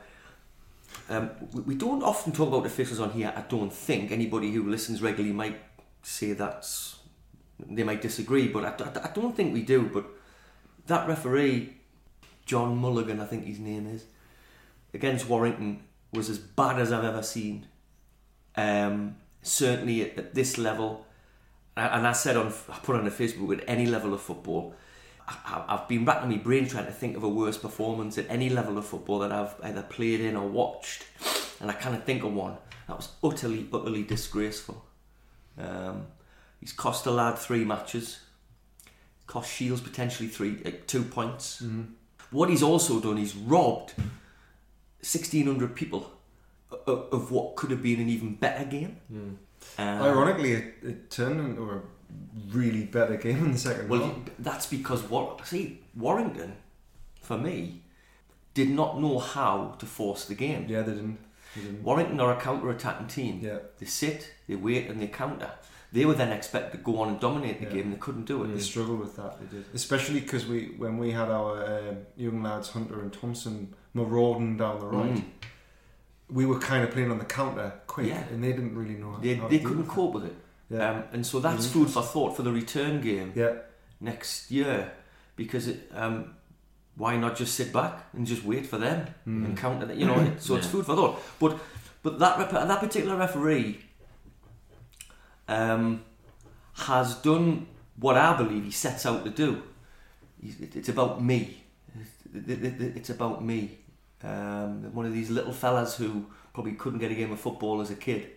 Um, 1.09 1.31
we, 1.53 1.63
we 1.63 1.75
don't 1.75 2.05
often 2.05 2.33
talk 2.33 2.49
about 2.49 2.65
officials 2.65 3.01
on 3.01 3.11
here. 3.11 3.33
I 3.37 3.43
don't 3.43 3.73
think 3.73 4.13
anybody 4.13 4.53
who 4.53 4.71
listens 4.71 5.03
regularly 5.03 5.35
might 5.35 5.61
say 6.03 6.33
that's 6.33 6.94
they 7.59 7.83
might 7.83 8.03
disagree, 8.03 8.49
but 8.49 8.65
I, 8.65 9.01
I, 9.05 9.09
don't 9.13 9.37
think 9.37 9.53
we 9.53 9.63
do. 9.63 9.89
But 9.93 10.07
that 10.87 11.09
referee, 11.09 11.77
John 12.47 12.77
Mulligan, 12.77 13.21
I 13.21 13.27
think 13.27 13.45
his 13.45 13.59
name 13.59 13.87
is, 13.87 14.05
against 14.93 15.29
Warrington 15.29 15.83
was 16.13 16.29
as 16.29 16.39
bad 16.39 16.81
as 16.81 16.93
I've 16.93 17.05
ever 17.05 17.23
seen. 17.23 17.67
Um, 18.57 19.17
certainly 19.43 20.03
at, 20.03 20.19
at 20.19 20.35
this 20.35 20.59
level, 20.59 21.07
and 21.77 22.07
I 22.07 22.13
said 22.13 22.37
on 22.37 22.53
I 22.69 22.79
put 22.79 22.97
on 22.97 23.05
the 23.05 23.11
Facebook 23.11 23.57
at 23.57 23.65
any 23.69 23.87
level 23.87 24.15
of 24.15 24.21
football. 24.21 24.75
I- 25.27 25.65
I've 25.69 25.89
been 25.89 26.05
racking 26.05 26.31
my 26.31 26.37
brain 26.37 26.69
trying 26.69 26.87
to 26.87 26.93
think 26.93 27.17
of 27.17 27.25
a 27.25 27.29
worse 27.29 27.57
performance 27.57 28.19
at 28.19 28.27
any 28.29 28.51
level 28.51 28.79
of 28.79 28.87
football 28.87 29.21
that 29.21 29.33
I've 29.33 29.55
either 29.63 29.83
played 29.83 30.21
in 30.21 30.37
or 30.37 30.47
watched, 30.49 31.05
and 31.61 31.71
I 31.71 31.75
can't 31.75 32.05
think 32.05 32.23
of 32.23 32.33
one 32.33 32.57
that 32.87 32.97
was 32.97 33.09
utterly, 33.23 33.67
utterly 33.73 34.03
disgraceful. 34.03 34.85
Um, 35.59 36.07
he's 36.65 36.73
cost 36.73 37.05
a 37.05 37.11
lad 37.11 37.39
three 37.39 37.63
matches, 37.63 38.21
cost 39.27 39.53
Shields 39.53 39.83
potentially 39.83 40.31
three, 40.31 40.57
uh, 40.65 40.71
two 40.87 41.03
points. 41.03 41.61
Mm-hmm. 41.61 41.83
What 42.31 42.49
he's 42.49 42.63
also 42.63 43.01
done, 43.01 43.19
he's 43.19 43.37
robbed 43.37 43.93
1,600 45.03 45.77
people 45.77 46.11
of, 46.87 47.07
of 47.13 47.31
what 47.31 47.55
could 47.55 47.71
have 47.71 47.83
been 47.83 48.01
an 48.01 48.09
even 48.09 48.35
better 48.35 48.65
game. 48.65 48.97
Um, 49.13 49.39
Ironically, 49.79 50.53
it, 50.53 50.75
it 50.83 51.11
turned 51.11 51.39
into 51.39 51.71
a 51.71 51.81
really 52.49 52.85
better 52.85 53.17
game 53.17 53.45
in 53.45 53.53
the 53.53 53.59
second 53.59 53.91
Well, 53.91 54.07
half. 54.07 54.17
that's 54.39 54.67
because 54.67 55.03
what 55.03 55.47
see 55.47 55.83
Warrington, 55.95 56.57
for 57.21 57.37
me, 57.37 57.83
did 58.55 58.71
not 58.71 58.99
know 58.99 59.19
how 59.19 59.77
to 59.79 59.85
force 59.85 60.25
the 60.25 60.35
game. 60.35 60.65
Yeah, 60.67 60.81
they 60.81 60.93
didn't. 60.93 61.19
They 61.55 61.63
didn't. 61.63 61.83
Warrington 61.85 62.21
are 62.21 62.33
a 62.33 62.41
counter-attacking 62.41 63.09
team. 63.09 63.41
Yeah. 63.43 63.59
They 63.79 63.87
sit, 63.87 64.33
they 64.49 64.57
wait, 64.57 64.89
and 64.89 64.99
they 65.01 65.09
counter. 65.09 65.51
They 65.97 66.05
were 66.09 66.15
then 66.23 66.33
expected 66.33 66.73
to 66.79 66.83
go 66.91 66.95
on 67.01 67.09
and 67.13 67.19
dominate 67.21 67.57
the 67.61 67.67
Yeah. 67.67 67.75
game, 67.75 67.85
and 67.89 67.93
they 67.95 67.99
couldn't 68.07 68.27
do 68.33 68.37
it. 68.45 68.49
They 68.55 68.61
struggled 68.73 68.99
with 69.05 69.15
that. 69.21 69.33
They 69.41 69.49
did, 69.57 69.65
especially 69.81 70.21
because 70.27 70.45
we 70.53 70.59
when 70.83 70.95
we 71.03 71.09
had 71.21 71.29
our 71.39 71.51
um 71.79 71.97
young 72.25 72.39
lads 72.47 72.69
Hunter 72.77 72.99
and 73.03 73.13
Thompson 73.21 73.57
marauding 73.95 74.57
down 74.63 74.77
the 74.81 74.87
right, 74.99 75.15
Mm. 75.15 75.25
we 76.39 76.45
were 76.51 76.59
kind 76.71 76.83
of 76.85 76.91
playing 76.95 77.11
on 77.15 77.19
the 77.19 77.25
counter 77.41 77.69
quick, 77.87 78.09
Yeah. 78.09 78.25
and 78.33 78.43
they 78.45 78.53
didn't 78.59 78.75
really 78.81 78.97
know. 79.03 79.13
They, 79.21 79.35
how 79.37 79.49
they 79.49 79.59
to 79.59 79.65
couldn't 79.65 79.87
with 79.87 79.97
cope 79.97 80.15
with 80.15 80.25
it. 80.25 80.37
it. 80.71 80.77
Yeah, 80.79 80.91
Um, 80.91 80.99
and 81.13 81.23
so 81.31 81.39
that's 81.41 81.67
Mhm. 81.67 81.71
food 81.75 81.89
for 81.91 82.03
thought 82.03 82.35
for 82.37 82.43
the 82.43 82.53
return 82.53 83.01
game 83.01 83.33
yeah, 83.37 83.53
next 84.01 84.51
year. 84.51 84.93
Because 85.37 85.65
it, 85.69 85.79
um, 85.95 86.17
why 86.97 87.17
not 87.17 87.37
just 87.37 87.55
sit 87.55 87.73
back 87.73 87.95
and 88.15 88.27
just 88.27 88.45
wait 88.45 88.67
for 88.67 88.79
them 88.79 88.99
Mm. 89.29 89.45
and 89.47 89.57
counter? 89.57 89.93
You 89.93 90.07
know, 90.07 90.19
it- 90.21 90.43
so 90.47 90.57
it's 90.57 90.67
food 90.67 90.87
for 90.87 90.97
thought. 90.97 91.15
But 91.39 91.59
but 92.03 92.19
that 92.19 92.39
rep- 92.39 92.51
that 92.71 92.81
particular 92.81 93.17
referee 93.17 93.81
um, 95.49 96.03
has 96.75 97.15
done 97.17 97.67
what 97.97 98.17
I 98.17 98.37
believe 98.37 98.65
he 98.65 98.71
sets 98.71 99.07
out 99.07 99.25
to 99.25 99.31
do. 99.31 99.63
It's 100.43 100.89
about 100.89 101.23
me. 101.23 101.63
It- 102.35 102.51
it- 102.51 102.81
it- 102.81 102.97
It's 102.97 103.11
about 103.11 103.45
me. 103.45 103.79
Um, 104.23 104.93
one 104.95 105.07
of 105.07 105.13
these 105.13 105.31
little 105.31 105.53
fellas 105.53 105.97
who 105.97 106.27
probably 106.53 106.73
couldn't 106.73 106.99
get 106.99 107.11
a 107.11 107.15
game 107.15 107.33
of 107.33 107.41
football 107.41 107.81
as 107.81 107.91
a 107.91 107.95
kid, 107.97 108.31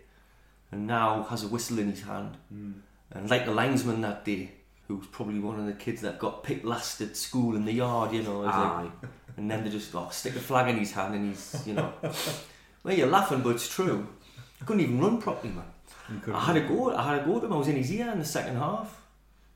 and 0.71 0.85
now 0.85 1.23
has 1.23 1.43
a 1.43 1.47
whistle 1.47 1.79
in 1.79 1.89
his 1.89 2.01
hand. 2.01 2.37
Mm. 2.53 2.73
And 3.11 3.29
like 3.29 3.45
the 3.45 3.51
linesman 3.53 4.01
that 4.01 4.25
day, 4.25 4.51
who 4.87 4.97
was 4.97 5.07
probably 5.07 5.39
one 5.39 5.59
of 5.59 5.65
the 5.65 5.73
kids 5.73 6.01
that 6.01 6.19
got 6.19 6.43
picked 6.43 6.65
last 6.65 6.99
at 7.01 7.15
school 7.17 7.55
in 7.55 7.65
the 7.65 7.73
yard, 7.73 8.11
you 8.13 8.21
know, 8.23 8.41
like, 8.41 8.91
and 9.37 9.49
then 9.49 9.63
they 9.63 9.69
just 9.69 9.93
oh, 9.95 10.09
stick 10.11 10.35
a 10.35 10.39
flag 10.39 10.67
in 10.69 10.77
his 10.77 10.91
hand 10.91 11.15
and 11.15 11.29
he's, 11.29 11.63
you 11.65 11.73
know, 11.73 11.93
well, 12.83 12.93
you're 12.93 13.07
laughing, 13.07 13.41
but 13.41 13.51
it's 13.51 13.69
true. 13.73 14.07
I 14.61 14.65
couldn't 14.65 14.81
even 14.83 14.99
run 14.99 15.21
properly, 15.21 15.53
man. 15.53 15.65
I 16.33 16.39
had 16.39 16.57
a 16.57 16.61
go. 16.61 16.95
I 16.95 17.03
had 17.15 17.21
a 17.21 17.25
go 17.25 17.39
to 17.39 17.45
him. 17.45 17.53
I 17.53 17.57
was 17.57 17.67
in 17.67 17.75
his 17.75 17.91
ear 17.91 18.09
in 18.11 18.19
the 18.19 18.25
second 18.25 18.55
half, 18.57 19.01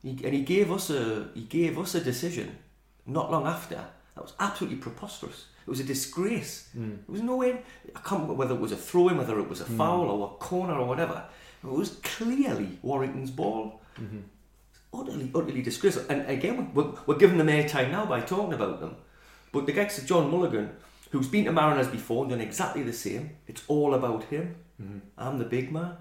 he, 0.01 0.09
and 0.09 0.33
he 0.33 0.41
gave 0.43 0.71
us 0.71 0.89
a 0.89 1.29
he 1.33 1.41
gave 1.41 1.77
us 1.79 1.95
a 1.95 2.01
decision. 2.01 2.57
Not 3.05 3.31
long 3.31 3.47
after, 3.47 3.75
that 4.15 4.21
was 4.21 4.33
absolutely 4.39 4.77
preposterous. 4.79 5.45
It 5.65 5.69
was 5.69 5.79
a 5.79 5.83
disgrace. 5.83 6.69
Mm. 6.77 6.97
There 7.07 7.13
was 7.13 7.21
no 7.21 7.35
way. 7.37 7.51
I 7.95 7.99
can't 7.99 8.21
remember 8.21 8.33
whether 8.33 8.53
it 8.55 8.59
was 8.61 8.71
a 8.71 8.75
throw 8.77 9.09
in, 9.09 9.17
whether 9.17 9.39
it 9.39 9.47
was 9.49 9.61
a 9.61 9.65
Hmm. 9.65 9.77
foul 9.77 10.09
or 10.09 10.27
a 10.27 10.33
corner 10.43 10.73
or 10.75 10.87
whatever. 10.87 11.23
It 11.63 11.67
was 11.69 11.97
clearly 12.03 12.79
Warrington's 12.81 13.31
ball. 13.31 13.81
Mhm. 13.99 14.23
Utterly, 14.93 15.31
utterly 15.33 15.61
disgraceful. 15.61 16.03
And 16.09 16.27
again, 16.29 16.71
we're, 16.73 16.91
we're 17.05 17.17
giving 17.17 17.37
them 17.37 17.47
airtime 17.47 17.91
now 17.91 18.05
by 18.05 18.19
talking 18.21 18.53
about 18.53 18.79
them. 18.81 18.95
But 19.53 19.65
the 19.65 19.71
guy 19.71 19.85
to 19.85 20.05
John 20.05 20.29
Mulligan, 20.31 20.69
who's 21.11 21.27
been 21.27 21.45
to 21.45 21.51
Mariners 21.51 21.87
before 21.87 22.23
and 22.23 22.31
done 22.31 22.41
exactly 22.41 22.83
the 22.83 22.93
same, 22.93 23.31
it's 23.47 23.63
all 23.67 23.93
about 23.93 24.23
him. 24.25 24.55
Mhm. 24.81 25.01
I'm 25.17 25.37
the 25.39 25.45
big 25.45 25.71
man. 25.71 25.93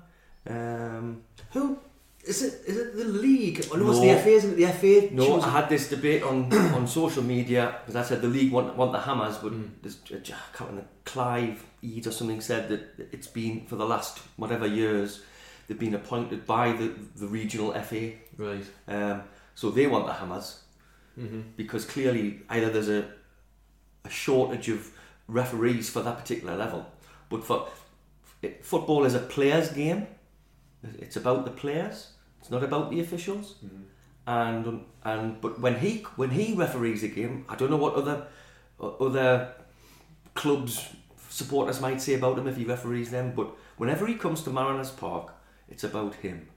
Um, 0.49 1.23
Who 1.53 1.79
is 2.25 2.43
it? 2.43 2.63
Is 2.67 2.77
it 2.77 2.97
the 2.97 3.05
league? 3.05 3.67
Or 3.71 3.79
no, 3.79 3.85
No. 3.85 3.91
it's 3.93 4.01
the 4.01 4.15
FA. 4.23 4.31
Isn't 4.31 4.53
it? 4.53 4.57
The 4.57 4.67
FA. 5.09 5.15
no, 5.15 5.41
I 5.41 5.49
had 5.51 5.69
this 5.69 5.89
debate 5.89 6.23
on, 6.23 6.53
on 6.75 6.87
social 6.87 7.23
media 7.23 7.77
because 7.81 7.97
I 7.97 8.03
said 8.09 8.23
the 8.23 8.29
league 8.29 8.53
want, 8.53 8.77
want 8.77 8.93
the 8.93 9.01
hammers, 9.01 9.39
but 9.39 9.53
Mm. 9.53 9.71
I 9.85 10.57
can't 10.57 10.71
remember, 10.71 10.89
Clive 11.05 11.65
Eads 11.83 12.07
or 12.07 12.13
something 12.13 12.41
said 12.41 12.69
that 12.69 13.09
it's 13.13 13.27
been 13.27 13.67
for 13.67 13.77
the 13.77 13.87
last 13.87 14.19
whatever 14.37 14.67
years 14.67 15.23
they've 15.67 15.79
been 15.79 15.95
appointed 15.95 16.47
by 16.47 16.73
the, 16.73 16.95
the 17.17 17.27
regional 17.27 17.73
FA. 17.75 18.13
right. 18.37 18.65
Um, 18.89 19.23
so 19.55 19.71
they 19.71 19.87
want 19.87 20.07
the 20.07 20.13
hammers 20.15 20.61
Mm-hmm. 21.19 21.41
because 21.57 21.85
clearly 21.85 22.41
either 22.49 22.71
there's 22.71 22.89
a, 22.89 23.05
a 24.05 24.09
shortage 24.09 24.69
of 24.69 24.91
referees 25.27 25.91
for 25.91 26.01
that 26.03 26.17
particular 26.19 26.57
level, 26.57 26.87
but 27.29 27.45
for 27.45 27.69
it, 28.43 28.65
football 28.65 29.05
is 29.05 29.15
a 29.15 29.19
players' 29.19 29.71
game. 29.71 30.07
It's 30.83 31.17
about 31.17 31.45
the 31.45 31.51
players. 31.51 32.13
It's 32.41 32.51
not 32.51 32.63
about 32.63 32.91
the 32.91 33.01
officials. 33.01 33.57
Mhm. 33.65 33.83
And 34.27 34.85
and 35.05 35.41
but 35.41 35.61
when 35.61 35.77
he 35.79 36.05
when 36.17 36.31
he 36.31 36.55
referees 36.55 37.03
a 37.03 37.09
game, 37.09 37.45
I 37.49 37.57
don't 37.57 37.71
know 37.71 37.77
what 37.77 37.95
other 37.95 38.27
other 38.81 39.53
clubs 40.35 40.89
supporters 41.29 41.81
might 41.81 42.01
say 42.01 42.15
about 42.15 42.39
him 42.39 42.47
if 42.47 42.57
he 42.57 42.65
referees 42.65 43.11
them. 43.11 43.33
But 43.35 43.49
whenever 43.77 44.07
he 44.07 44.15
comes 44.15 44.43
to 44.43 44.51
Mariners 44.51 44.91
Park, 44.91 45.33
it's 45.69 45.85
about 45.85 46.15
him. 46.17 46.49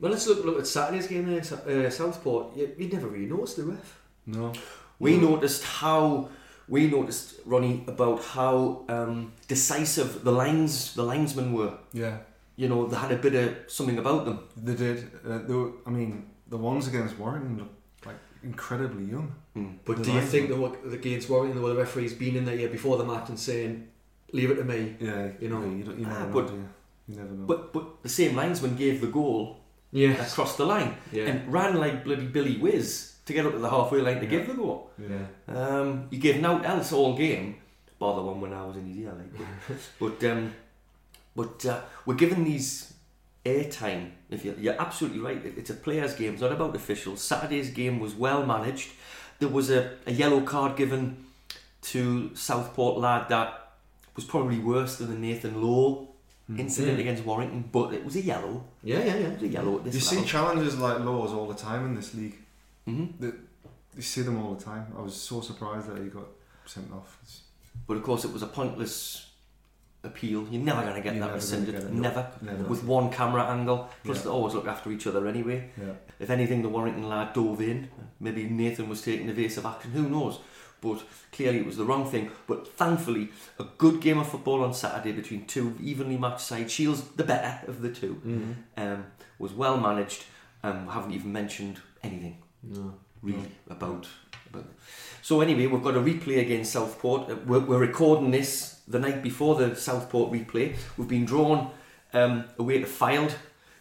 Well, 0.00 0.12
let's 0.12 0.26
look, 0.28 0.44
look 0.44 0.58
at 0.58 0.66
Saturday's 0.66 1.08
game 1.08 1.26
there, 1.26 1.40
uh, 1.40 1.90
Southport. 1.90 2.56
You, 2.56 2.72
you 2.78 2.88
never 2.88 3.08
really 3.08 3.26
noticed 3.26 3.56
the 3.56 3.64
ref. 3.64 3.98
No. 4.26 4.52
We 5.00 5.16
noticed 5.16 5.64
how 5.64 6.28
we 6.68 6.86
noticed 6.88 7.34
Ronnie 7.44 7.84
about 7.86 8.22
how 8.22 8.84
um, 8.88 9.32
decisive 9.48 10.22
the 10.24 10.32
lines 10.32 10.94
the 10.94 11.02
linesmen 11.02 11.52
were. 11.52 11.74
Yeah, 11.92 12.18
You 12.60 12.68
know, 12.70 12.80
they 12.90 12.96
had 13.04 13.12
a 13.12 13.20
bit 13.26 13.34
of 13.42 13.48
something 13.76 13.98
about 14.04 14.22
them. 14.26 14.38
they 14.66 14.74
did. 14.84 14.98
Uh, 15.28 15.38
they 15.46 15.54
were, 15.60 15.70
I 15.88 15.90
mean, 15.98 16.10
the 16.54 16.58
ones 16.70 16.88
against 16.90 17.14
Warrington 17.22 17.54
looked 17.60 17.78
like 18.08 18.20
incredibly 18.42 19.04
young. 19.14 19.28
Mm. 19.56 19.72
But 19.86 20.02
do 20.02 20.10
you 20.10 20.18
lines 20.18 20.30
think 20.32 20.44
were- 20.48 20.54
the, 20.54 20.60
wa- 20.60 20.94
against 21.00 21.26
Warrington, 21.30 21.62
the 21.62 21.74
referee's 21.84 22.14
been 22.24 22.34
in 22.40 22.44
there 22.48 22.56
yeah, 22.62 22.66
before 22.78 22.96
the 23.02 23.04
match 23.12 23.28
and 23.32 23.38
saying, 23.38 23.72
leave 24.32 24.50
it 24.52 24.56
to 24.62 24.64
me? 24.64 24.80
Yeah, 24.98 25.28
You 25.42 25.48
know. 25.52 25.60
yeah, 25.64 25.74
you, 25.78 25.84
don't, 25.84 25.98
you 26.00 26.06
Ah, 26.06 26.10
never 26.14 26.26
know. 26.26 26.32
but- 26.36 26.46
do 26.48 26.54
you? 26.54 26.68
You 27.10 27.16
never 27.22 27.32
know. 27.38 27.46
But 27.46 27.60
but 27.72 27.84
the 28.02 28.08
same 28.20 28.32
linesman 28.36 28.74
gave 28.84 29.00
the 29.00 29.12
goal 29.20 29.40
Yes. 29.92 30.32
across 30.32 30.56
the 30.60 30.66
line 30.66 30.92
Yeah. 31.12 31.26
and 31.28 31.36
ran 31.58 31.72
like 31.84 32.04
bloody 32.04 32.26
Billy 32.26 32.56
Whizz 32.58 32.90
to 33.26 33.32
get 33.32 33.46
up 33.46 33.52
to 33.52 33.58
the 33.66 33.70
halfway 33.70 34.00
line 34.06 34.16
to 34.20 34.24
Yeah. 34.24 34.30
give 34.34 34.46
the 34.48 34.54
goal. 34.62 34.90
yeah. 34.98 35.26
Um, 35.58 35.88
you 36.10 36.18
gave 36.26 36.36
no 36.48 36.52
else 36.72 36.92
all 36.92 37.16
game, 37.16 37.46
bar 38.00 38.14
the 38.16 38.22
one 38.30 38.40
when 38.42 38.52
I 38.52 38.62
was 38.66 38.76
in 38.76 38.86
his 38.90 38.96
ear, 38.98 39.12
like. 39.20 39.32
But 39.38 40.18
but, 40.20 40.30
um, 40.30 40.52
but 41.40 41.56
uh, 41.72 41.80
we're 42.06 42.20
given 42.24 42.40
these 42.52 42.68
airtime. 43.44 44.10
If 44.30 44.44
you, 44.44 44.54
you're 44.58 44.80
absolutely 44.86 45.20
right, 45.20 45.40
it's 45.60 45.70
a 45.70 45.74
players' 45.86 46.14
game. 46.14 46.32
It's 46.34 46.42
not 46.42 46.52
about 46.52 46.74
officials. 46.76 47.18
Saturday's 47.22 47.70
game 47.70 48.00
was 48.00 48.12
well 48.14 48.44
managed. 48.54 48.90
There 49.38 49.48
was 49.58 49.70
a, 49.70 49.80
a 50.06 50.12
yellow 50.22 50.40
card 50.52 50.76
given 50.76 51.00
to 51.92 52.00
Southport 52.34 52.98
lad 52.98 53.28
that 53.28 53.48
was 54.16 54.24
probably 54.24 54.58
worse 54.58 54.96
than 54.98 55.08
the 55.10 55.18
Nathan 55.28 55.62
Lowe 55.62 56.08
incident 56.64 56.96
Yeah. 56.96 57.02
against 57.04 57.24
Warrington, 57.24 57.62
but 57.70 57.92
it 57.94 58.04
was 58.04 58.16
a 58.16 58.22
yellow. 58.32 58.64
Yeah, 58.82 58.98
yeah, 58.98 59.04
yeah. 59.22 59.26
It 59.28 59.34
was 59.34 59.42
a 59.42 59.48
yellow 59.48 59.76
at 59.78 59.84
this 59.84 59.94
You 59.94 60.00
see 60.00 60.16
level. 60.16 60.28
challenges 60.30 60.76
like 60.78 60.98
Laws 61.00 61.32
all 61.32 61.46
the 61.46 61.54
time 61.68 61.84
in 61.86 61.94
this 61.94 62.14
league. 62.14 62.36
Mhm. 62.88 63.06
You 63.96 64.02
see 64.02 64.22
them 64.22 64.36
all 64.42 64.54
the 64.54 64.64
time. 64.64 64.84
I 64.98 65.02
was 65.02 65.14
so 65.30 65.40
surprised 65.40 65.86
that 65.88 65.98
he 66.02 66.08
got 66.08 66.26
sent 66.66 66.90
off. 66.92 67.10
But 67.86 67.96
of 67.98 68.02
course, 68.02 68.24
it 68.24 68.32
was 68.32 68.42
a 68.42 68.46
pointless 68.46 69.27
appeal. 70.04 70.46
You're 70.50 70.62
never 70.62 70.82
going 70.82 70.94
to 70.94 71.00
get 71.00 71.14
You're 71.14 71.20
that 71.20 71.26
never 71.26 71.34
rescinded. 71.34 71.74
get. 71.74 71.92
Never. 71.92 72.30
Never. 72.40 72.64
With 72.64 72.84
one 72.84 73.10
camera 73.10 73.44
angle. 73.46 73.88
Plus, 74.04 74.18
Yeah. 74.18 74.24
they 74.24 74.30
always 74.30 74.54
look 74.54 74.66
after 74.68 74.90
each 74.90 75.06
other 75.06 75.26
anyway. 75.26 75.70
Yeah. 75.76 75.92
If 76.20 76.30
anything, 76.30 76.62
the 76.62 76.68
Warrington 76.68 77.08
lad 77.08 77.32
dove 77.32 77.60
in. 77.60 77.88
Maybe 78.20 78.44
Nathan 78.44 78.88
was 78.88 79.02
taking 79.02 79.28
evasive 79.28 79.66
action. 79.66 79.90
Who 79.92 80.08
knows? 80.08 80.38
But 80.80 81.02
clearly, 81.32 81.58
it 81.58 81.66
was 81.66 81.76
the 81.76 81.84
wrong 81.84 82.08
thing. 82.08 82.30
But 82.46 82.68
thankfully, 82.76 83.30
a 83.58 83.64
good 83.78 84.00
game 84.00 84.18
of 84.18 84.28
football 84.28 84.62
on 84.62 84.72
Saturday 84.74 85.10
between 85.12 85.44
two 85.46 85.76
evenly 85.82 86.16
matched 86.16 86.40
sides. 86.42 86.72
Shields, 86.72 87.02
the 87.16 87.24
better 87.24 87.68
of 87.68 87.82
the 87.82 87.90
two, 87.90 88.14
Mm-hmm. 88.24 88.52
um, 88.76 89.06
was 89.40 89.52
well 89.52 89.76
managed. 89.78 90.24
Um, 90.62 90.88
haven't 90.88 91.12
even 91.12 91.32
mentioned 91.32 91.80
anything 92.02 92.38
No. 92.62 92.94
really 93.22 93.48
about, 93.70 94.06
about. 94.50 94.66
So 95.22 95.40
anyway, 95.40 95.66
we've 95.66 95.82
got 95.82 95.96
a 95.96 96.00
replay 96.00 96.40
against 96.40 96.72
Southport. 96.72 97.30
Uh, 97.30 97.36
We're, 97.46 97.60
we're 97.60 97.78
recording 97.78 98.30
this 98.32 98.77
the 98.88 98.98
night 98.98 99.22
before 99.22 99.54
the 99.56 99.74
Southport 99.76 100.32
replay. 100.32 100.74
We've 100.96 101.08
been 101.08 101.24
drawn 101.26 101.70
um, 102.12 102.44
away 102.58 102.80
to 102.80 102.86
Fylde. 102.86 103.34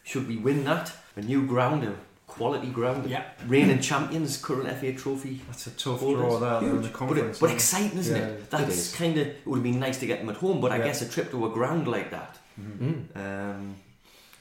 Should 0.04 0.28
we 0.28 0.38
win 0.38 0.64
that, 0.66 0.92
a 1.16 1.22
new 1.22 1.46
ground, 1.46 1.84
a 1.84 1.94
quality 2.28 2.68
ground, 2.70 3.10
Yeah. 3.10 3.24
reigning 3.48 3.80
champions, 3.82 4.38
current 4.38 4.70
FA 4.80 4.94
Trophy. 4.94 5.42
That's 5.48 5.68
a 5.68 5.72
tough 5.72 6.00
holders. 6.02 6.22
draw, 6.22 6.40
that. 6.40 6.62
They're 6.62 6.70
in 6.70 6.82
the 6.82 6.88
Huge. 6.90 7.08
But, 7.10 7.18
it, 7.18 7.38
but 7.40 7.50
exciting, 7.52 7.98
isn't 8.00 8.16
Yeah, 8.16 8.24
it? 8.28 8.30
it 8.40 8.50
That's 8.50 8.78
is. 8.78 8.96
kind 8.96 9.18
of. 9.18 9.28
It 9.28 9.42
would 9.48 9.58
have 9.58 9.64
been 9.64 9.80
nice 9.80 10.00
to 10.00 10.06
get 10.06 10.20
them 10.20 10.30
at 10.30 10.38
home, 10.38 10.62
but 10.62 10.72
I 10.72 10.78
Yeah. 10.78 10.84
guess 10.86 11.02
a 11.02 11.10
trip 11.10 11.32
to 11.32 11.46
a 11.46 11.50
ground 11.50 11.88
like 11.88 12.12
that. 12.12 12.38
they? 12.58 12.64
Mhm. 12.64 13.08
Mm. 13.16 13.56
Um, 13.56 13.76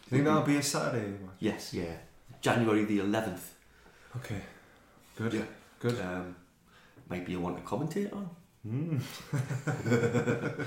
You 0.05 0.11
think 0.11 0.25
that'll 0.25 0.43
be 0.43 0.57
a 0.57 0.63
Saturday 0.63 1.07
match? 1.09 1.37
yes, 1.41 1.73
Yeah. 1.75 1.97
January 2.41 2.85
the 2.85 2.99
11th. 3.01 3.55
Okay. 4.17 4.41
Good. 5.17 5.33
Yeah. 5.33 5.43
Good. 5.81 6.01
Um, 6.01 6.37
might 7.09 7.25
be 7.27 7.35
a 7.35 7.41
one 7.41 7.55
to 7.57 7.63
commentate 7.63 8.13
on. 8.15 8.31
Mm. 8.67 9.01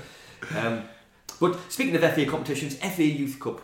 Um, 0.56 0.84
but 1.38 1.58
speaking 1.70 1.94
of 1.94 2.14
FA 2.14 2.24
competitions, 2.24 2.74
FA 2.76 3.04
Youth 3.04 3.38
Cup, 3.38 3.60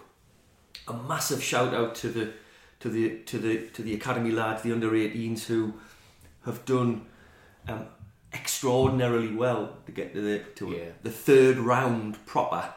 a 0.86 0.92
massive 0.92 1.42
shout 1.42 1.72
out 1.72 1.94
to 1.96 2.08
the 2.10 2.32
to 2.80 2.88
the 2.90 3.18
to 3.24 3.38
the 3.38 3.66
to 3.68 3.82
the 3.82 3.94
academy 3.94 4.30
lads, 4.30 4.62
the 4.62 4.72
under 4.72 4.90
18s 4.90 5.44
who 5.46 5.72
have 6.44 6.64
done 6.66 7.06
um, 7.66 7.86
extraordinarily 8.34 9.34
well 9.34 9.74
to 9.86 9.92
get 9.92 10.12
to 10.14 10.20
the 10.20 10.40
to 10.56 10.68
Yeah. 10.70 10.90
the 11.02 11.10
third 11.10 11.56
round 11.56 12.24
proper 12.26 12.74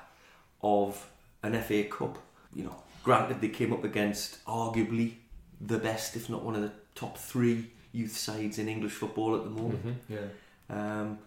of 0.64 1.10
an 1.44 1.62
FA 1.62 1.84
Cup. 1.84 2.18
You 2.56 2.64
know, 2.64 2.84
granted 3.04 3.42
they 3.42 3.50
came 3.50 3.74
up 3.74 3.84
against 3.84 4.44
arguably 4.46 5.16
the 5.60 5.78
best, 5.78 6.16
if 6.16 6.30
not 6.30 6.44
one 6.44 6.56
of 6.56 6.62
the 6.62 6.72
top 6.96 7.18
three 7.18 7.70
youth 7.92 8.16
sides 8.18 8.58
in 8.60 8.70
English 8.70 8.94
football 8.94 9.36
at 9.36 9.44
the 9.44 9.50
moment. 9.50 9.86
Mm-hmm. 9.86 10.14
Yeah. 10.14 10.28
Um, 10.70 11.20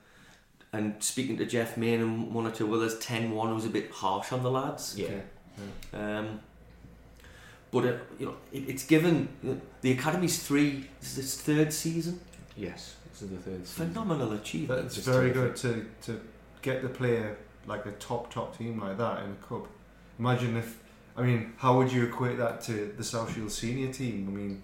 and 0.73 1.03
speaking 1.03 1.37
to 1.39 1.47
Jeff 1.47 1.77
Main 1.77 2.01
and 2.01 2.33
one 2.35 2.47
or 2.47 2.51
two 2.51 2.73
others, 2.75 2.99
10 2.99 3.31
1 3.33 3.55
was 3.55 3.65
a 3.67 3.69
bit 3.69 3.91
harsh 3.91 4.33
on 4.33 4.43
the 4.43 4.51
lads. 4.51 4.95
Yeah. 4.97 5.07
Okay. 5.07 5.23
Um, 5.93 6.41
but 7.71 7.85
uh, 7.85 7.97
you 8.19 8.27
know, 8.27 8.35
it, 8.53 8.69
it's 8.69 8.85
given 8.85 9.29
the 9.83 9.93
academy's 9.99 10.43
three. 10.43 10.89
This 11.01 11.13
is 11.13 11.19
its 11.19 11.41
third 11.43 11.73
season. 11.73 12.21
Yes. 12.57 12.97
This 13.13 13.23
is 13.23 13.31
the 13.31 13.37
third. 13.37 13.67
season. 13.67 13.89
Phenomenal 13.93 14.33
achievement. 14.33 14.83
That's 14.83 14.99
It's 14.99 15.07
very 15.07 15.33
terrific. 15.33 15.63
good 15.63 15.91
to, 16.03 16.13
to 16.13 16.21
get 16.63 16.83
to 16.83 16.89
play 16.89 17.23
like 17.67 17.87
a 17.87 17.93
top 17.93 18.33
top 18.33 18.57
team 18.57 18.81
like 18.81 18.97
that 18.99 19.23
in 19.25 19.31
a 19.33 19.47
cup. 19.47 19.67
Imagine 20.19 20.57
if 20.57 20.79
I 21.17 21.23
mean, 21.23 21.53
how 21.59 21.77
would 21.77 21.93
you 21.93 22.05
equate 22.05 22.39
that 22.39 22.63
to 22.63 22.95
the 22.97 23.05
South 23.05 23.35
Shield 23.35 23.53
senior 23.53 23.93
team? 23.93 24.27
I 24.29 24.31
mean, 24.33 24.63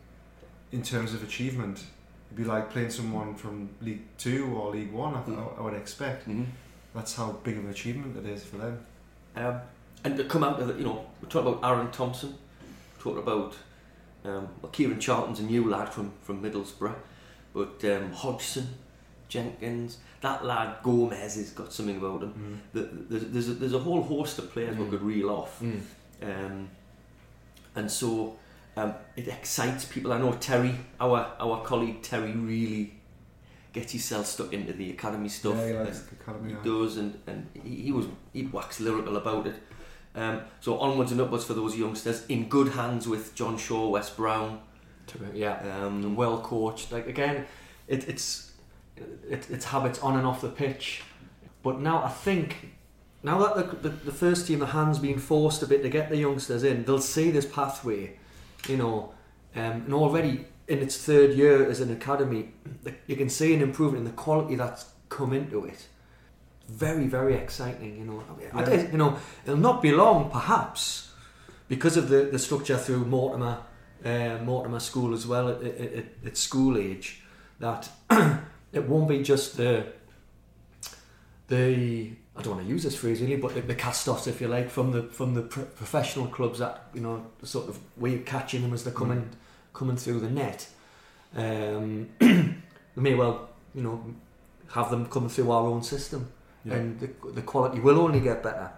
in 0.72 0.82
terms 0.82 1.12
of 1.12 1.22
achievement, 1.22 1.84
it'd 2.28 2.36
be 2.36 2.44
like 2.44 2.70
playing 2.70 2.90
someone 2.90 3.34
from 3.34 3.68
League 3.80 4.02
Two 4.18 4.54
or 4.56 4.70
League 4.72 4.92
One. 4.92 5.14
I, 5.14 5.22
Mm. 5.22 5.58
I 5.58 5.62
would 5.62 5.74
expect 5.74 6.28
Mhm. 6.28 6.46
that's 6.94 7.14
how 7.16 7.32
big 7.44 7.56
of 7.58 7.64
an 7.64 7.70
achievement 7.70 8.16
it 8.16 8.26
is 8.30 8.44
for 8.44 8.56
them. 8.58 8.78
Um, 9.36 9.60
and 10.04 10.16
to 10.16 10.24
come 10.24 10.44
out 10.44 10.60
of 10.60 10.70
it, 10.70 10.76
you 10.78 10.84
know, 10.84 11.04
we're 11.22 11.28
talking 11.28 11.52
about 11.52 11.68
Aaron 11.70 11.90
Thompson, 11.90 12.34
talking 13.00 13.18
about 13.22 13.54
um, 14.24 14.48
well, 14.60 14.70
Kieran 14.72 14.98
Charlton's 15.00 15.38
a 15.40 15.44
new 15.44 15.68
lad 15.70 15.88
from, 15.90 16.12
from 16.22 16.42
Middlesbrough, 16.42 16.94
but 17.54 17.82
um, 17.84 18.12
Hodgson, 18.12 18.66
Jenkins, 19.28 19.98
that 20.20 20.44
lad 20.44 20.76
Gomez 20.82 21.36
has 21.36 21.50
got 21.50 21.72
something 21.72 21.96
about 21.96 22.22
him. 22.22 22.60
The, 22.72 22.80
there's, 23.08 23.24
there's, 23.26 23.48
a, 23.48 23.52
there's 23.54 23.74
a 23.74 23.78
whole 23.78 24.02
host 24.02 24.38
of 24.40 24.50
players 24.52 24.76
we 24.76 24.84
Mm. 24.84 24.90
could 24.90 25.02
reel 25.02 25.30
off. 25.30 25.60
Mm. 25.62 25.80
Um, 26.22 26.68
and 27.76 27.90
so 27.90 28.36
um, 28.78 28.94
it 29.16 29.28
excites 29.28 29.84
people. 29.84 30.12
I 30.12 30.18
know 30.18 30.32
Terry, 30.32 30.74
our 31.00 31.32
our 31.40 31.64
colleague 31.64 32.02
Terry, 32.02 32.32
really 32.32 32.94
gets 33.72 33.92
himself 33.92 34.26
stuck 34.26 34.52
into 34.52 34.72
the 34.72 34.90
academy 34.90 35.28
stuff. 35.28 35.56
Yeah, 35.56 35.66
he 35.66 35.72
likes 35.74 36.00
the 36.00 36.14
academy. 36.14 36.50
he 36.50 36.56
yeah. 36.56 36.64
does, 36.64 36.96
and, 36.96 37.20
and 37.26 37.46
he, 37.64 37.82
he 37.82 37.92
was 37.92 38.06
he 38.32 38.46
waxed 38.46 38.80
lyrical 38.80 39.16
about 39.16 39.46
it. 39.46 39.56
Um, 40.14 40.42
so 40.60 40.78
onwards 40.78 41.12
and 41.12 41.20
upwards 41.20 41.44
for 41.44 41.54
those 41.54 41.76
youngsters, 41.76 42.24
in 42.26 42.48
good 42.48 42.72
hands 42.72 43.06
with 43.06 43.34
John 43.34 43.58
Shaw, 43.58 43.88
West 43.88 44.16
Brown. 44.16 44.60
Yeah. 45.34 45.84
Um, 45.84 46.14
well 46.14 46.40
coached. 46.40 46.92
Like 46.92 47.06
again, 47.06 47.46
it, 47.88 48.08
it's 48.08 48.52
it, 48.96 49.48
it's 49.50 49.64
habits 49.66 49.98
on 50.00 50.16
and 50.16 50.26
off 50.26 50.40
the 50.40 50.48
pitch. 50.48 51.02
But 51.62 51.80
now 51.80 52.04
I 52.04 52.10
think 52.10 52.70
now 53.22 53.38
that 53.38 53.82
the, 53.82 53.88
the, 53.88 53.96
the 54.06 54.12
first 54.12 54.46
team, 54.46 54.60
the 54.60 54.66
hands 54.66 54.98
being 54.98 55.18
forced 55.18 55.62
a 55.62 55.66
bit 55.66 55.82
to 55.82 55.88
get 55.88 56.08
the 56.08 56.16
youngsters 56.16 56.62
in, 56.62 56.84
they'll 56.84 57.00
see 57.00 57.30
this 57.30 57.46
pathway, 57.46 58.16
you 58.66 58.76
know, 58.76 59.12
um, 59.54 59.62
and 59.86 59.94
already 59.94 60.46
in 60.66 60.78
its 60.80 60.96
third 60.98 61.32
year 61.34 61.68
as 61.68 61.80
an 61.80 61.90
academy, 61.92 62.50
you 63.06 63.16
can 63.16 63.28
see 63.28 63.54
an 63.54 63.62
improvement 63.62 64.00
in 64.00 64.04
the 64.04 64.16
quality 64.16 64.56
that's 64.56 64.86
come 65.08 65.32
into 65.32 65.64
it. 65.64 65.88
Very, 66.68 67.06
very 67.06 67.34
exciting, 67.34 67.96
you 67.98 68.04
know. 68.04 68.22
I 68.28 68.56
mean, 68.60 68.70
Yeah. 68.70 68.90
you 68.92 68.98
know, 68.98 69.16
it'll 69.44 69.56
not 69.56 69.80
be 69.80 69.92
long, 69.92 70.30
perhaps, 70.30 71.10
because 71.68 71.96
of 71.96 72.08
the, 72.10 72.24
the 72.24 72.38
structure 72.38 72.76
through 72.76 73.06
Mortimer, 73.06 73.60
uh, 74.04 74.38
Mortimer 74.44 74.80
School 74.80 75.14
as 75.14 75.26
well 75.26 75.48
at, 75.48 75.62
at, 75.62 75.80
at, 75.94 76.04
at 76.26 76.36
school 76.36 76.76
age, 76.76 77.22
that 77.58 77.88
it 78.72 78.84
won't 78.86 79.08
be 79.08 79.22
just 79.22 79.56
the 79.56 79.86
the 81.48 82.12
I 82.38 82.42
don't 82.42 82.54
want 82.54 82.66
to 82.66 82.72
use 82.72 82.84
this 82.84 82.94
phrase 82.94 83.20
really, 83.20 83.36
but 83.36 83.54
the, 83.54 83.62
the 83.62 83.74
cast-offs, 83.74 84.28
if 84.28 84.40
you 84.40 84.46
like, 84.48 84.70
from 84.70 84.92
the 84.92 85.02
from 85.04 85.34
the 85.34 85.42
pro- 85.42 85.64
professional 85.64 86.26
clubs 86.28 86.60
that 86.60 86.84
you 86.94 87.00
know 87.00 87.26
the 87.40 87.46
sort 87.46 87.68
of 87.68 87.78
way 87.96 88.14
of 88.14 88.24
catching 88.24 88.62
them 88.62 88.72
as 88.72 88.84
they're 88.84 88.92
coming 88.92 89.28
coming 89.74 89.96
through 89.96 90.20
the 90.20 90.30
net. 90.30 90.68
Um, 91.34 92.08
we 92.20 93.02
may 93.02 93.14
well, 93.14 93.48
you 93.74 93.82
know, 93.82 94.02
have 94.72 94.90
them 94.90 95.06
come 95.06 95.28
through 95.28 95.50
our 95.50 95.66
own 95.66 95.82
system, 95.82 96.30
Yeah. 96.64 96.74
and 96.74 97.00
the, 97.00 97.10
the 97.32 97.42
quality 97.42 97.80
will 97.80 97.98
only 98.00 98.20
get 98.20 98.42
better. 98.42 98.70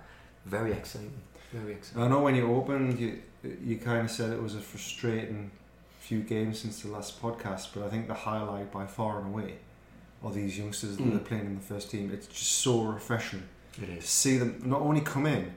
Very 0.46 0.72
exciting. 0.72 1.12
Very 1.52 1.72
exciting. 1.74 2.02
I 2.02 2.08
know 2.08 2.20
when 2.20 2.34
you 2.34 2.52
opened, 2.54 2.98
you 2.98 3.20
you 3.62 3.76
kind 3.76 4.04
of 4.06 4.10
said 4.10 4.32
it 4.32 4.42
was 4.42 4.54
a 4.54 4.60
frustrating 4.60 5.50
few 5.98 6.20
games 6.20 6.58
since 6.60 6.80
the 6.82 6.88
last 6.88 7.20
podcast, 7.22 7.68
but 7.74 7.84
I 7.84 7.88
think 7.90 8.08
the 8.08 8.14
highlight 8.14 8.72
by 8.72 8.86
far 8.86 9.18
and 9.20 9.34
away 9.34 9.56
are 10.24 10.32
these 10.32 10.58
youngsters 10.58 10.96
that 10.96 11.04
Mm. 11.06 11.16
are 11.16 11.20
playing 11.20 11.46
in 11.46 11.54
the 11.56 11.60
first 11.62 11.90
team. 11.90 12.10
It's 12.12 12.26
just 12.26 12.52
so 12.58 12.82
refreshing 12.82 13.42
It 13.80 14.00
to 14.00 14.06
see 14.06 14.36
them 14.38 14.60
not 14.64 14.80
only 14.82 15.00
come 15.00 15.26
in, 15.26 15.52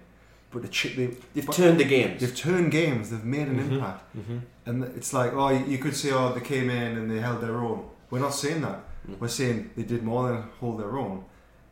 but 0.51 0.61
the 0.61 0.67
ch- 0.69 0.95
they, 0.95 1.07
They've 1.33 1.45
but 1.45 1.55
turned 1.55 1.79
the 1.79 1.83
games. 1.85 2.21
they've 2.21 2.35
turned 2.35 2.71
games. 2.71 3.09
They've 3.09 3.23
made 3.23 3.47
an 3.47 3.57
Mhm. 3.59 3.71
impact, 3.71 4.15
Mm-hmm. 4.17 4.37
and 4.67 4.83
it's 4.97 5.11
like 5.13 5.33
oh, 5.33 5.49
you 5.49 5.77
could 5.79 5.95
say 5.95 6.11
oh 6.11 6.31
they 6.33 6.41
came 6.41 6.69
in 6.69 6.97
and 6.97 7.09
they 7.11 7.19
held 7.19 7.41
their 7.41 7.57
own. 7.57 7.89
We're 8.09 8.19
not 8.19 8.33
saying 8.35 8.61
that. 8.61 8.79
Mm. 9.09 9.19
We're 9.19 9.27
saying 9.27 9.71
they 9.75 9.83
did 9.83 10.03
more 10.03 10.27
than 10.29 10.43
hold 10.59 10.79
their 10.79 10.97
own. 10.97 11.25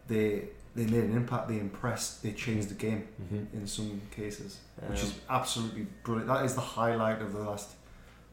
They 0.07 0.49
they 0.75 0.85
made 0.85 1.03
an 1.03 1.15
impact. 1.15 1.47
They 1.49 1.59
impressed. 1.59 2.23
They 2.23 2.31
changed 2.31 2.69
the 2.69 2.75
game 2.87 3.03
Mm-hmm. 3.21 3.57
in 3.57 3.67
some 3.67 4.01
cases, 4.09 4.59
which 4.89 4.99
Um, 5.01 5.05
is 5.05 5.13
absolutely 5.29 5.85
brilliant. 6.03 6.27
That 6.27 6.43
is 6.45 6.55
the 6.55 6.61
highlight 6.79 7.21
of 7.21 7.33
the 7.33 7.39
last 7.39 7.69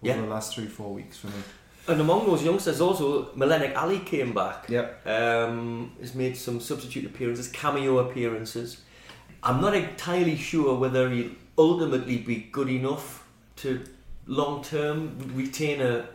over 0.02 0.08
Yeah. 0.14 0.20
the 0.20 0.26
last 0.28 0.54
three 0.54 0.66
four 0.68 0.94
weeks 0.94 1.18
for 1.18 1.26
me. 1.28 1.42
And 1.88 2.00
among 2.00 2.26
those 2.26 2.42
youngsters, 2.44 2.80
also 2.80 3.24
Melenik 3.34 3.74
Ali 3.76 4.00
came 4.00 4.34
back. 4.34 4.68
Yep. 4.68 5.06
Um, 5.06 5.92
has 6.00 6.14
made 6.14 6.36
some 6.36 6.60
substitute 6.60 7.06
appearances, 7.06 7.48
cameo 7.48 7.98
appearances. 7.98 8.82
I'm 9.42 9.60
not 9.60 9.74
entirely 9.74 10.36
sure 10.36 10.78
whether 10.78 11.08
he'll 11.10 11.30
ultimately 11.56 12.18
be 12.18 12.36
good 12.52 12.68
enough 12.68 13.24
to 13.56 13.84
long 14.26 14.62
term 14.62 15.18
retain 15.34 15.80
a 15.80 16.08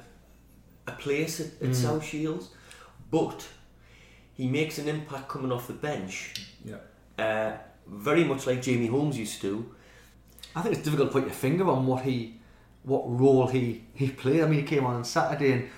a 0.86 0.92
place 0.92 1.40
at, 1.40 1.48
at 1.62 1.70
Mm. 1.70 1.76
South 1.76 2.04
Shields, 2.04 2.50
but 3.10 3.48
he 4.34 4.48
makes 4.48 4.78
an 4.80 4.88
impact 4.90 5.30
coming 5.30 5.52
off 5.52 5.68
the 5.68 5.74
bench. 5.74 6.34
Yeah. 6.66 6.76
Uh, 7.18 7.58
very 7.88 8.24
much 8.26 8.46
like 8.48 8.62
Jamie 8.62 8.88
Holmes 8.88 9.18
used 9.18 9.40
to. 9.42 9.74
I 10.56 10.62
think 10.62 10.76
it's 10.76 10.84
difficult 10.84 11.10
to 11.10 11.14
put 11.14 11.24
your 11.24 11.34
finger 11.34 11.70
on 11.70 11.88
what 11.88 12.04
he, 12.04 12.36
what 12.84 13.04
role 13.06 13.48
he 13.48 13.84
he 13.94 14.10
played. 14.10 14.42
I 14.42 14.48
mean, 14.48 14.60
he 14.60 14.66
came 14.66 14.86
on 14.86 14.96
on 14.96 15.04
Saturday 15.04 15.52
and 15.52 15.70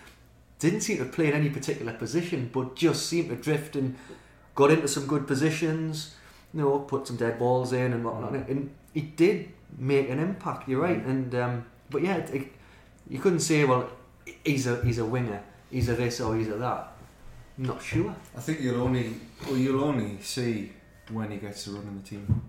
didn't 0.59 0.81
seem 0.81 0.97
to 0.97 1.05
play 1.05 1.27
in 1.27 1.33
any 1.33 1.49
particular 1.49 1.93
position, 1.93 2.49
but 2.51 2.75
just 2.75 3.07
seemed 3.07 3.29
to 3.29 3.35
drift 3.35 3.75
and 3.75 3.95
got 4.55 4.71
into 4.71 4.87
some 4.87 5.05
good 5.05 5.27
positions. 5.27 6.15
You 6.53 6.61
know, 6.61 6.79
put 6.79 7.07
some 7.07 7.17
dead 7.17 7.37
balls 7.37 7.73
in 7.73 7.91
and 7.91 8.03
whatnot. 8.05 8.33
And 8.33 8.73
he 8.93 9.01
did 9.01 9.49
make 9.77 10.09
an 10.09 10.19
impact. 10.19 10.69
You're 10.69 10.81
right. 10.81 11.03
And 11.05 11.35
um, 11.35 11.65
but 11.89 12.01
yeah, 12.01 12.15
it, 12.17 12.33
it, 12.33 12.47
you 13.09 13.19
couldn't 13.19 13.41
say, 13.41 13.65
well, 13.65 13.89
he's 14.43 14.67
a 14.67 14.83
he's 14.83 14.99
a 14.99 15.05
winger, 15.05 15.43
he's 15.69 15.89
a 15.89 15.93
this 15.93 16.19
or 16.21 16.35
he's 16.35 16.47
a 16.47 16.55
that. 16.55 16.93
I'm 17.57 17.65
not 17.65 17.81
sure. 17.81 18.15
I 18.35 18.39
think 18.39 18.61
you'll 18.61 18.81
only 18.81 19.15
well, 19.45 19.57
you'll 19.57 19.83
only 19.83 20.21
see 20.21 20.71
when 21.09 21.31
he 21.31 21.37
gets 21.37 21.67
a 21.67 21.71
run 21.71 21.87
in 21.87 22.01
the 22.01 22.07
team. 22.07 22.41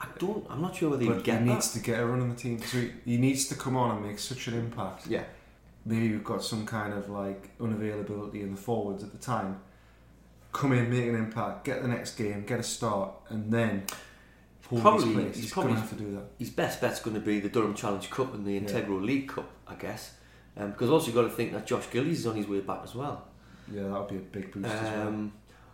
I 0.00 0.06
don't. 0.18 0.46
I'm 0.48 0.62
not 0.62 0.74
sure 0.74 0.90
whether 0.90 1.02
he'd 1.02 1.08
But 1.10 1.24
get 1.24 1.40
he 1.42 1.46
that. 1.48 1.52
needs 1.54 1.72
to 1.72 1.78
get 1.80 2.00
a 2.00 2.06
run 2.06 2.20
on 2.20 2.30
the 2.30 2.34
team. 2.34 2.58
So 2.62 2.78
he, 2.78 2.90
he 3.04 3.16
needs 3.18 3.46
to 3.48 3.54
come 3.54 3.76
on 3.76 3.96
and 3.96 4.06
make 4.06 4.18
such 4.18 4.48
an 4.48 4.54
impact. 4.54 5.06
Yeah. 5.06 5.24
Maybe 5.84 6.10
we've 6.10 6.24
got 6.24 6.42
some 6.42 6.66
kind 6.66 6.92
of 6.94 7.08
like 7.10 7.56
unavailability 7.58 8.42
in 8.42 8.52
the 8.54 8.60
forwards 8.60 9.02
at 9.02 9.12
the 9.12 9.18
time. 9.18 9.60
Come 10.52 10.72
in, 10.72 10.90
make 10.90 11.04
an 11.06 11.14
impact, 11.14 11.64
get 11.64 11.82
the 11.82 11.88
next 11.88 12.16
game, 12.16 12.44
get 12.44 12.58
a 12.60 12.62
start, 12.62 13.12
and 13.28 13.52
then 13.52 13.84
Probably- 14.62 15.04
his 15.06 15.14
place. 15.14 15.34
he's 15.36 15.44
He's, 15.44 15.52
probably- 15.52 15.72
going 15.72 15.82
to 15.82 15.88
have 15.88 15.98
to 15.98 16.04
do 16.04 16.12
that. 16.16 16.24
his 16.38 16.50
best 16.50 16.80
bet's 16.80 17.00
going 17.00 17.14
to 17.14 17.20
be 17.20 17.38
the 17.40 17.48
Durham 17.48 17.74
Challenge 17.74 18.08
Cup 18.10 18.34
and 18.34 18.44
the 18.46 18.52
Yeah. 18.54 18.60
Integro 18.60 19.04
League 19.04 19.28
Cup, 19.28 19.48
I 19.68 19.74
guess. 19.74 20.14
Um, 20.56 20.72
because 20.72 20.90
also 20.90 21.06
you've 21.06 21.14
got 21.14 21.22
to 21.22 21.30
think 21.30 21.52
that 21.52 21.66
Josh 21.66 21.88
Gillies 21.90 22.20
is 22.20 22.26
on 22.26 22.36
his 22.36 22.48
way 22.48 22.60
back 22.60 22.80
as 22.84 22.94
well. 22.94 23.26
Yeah, 23.72 23.84
that 23.84 23.90
would 23.92 24.08
be 24.08 24.16
a 24.16 24.18
big 24.18 24.52
boost 24.52 24.66
as 24.68 24.82
well. 24.82 25.30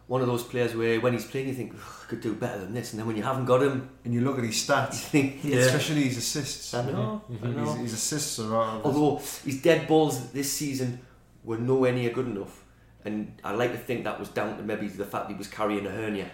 One 0.06 0.20
of 0.20 0.28
those 0.28 0.44
players 0.44 0.74
where 0.76 1.00
when 1.00 1.12
he's 1.14 1.24
playing 1.24 1.48
you 1.48 1.54
think, 1.54 1.72
"Ugh, 1.74 1.80
I 2.02 2.06
could 2.08 2.20
do 2.20 2.34
better 2.34 2.60
than 2.60 2.74
this, 2.74 2.92
and 2.92 3.00
then 3.00 3.06
when 3.06 3.16
you 3.16 3.24
haven't 3.24 3.46
got 3.46 3.62
him, 3.62 3.88
And 4.04 4.14
you 4.14 4.20
look 4.20 4.38
at 4.38 4.44
his 4.44 4.56
you 4.68 4.74
stats, 4.74 5.00
think, 5.00 5.42
yeah. 5.42 5.56
especially 5.56 6.04
his 6.04 6.18
assists. 6.18 6.74
I 6.74 6.84
know, 6.90 7.22
I 7.42 7.46
know. 7.48 7.64
His, 7.72 7.80
his 7.80 7.92
assists 7.94 8.38
are 8.38 8.56
out 8.56 8.84
Although 8.84 9.16
his 9.44 9.60
dead 9.62 9.88
balls 9.88 10.30
this 10.30 10.52
season 10.52 11.00
were 11.44 11.58
nowhere 11.58 11.92
near 11.92 12.10
good 12.10 12.26
enough. 12.26 12.64
And 13.04 13.32
I 13.44 13.52
like 13.52 13.72
to 13.72 13.78
think 13.78 14.04
that 14.04 14.18
was 14.18 14.28
down 14.30 14.56
to 14.56 14.62
maybe 14.62 14.88
the 14.88 15.04
fact 15.04 15.30
he 15.30 15.36
was 15.36 15.46
carrying 15.48 15.86
a 15.86 15.90
hernia. 15.90 16.30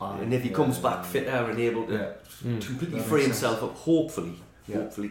Ah, 0.00 0.18
and 0.18 0.32
if 0.32 0.42
he 0.42 0.50
yeah, 0.50 0.54
comes 0.54 0.78
back 0.78 0.98
yeah. 0.98 1.10
fitter 1.10 1.50
and 1.50 1.58
able 1.58 1.86
to. 1.86 2.14
Mm. 2.44 2.64
completely 2.64 3.00
free 3.00 3.22
himself 3.22 3.62
up, 3.64 3.74
hopefully, 3.76 4.34
hopefully. 4.72 5.10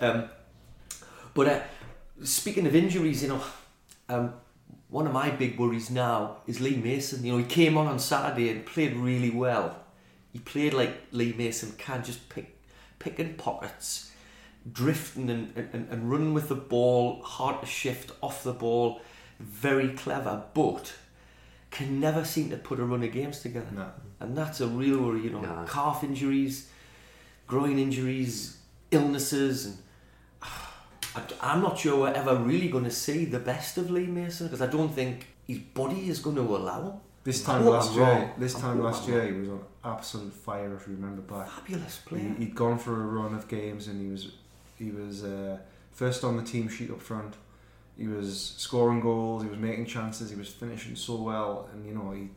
Um, 0.00 0.28
but 1.34 1.48
uh, 1.48 1.60
speaking 2.22 2.66
of 2.66 2.74
injuries, 2.74 3.22
you 3.22 3.30
know, 3.30 3.42
um, 4.08 4.32
one 4.90 5.06
of 5.06 5.12
my 5.12 5.30
big 5.30 5.58
worries 5.58 5.90
now 5.90 6.38
is 6.46 6.60
Lee 6.60 6.76
Mason. 6.76 7.24
You 7.24 7.32
know, 7.32 7.38
he 7.38 7.44
came 7.44 7.76
on 7.76 7.86
on 7.86 7.98
Saturday 7.98 8.50
and 8.50 8.64
played 8.64 8.94
really 8.96 9.30
well. 9.30 9.76
He 10.32 10.38
played 10.38 10.72
like 10.74 10.96
Lee 11.12 11.32
Mason 11.32 11.72
can, 11.78 12.02
just 12.04 12.28
pick, 12.28 12.56
picking 12.98 13.34
pockets, 13.34 14.10
drifting 14.70 15.30
and, 15.30 15.56
and, 15.56 15.88
and 15.90 16.10
running 16.10 16.34
with 16.34 16.48
the 16.48 16.54
ball, 16.54 17.22
hard 17.22 17.60
to 17.60 17.66
shift 17.66 18.12
off 18.22 18.42
the 18.44 18.52
ball, 18.52 19.00
very 19.38 19.88
clever, 19.90 20.44
but 20.54 20.94
can 21.70 22.00
never 22.00 22.24
seem 22.24 22.48
to 22.50 22.56
put 22.56 22.80
a 22.80 22.84
run 22.84 23.02
of 23.02 23.12
games 23.12 23.40
together. 23.40 23.66
No. 23.74 23.90
And 24.20 24.36
that's 24.36 24.60
a 24.60 24.66
real 24.66 25.02
worry, 25.02 25.22
you 25.22 25.30
know, 25.30 25.42
Yeah. 25.42 25.66
calf 25.68 26.02
injuries, 26.02 26.68
groin 27.46 27.78
injuries, 27.78 28.56
illnesses, 28.90 29.66
and 29.66 29.78
I, 31.14 31.52
am 31.54 31.62
not 31.62 31.78
sure 31.78 31.98
we're 32.00 32.12
ever 32.12 32.36
really 32.36 32.68
going 32.68 32.84
to 32.84 32.90
see 32.90 33.24
the 33.24 33.38
best 33.38 33.78
of 33.78 33.90
Lee 33.90 34.06
Mason 34.06 34.46
because 34.46 34.62
I 34.62 34.66
don't 34.66 34.90
think 34.90 35.26
his 35.46 35.58
body 35.58 36.08
is 36.08 36.18
going 36.18 36.36
to 36.36 36.42
allow 36.42 36.82
him. 36.82 36.92
This 37.24 37.42
time 37.42 37.64
last 37.66 37.94
year, 37.94 38.04
wrong. 38.04 38.30
this 38.38 38.54
time 38.54 38.82
last 38.82 39.06
year, 39.08 39.20
wrong. 39.20 39.32
he 39.34 39.40
was 39.40 39.48
on 39.50 39.60
absolute 39.84 40.32
fire. 40.32 40.74
If 40.76 40.86
you 40.86 40.94
remember 40.94 41.22
back, 41.22 41.50
Fabulous 41.50 42.00
he, 42.04 42.08
player. 42.08 42.34
he'd 42.38 42.54
gone 42.54 42.78
for 42.78 42.94
a 42.94 43.06
run 43.06 43.34
of 43.34 43.48
games 43.48 43.88
and 43.88 44.00
he 44.00 44.08
was 44.10 44.32
he 44.78 44.90
was 44.90 45.24
uh, 45.24 45.58
first 45.90 46.24
on 46.24 46.36
the 46.36 46.42
team 46.42 46.68
sheet 46.68 46.90
up 46.90 47.02
front. 47.02 47.34
He 47.98 48.06
was 48.06 48.54
scoring 48.56 49.00
goals. 49.00 49.42
He 49.42 49.48
was 49.48 49.58
making 49.58 49.86
chances. 49.86 50.30
He 50.30 50.36
was 50.36 50.48
finishing 50.48 50.94
so 50.96 51.16
well, 51.16 51.68
and 51.72 51.84
you 51.84 51.92
know 51.94 52.12
he 52.12 52.28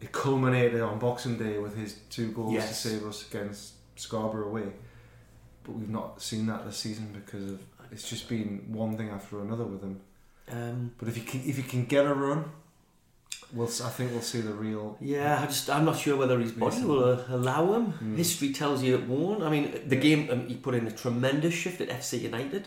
it 0.00 0.12
culminated 0.12 0.80
on 0.82 0.98
Boxing 0.98 1.38
Day 1.38 1.58
with 1.58 1.76
his 1.76 1.94
two 2.10 2.30
goals 2.32 2.52
Yes. 2.52 2.68
to 2.68 2.88
save 2.88 3.06
us 3.06 3.26
against 3.28 3.72
Scarborough 3.96 4.48
away. 4.48 4.72
But 5.64 5.76
we've 5.76 5.88
not 5.88 6.20
seen 6.20 6.46
that 6.46 6.66
this 6.66 6.76
season 6.76 7.08
because 7.12 7.52
of 7.52 7.60
it's 7.94 8.08
just 8.10 8.28
been 8.28 8.50
one 8.82 8.92
thing 8.98 9.08
after 9.18 9.40
another 9.46 9.64
with 9.72 9.82
him. 9.82 9.96
Um, 10.56 10.90
But 10.98 11.08
if 11.08 11.16
you 11.16 11.24
can 11.30 11.40
if 11.50 11.56
you 11.60 11.66
can 11.72 11.82
get 11.94 12.04
a 12.04 12.14
run, 12.26 12.40
we'll 13.52 13.68
I 13.88 13.90
think 13.96 14.10
we'll 14.12 14.28
see 14.32 14.40
the 14.40 14.52
real. 14.52 14.96
yeah, 15.00 15.40
I 15.42 15.46
just 15.46 15.68
I'm 15.70 15.84
not 15.84 15.96
sure 16.04 16.16
whether 16.16 16.38
his 16.38 16.52
body 16.52 16.82
will 16.84 17.04
uh, 17.04 17.22
allow 17.38 17.62
him. 17.74 17.84
Mm. 18.02 18.16
History 18.16 18.52
tells 18.52 18.82
you 18.82 18.94
it 19.00 19.06
won't. 19.08 19.42
I 19.42 19.48
mean, 19.54 19.66
the 19.92 19.96
game 19.96 20.28
um, 20.32 20.46
he 20.48 20.54
put 20.56 20.74
in 20.74 20.86
a 20.86 20.90
tremendous 20.90 21.54
shift 21.54 21.80
at 21.80 21.88
FC 22.00 22.12
United. 22.30 22.64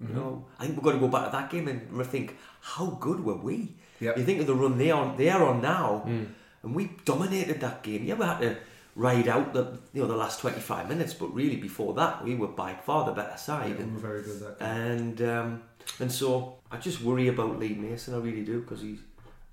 You 0.00 0.08
Mhm. 0.08 0.14
know, 0.14 0.30
I 0.58 0.64
think 0.64 0.72
we've 0.76 0.84
got 0.88 0.92
to 0.92 1.02
go 1.06 1.08
back 1.08 1.24
to 1.26 1.32
that 1.36 1.48
game 1.50 1.66
and 1.72 1.80
rethink 1.90 2.28
how 2.72 2.86
good 3.06 3.20
were 3.28 3.40
we. 3.48 3.56
Yep. 4.00 4.18
You 4.18 4.24
think 4.28 4.40
of 4.42 4.46
the 4.46 4.54
run 4.62 4.76
they 4.82 4.90
on 4.90 5.16
they 5.16 5.30
are 5.30 5.42
on 5.50 5.62
now, 5.62 5.88
Mm. 6.06 6.26
and 6.62 6.70
we 6.78 6.82
dominated 7.12 7.60
that 7.60 7.76
game. 7.82 8.02
Yeah, 8.08 8.16
we 8.20 8.24
had 8.32 8.40
to 8.46 8.50
ride 8.96 9.28
out 9.28 9.52
the 9.52 9.78
you 9.92 10.00
know 10.00 10.08
the 10.08 10.16
last 10.16 10.40
twenty 10.40 10.58
five 10.60 10.88
minutes, 10.88 11.12
but 11.14 11.28
really 11.34 11.56
before 11.56 11.92
that 11.94 12.24
we 12.24 12.34
were 12.34 12.48
by 12.48 12.72
far 12.74 13.04
the 13.04 13.12
better 13.12 13.28
Yeah, 13.30 13.36
side. 13.36 13.76
we 13.76 13.82
and 13.84 13.92
were 13.94 14.00
very 14.00 14.22
good 14.22 14.40
that 14.40 14.56
and 14.60 15.20
um, 15.22 15.62
and 16.00 16.10
so 16.10 16.56
I 16.70 16.78
just 16.78 17.02
worry 17.02 17.28
about 17.28 17.58
Lee 17.60 17.74
Mason. 17.74 18.14
I 18.14 18.18
really 18.18 18.42
do 18.44 18.60
because 18.62 18.80
he's 18.80 19.00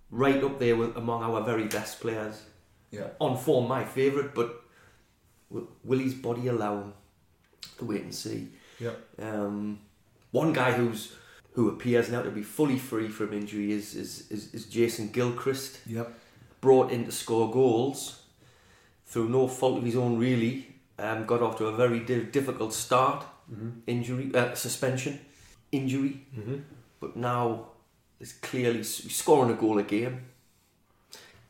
right 0.09 0.41
up 0.43 0.59
there 0.59 0.75
with 0.75 0.95
among 0.95 1.23
our 1.23 1.41
very 1.43 1.65
best 1.67 1.99
players. 1.99 2.41
yeah. 2.91 3.07
On 3.19 3.37
form, 3.37 3.67
my 3.67 3.83
favourite, 3.83 4.33
but 4.33 4.63
will, 5.49 5.67
will 5.83 5.99
his 5.99 6.13
body 6.13 6.47
allow 6.47 6.75
him? 6.81 6.93
To 7.79 7.85
wait 7.85 8.01
and 8.03 8.13
see. 8.13 8.49
Yep. 8.79 8.95
Um, 9.19 9.79
one 10.31 10.53
guy 10.53 10.71
who's 10.73 11.13
who 11.53 11.69
appears 11.69 12.09
now 12.09 12.21
to 12.21 12.31
be 12.31 12.43
fully 12.43 12.77
free 12.77 13.07
from 13.09 13.33
injury 13.33 13.71
is 13.71 13.95
is, 13.95 14.31
is, 14.31 14.53
is 14.53 14.65
Jason 14.65 15.09
Gilchrist 15.09 15.79
Yep. 15.87 16.11
brought 16.61 16.91
in 16.91 17.05
to 17.05 17.11
score 17.11 17.51
goals 17.51 18.22
through 19.13 19.29
no 19.29 19.47
fault 19.47 19.77
of 19.77 19.83
his 19.85 19.95
own, 19.95 20.17
really. 20.17 20.67
Um, 20.97 21.25
got 21.25 21.41
off 21.41 21.57
to 21.57 21.65
a 21.67 21.75
very 21.75 21.99
di- 21.99 22.25
difficult 22.31 22.73
start, 22.73 23.25
Mm-hmm. 23.51 23.69
injury, 23.87 24.31
uh, 24.33 24.53
suspension, 24.55 25.19
injury, 25.71 26.13
Mm-hmm. 26.37 26.55
but 27.01 27.15
now 27.17 27.65
is 28.19 28.31
clearly 28.33 28.83
scoring 28.83 29.51
a 29.51 29.53
goal 29.63 29.77
a 29.79 29.83
game. 29.83 30.15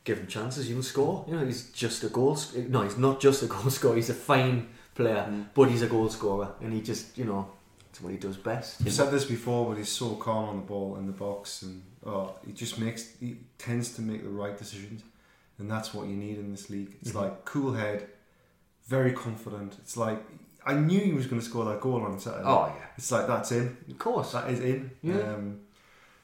Give 0.04 0.18
him 0.18 0.26
chances, 0.26 0.68
you 0.68 0.74
can 0.74 0.82
score. 0.82 1.24
You 1.28 1.36
know, 1.36 1.44
he's 1.46 1.70
just 1.70 2.02
a 2.04 2.08
goal. 2.08 2.36
sc- 2.36 2.56
No, 2.68 2.82
he's 2.82 2.98
not 2.98 3.20
just 3.20 3.42
a 3.42 3.46
goal 3.54 3.70
scorer. 3.70 3.96
He's 3.96 4.10
a 4.10 4.14
fine 4.14 4.68
player, 4.94 5.24
Mm. 5.28 5.46
but 5.54 5.70
he's 5.70 5.82
a 5.82 5.86
goal 5.86 6.08
scorer, 6.10 6.48
and 6.60 6.72
he 6.72 6.80
just, 6.82 7.16
you 7.16 7.24
know, 7.24 7.48
it's 7.90 8.00
what 8.02 8.12
he 8.12 8.18
does 8.18 8.36
best. 8.36 8.80
I've 8.82 8.92
said 8.92 9.10
this 9.12 9.24
before, 9.24 9.68
but 9.68 9.78
he's 9.78 9.88
so 9.88 10.16
calm 10.16 10.48
on 10.48 10.56
the 10.56 10.66
ball 10.66 10.96
in 10.96 11.06
the 11.06 11.12
box, 11.12 11.62
and 11.62 11.82
oh, 12.04 12.34
he 12.46 12.52
just 12.52 12.78
makes 12.78 13.12
he 13.20 13.36
tends 13.56 13.94
to 13.96 14.02
make 14.02 14.22
the 14.24 14.28
right 14.42 14.56
decisions, 14.58 15.02
and 15.58 15.70
that's 15.70 15.94
what 15.94 16.06
you 16.08 16.16
need 16.16 16.38
in 16.38 16.50
this 16.50 16.68
league. 16.70 16.96
It's 17.00 17.12
Mhm. 17.12 17.22
like 17.22 17.44
cool 17.44 17.72
head, 17.74 18.08
very 18.86 19.12
confident. 19.12 19.76
It's 19.80 19.96
like 19.96 20.22
I 20.66 20.74
knew 20.74 20.98
he 21.00 21.12
was 21.12 21.26
going 21.26 21.40
to 21.40 21.46
score 21.46 21.64
that 21.66 21.80
goal 21.82 22.02
on 22.02 22.18
Saturday. 22.18 22.44
Oh 22.46 22.66
yeah, 22.74 22.86
It's 22.96 23.10
like 23.12 23.26
that's 23.26 23.52
in. 23.52 23.76
of 23.90 23.98
course. 23.98 24.32
That 24.32 24.48
is 24.50 24.60
in. 24.60 24.90
Yeah. 25.02 25.18
Um, 25.34 25.60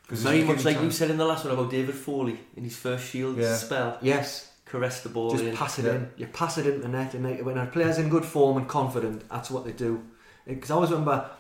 Very 0.08 0.42
much 0.44 0.64
like 0.64 0.76
him 0.78 0.86
you 0.86 0.90
said 0.90 1.10
in 1.10 1.18
the 1.18 1.24
last 1.26 1.44
one 1.44 1.52
about 1.54 1.70
David 1.70 1.94
Foley 1.94 2.40
in 2.56 2.64
his 2.64 2.76
first 2.76 3.04
Shield 3.06 3.36
Yeah. 3.36 3.54
spell. 3.56 3.98
Yes, 4.02 4.50
caress 4.64 5.02
the 5.02 5.08
ball 5.10 5.30
just 5.32 5.44
in. 5.44 5.54
pass 5.56 5.78
it 5.78 5.84
Yeah. 5.84 5.92
in. 5.96 6.10
You 6.16 6.26
pass 6.26 6.58
it 6.58 6.66
into 6.66 6.80
the 6.80 6.88
net, 6.88 7.14
and 7.14 7.24
they, 7.24 7.42
when 7.42 7.58
a 7.58 7.66
player's 7.66 7.98
in 7.98 8.08
good 8.08 8.24
form 8.24 8.56
and 8.56 8.66
confident, 8.66 9.28
that's 9.28 9.50
what 9.50 9.64
they 9.64 9.72
do. 9.72 10.02
Because 10.46 10.70
I 10.70 10.74
always 10.74 10.90
remember 10.90 11.30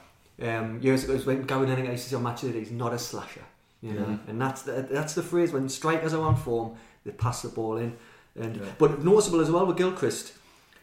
um, 0.42 0.80
years 0.80 1.04
ago 1.04 1.16
when 1.18 1.42
Gary 1.42 1.66
Lineker 1.66 1.90
used 1.90 2.04
to 2.04 2.10
say 2.10 2.16
on 2.16 2.22
match 2.22 2.40
he's 2.42 2.70
not 2.70 2.92
a 2.94 2.98
slasher. 2.98 3.42
You 3.82 3.92
know, 3.94 4.04
Mhm. 4.06 4.28
and 4.28 4.40
that's 4.40 4.62
the, 4.62 4.72
that's 4.90 5.14
the 5.14 5.22
phrase 5.22 5.52
when 5.52 5.68
strikers 5.68 6.12
are 6.14 6.22
on 6.22 6.36
form, 6.36 6.76
they 7.04 7.12
pass 7.12 7.42
the 7.42 7.48
ball 7.48 7.76
in. 7.76 7.96
And 8.36 8.56
Yeah. 8.56 8.62
but 8.78 9.02
noticeable 9.04 9.40
as 9.40 9.50
well 9.50 9.66
with 9.66 9.76
Gilchrist, 9.76 10.32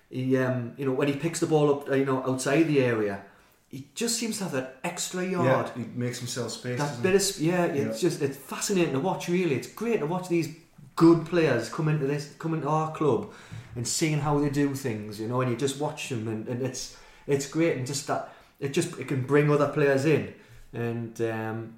He, 0.09 0.37
um, 0.37 0.71
you 0.77 0.85
know, 0.85 0.93
when 0.93 1.09
he 1.09 1.15
picks 1.15 1.41
the 1.41 1.47
ball 1.47 1.69
up, 1.69 1.89
uh, 1.89 1.95
you 1.95 2.05
know, 2.05 2.23
outside 2.25 2.63
the 2.63 2.81
area, 2.81 3.23
he 3.67 3.87
just 3.93 4.15
seems 4.17 4.37
to 4.37 4.45
have 4.45 4.53
that 4.53 4.77
extra 4.81 5.25
yard. 5.25 5.71
Yeah, 5.75 5.83
he 5.83 5.89
makes 5.95 6.19
himself 6.19 6.51
space. 6.51 6.79
That 6.79 7.01
bit 7.03 7.13
of 7.15 7.39
yeah, 7.41 7.65
it's 7.65 7.99
just 7.99 8.21
it's 8.21 8.37
fascinating 8.37 8.93
to 8.93 9.01
watch. 9.01 9.27
Really, 9.27 9.55
it's 9.55 9.67
great 9.67 9.99
to 9.99 10.05
watch 10.05 10.29
these 10.29 10.49
good 10.95 11.25
players 11.25 11.67
come 11.69 11.89
into 11.89 12.07
this, 12.07 12.33
come 12.39 12.53
into 12.53 12.69
our 12.69 12.91
club, 12.93 13.33
and 13.75 13.85
seeing 13.85 14.19
how 14.21 14.39
they 14.39 14.49
do 14.49 14.73
things. 14.75 15.19
You 15.19 15.27
know, 15.27 15.41
and 15.41 15.51
you 15.51 15.57
just 15.57 15.77
watch 15.77 16.07
them, 16.07 16.27
and, 16.29 16.47
and 16.47 16.61
it's 16.61 16.95
it's 17.27 17.45
great, 17.49 17.75
and 17.77 17.85
just 17.85 18.07
that 18.07 18.33
it 18.61 18.69
just 18.73 18.97
it 18.97 19.09
can 19.09 19.23
bring 19.23 19.51
other 19.51 19.67
players 19.67 20.05
in, 20.05 20.33
and 20.71 21.19
um, 21.21 21.73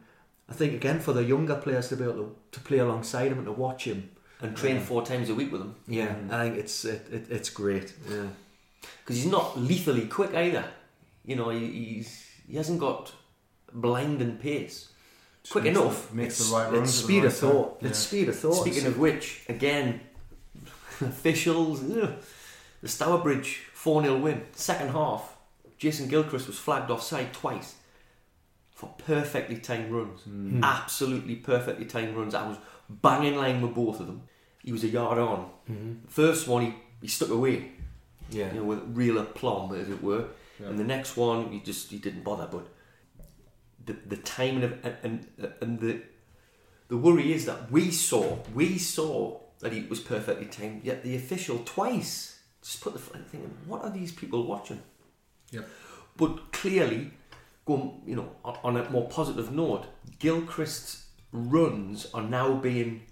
I 0.48 0.54
think 0.54 0.74
again 0.74 1.00
for 1.00 1.14
the 1.14 1.24
younger 1.24 1.56
players 1.56 1.90
to 1.90 1.96
be 1.96 2.04
able 2.04 2.14
to, 2.14 2.36
to 2.52 2.60
play 2.60 2.78
alongside 2.78 3.32
him 3.32 3.40
and 3.40 3.48
to 3.48 3.54
watch 3.54 3.86
him. 3.86 4.12
And 4.42 4.56
train 4.56 4.76
Yeah. 4.78 4.82
four 4.84 5.06
times 5.06 5.30
a 5.30 5.36
week 5.36 5.52
with 5.52 5.62
him. 5.62 5.76
Yeah, 5.88 6.16
I 6.32 6.44
think 6.44 6.58
it's 6.58 6.86
it, 6.86 7.08
it, 7.12 7.28
it's 7.30 7.50
great. 7.50 7.94
Yeah. 8.10 8.28
because 9.02 9.18
he's 9.18 9.26
not 9.32 9.60
lethally 9.60 10.08
quick 10.08 10.34
either. 10.34 10.66
You 11.26 11.36
know, 11.36 11.50
he, 11.50 11.68
he's 11.68 12.26
he 12.48 12.56
hasn't 12.58 12.80
got 12.80 13.12
blinding 13.74 14.38
pace. 14.38 14.90
Just 15.44 15.52
quick 15.54 15.66
enough. 15.66 16.12
makes 16.14 16.40
It's, 16.40 16.50
the 16.50 16.56
right 16.56 16.72
runs. 16.72 16.90
it's 16.90 16.98
speed 17.04 17.20
right 17.20 17.26
of 17.28 17.36
thought. 17.38 17.78
Yeah. 17.82 17.88
It's 17.90 18.00
speed 18.00 18.30
of 18.30 18.36
thought. 18.40 18.54
Speaking 18.66 18.86
of 18.88 18.98
which, 19.00 19.44
again, 19.48 20.02
officials, 21.02 21.82
ugh, 21.92 22.14
the 22.82 22.88
Stourbridge 22.88 23.62
4 23.74 24.04
0 24.04 24.18
win, 24.18 24.44
second 24.54 24.90
half, 24.90 25.38
Jason 25.78 26.08
Gilchrist 26.08 26.48
was 26.48 26.58
flagged 26.60 26.92
offside 26.92 27.34
twice 27.34 27.76
for 28.74 28.94
perfectly 28.98 29.58
timed 29.58 29.92
runs. 29.92 30.22
Mm. 30.22 30.64
Absolutely 30.64 31.36
perfectly 31.36 31.86
timed 31.86 32.16
runs. 32.16 32.34
I 32.36 32.48
was 32.48 32.58
banging 32.90 33.36
line 33.38 33.62
with 33.62 33.74
both 33.76 34.00
of 34.00 34.08
them. 34.08 34.24
He 34.64 34.72
was 34.72 34.84
a 34.84 34.88
yard 34.88 35.18
on. 35.18 35.50
Mhm. 35.70 36.10
First 36.10 36.48
one, 36.48 36.66
he, 36.66 36.74
he 37.02 37.08
stuck 37.08 37.30
away, 37.30 37.72
Yeah. 38.30 38.54
you 38.54 38.60
know, 38.60 38.66
with 38.66 38.82
real 38.98 39.18
aplomb, 39.18 39.74
as 39.76 39.90
it 39.90 40.02
were. 40.04 40.26
Yeah. 40.60 40.68
And 40.68 40.78
the 40.80 40.84
next 40.84 41.16
one, 41.18 41.52
he 41.52 41.60
just 41.62 41.90
he 41.90 41.98
didn't 41.98 42.24
bother. 42.24 42.48
But 42.52 42.68
the 43.86 43.94
the 44.16 44.18
timing 44.18 44.64
of 44.64 44.74
and 45.04 45.28
and, 45.62 45.80
the 45.80 46.02
the 46.90 46.98
worry 46.98 47.32
is 47.34 47.46
that 47.46 47.72
we 47.72 47.92
saw 47.92 48.38
we 48.54 48.78
saw 48.78 49.40
that 49.60 49.72
he 49.72 49.84
was 49.84 50.00
perfectly 50.00 50.46
timed. 50.48 50.84
Yet 50.84 51.04
the 51.04 51.16
official 51.16 51.60
twice 51.66 52.40
just 52.62 52.82
put 52.82 52.94
the 52.94 53.00
thinking, 53.00 53.58
what 53.66 53.82
are 53.84 53.90
these 53.92 54.12
people 54.12 54.44
watching? 54.46 54.82
Yep. 55.52 55.68
But 56.18 56.52
clearly, 56.52 57.12
going 57.66 58.02
you 58.06 58.16
know 58.18 58.36
on 58.64 58.76
a 58.76 58.90
more 58.90 59.08
positive 59.08 59.52
note, 59.54 59.86
Gilchrist's 60.20 61.06
runs 61.32 62.08
are 62.14 62.24
now 62.24 62.56
being 62.56 63.04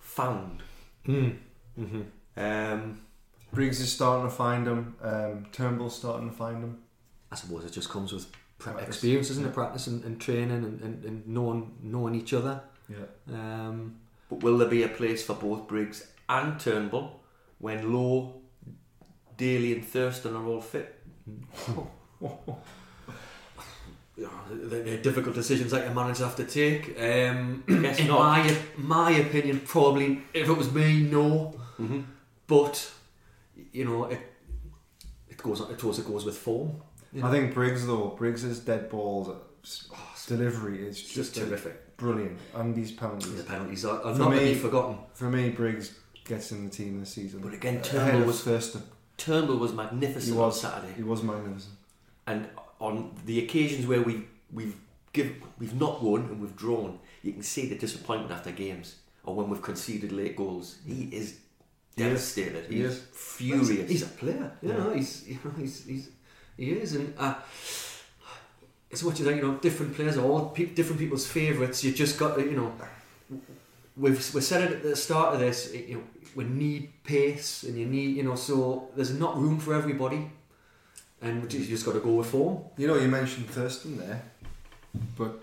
found. 0.00 0.62
Mm. 1.06 1.36
hmm 1.76 2.02
Um, 2.36 3.00
Briggs 3.52 3.80
is 3.80 3.92
starting 3.92 4.28
to 4.28 4.34
find 4.34 4.66
him. 4.66 4.96
Um, 5.00 5.46
Turnbull's 5.52 5.96
starting 5.96 6.30
to 6.30 6.36
find 6.36 6.62
him. 6.62 6.78
I 7.30 7.36
suppose 7.36 7.64
it 7.64 7.72
just 7.72 7.88
comes 7.88 8.12
with 8.12 8.26
pra- 8.58 8.72
Practice. 8.72 8.96
experience, 8.96 9.30
isn't 9.30 9.46
it? 9.46 9.54
Practice 9.54 9.86
and, 9.86 10.04
and 10.04 10.20
training 10.20 10.50
and, 10.64 10.80
and, 10.82 11.04
and 11.04 11.26
knowing 11.26 11.72
knowing 11.82 12.14
each 12.14 12.32
other. 12.32 12.60
Yeah. 12.88 13.06
Um, 13.32 13.96
But 14.28 14.42
will 14.42 14.58
there 14.58 14.68
be 14.68 14.82
a 14.82 14.88
place 14.88 15.24
for 15.24 15.34
both 15.34 15.66
Briggs 15.68 16.06
and 16.28 16.58
Turnbull 16.60 17.20
when 17.58 17.92
Law, 17.92 18.34
Daly, 19.36 19.72
and 19.74 19.84
Thurston 19.84 20.34
are 20.36 20.44
all 20.46 20.60
fit? 20.60 20.94
you 24.16 24.24
know, 24.24 24.30
they're, 24.68 24.82
they're 24.82 25.02
difficult 25.02 25.34
decisions 25.34 25.70
that 25.72 25.84
your 25.84 25.94
managers 25.94 26.20
have 26.20 26.36
to 26.36 26.44
take. 26.44 26.98
Um, 26.98 27.64
Guess 27.68 27.98
in 28.00 28.06
not. 28.08 28.20
my 28.20 28.56
my 28.76 29.10
opinion, 29.12 29.60
probably 29.60 30.22
if 30.32 30.48
it 30.48 30.56
was 30.56 30.72
me, 30.72 31.02
no. 31.02 31.54
Mm-hmm. 31.80 32.00
But 32.46 32.90
you 33.72 33.84
know, 33.84 34.04
it 34.06 34.20
it 35.28 35.36
goes 35.38 35.60
it 35.60 35.78
goes 35.78 35.98
it 35.98 36.06
goes 36.06 36.24
with 36.24 36.36
form. 36.38 36.80
you 37.12 37.20
know. 37.22 37.28
I 37.28 37.30
think 37.30 37.52
Briggs 37.54 37.86
though, 37.86 38.08
Briggs's 38.18 38.60
dead 38.60 38.88
balls 38.88 39.28
uh, 39.28 39.34
delivery 40.26 40.86
is 40.86 41.00
just 41.02 41.14
just 41.14 41.34
terrific. 41.34 41.96
brilliant, 41.96 42.38
and 42.54 42.74
these 42.74 42.92
penalties. 42.92 43.36
The 43.36 43.42
penalties 43.44 43.84
are, 43.84 44.00
are 44.02 44.12
For 44.14 44.18
not 44.18 44.30
to 44.30 44.36
me- 44.36 44.54
be 44.54 44.58
forgotten. 44.58 44.98
For 45.12 45.28
me, 45.30 45.50
Briggs 45.50 45.94
gets 46.24 46.52
in 46.52 46.64
the 46.64 46.70
team 46.70 47.00
this 47.00 47.10
season. 47.12 47.40
But 47.40 47.52
again, 47.54 47.82
Turnbull 47.82 48.26
was 48.26 48.42
Thurston. 48.42 48.82
Turnbull 49.16 49.58
was 49.58 49.72
magnificent 49.72 50.24
He 50.34 50.38
was. 50.38 50.64
on 50.64 50.70
Saturday, 50.72 50.92
He 50.94 51.02
was 51.02 51.22
magnificent. 51.22 51.74
and 52.26 52.48
on 52.80 53.14
the 53.24 53.42
occasions 53.44 53.86
where 53.86 54.02
we've 54.02 54.26
we've 54.52 54.76
give 55.12 55.34
we've 55.58 55.74
not 55.74 56.02
won 56.02 56.22
and 56.22 56.40
we've 56.40 56.56
drawn, 56.56 56.98
you 57.22 57.32
can 57.32 57.42
see 57.42 57.66
the 57.66 57.74
disappointment 57.76 58.32
after 58.32 58.52
games, 58.52 58.96
or 59.24 59.34
when 59.34 59.48
we've 59.48 59.62
conceded 59.62 60.12
late 60.12 60.36
goals. 60.36 60.78
He 60.86 61.04
is 61.12 61.38
devastated. 61.96 62.70
He 62.70 62.82
is. 62.82 63.02
furious. 63.12 63.68
He's, 63.68 63.88
he's 63.88 64.02
a 64.02 64.06
player. 64.06 64.52
You 64.62 64.72
know, 64.74 64.90
he's 64.90 65.26
you 65.28 65.38
know 65.44 65.52
he's, 65.58 65.84
he's 65.84 66.10
he 66.56 66.70
is, 66.70 66.94
and 66.94 67.14
uh, 67.18 67.34
it's 68.90 69.02
what 69.02 69.18
you 69.18 69.24
think. 69.24 69.42
You 69.42 69.48
know, 69.48 69.58
different 69.58 69.94
players 69.94 70.16
are 70.16 70.24
all 70.24 70.50
pe- 70.50 70.66
different 70.66 71.00
people's 71.00 71.26
favourites. 71.26 71.82
You 71.84 71.92
just 71.92 72.18
got 72.18 72.36
to, 72.36 72.42
you 72.42 72.56
know. 72.56 72.72
We've 73.96 74.34
we 74.34 74.40
said 74.42 74.62
it 74.62 74.72
at 74.76 74.82
the 74.82 74.94
start 74.94 75.34
of 75.34 75.40
this. 75.40 75.72
You 75.72 75.96
know, 75.96 76.02
we 76.34 76.44
need 76.44 76.92
pace, 77.02 77.62
and 77.62 77.78
you 77.78 77.86
need 77.86 78.16
you 78.16 78.22
know. 78.22 78.34
So 78.36 78.90
there's 78.94 79.18
not 79.18 79.38
room 79.38 79.58
for 79.58 79.74
everybody, 79.74 80.30
and 81.22 81.52
you 81.52 81.64
just 81.64 81.84
got 81.86 81.92
to 81.92 82.00
go 82.00 82.14
with 82.14 82.28
form. 82.30 82.58
You 82.76 82.86
know, 82.88 82.96
you 82.96 83.08
mentioned 83.08 83.48
Thurston 83.50 83.98
there, 83.98 84.22
but 85.16 85.42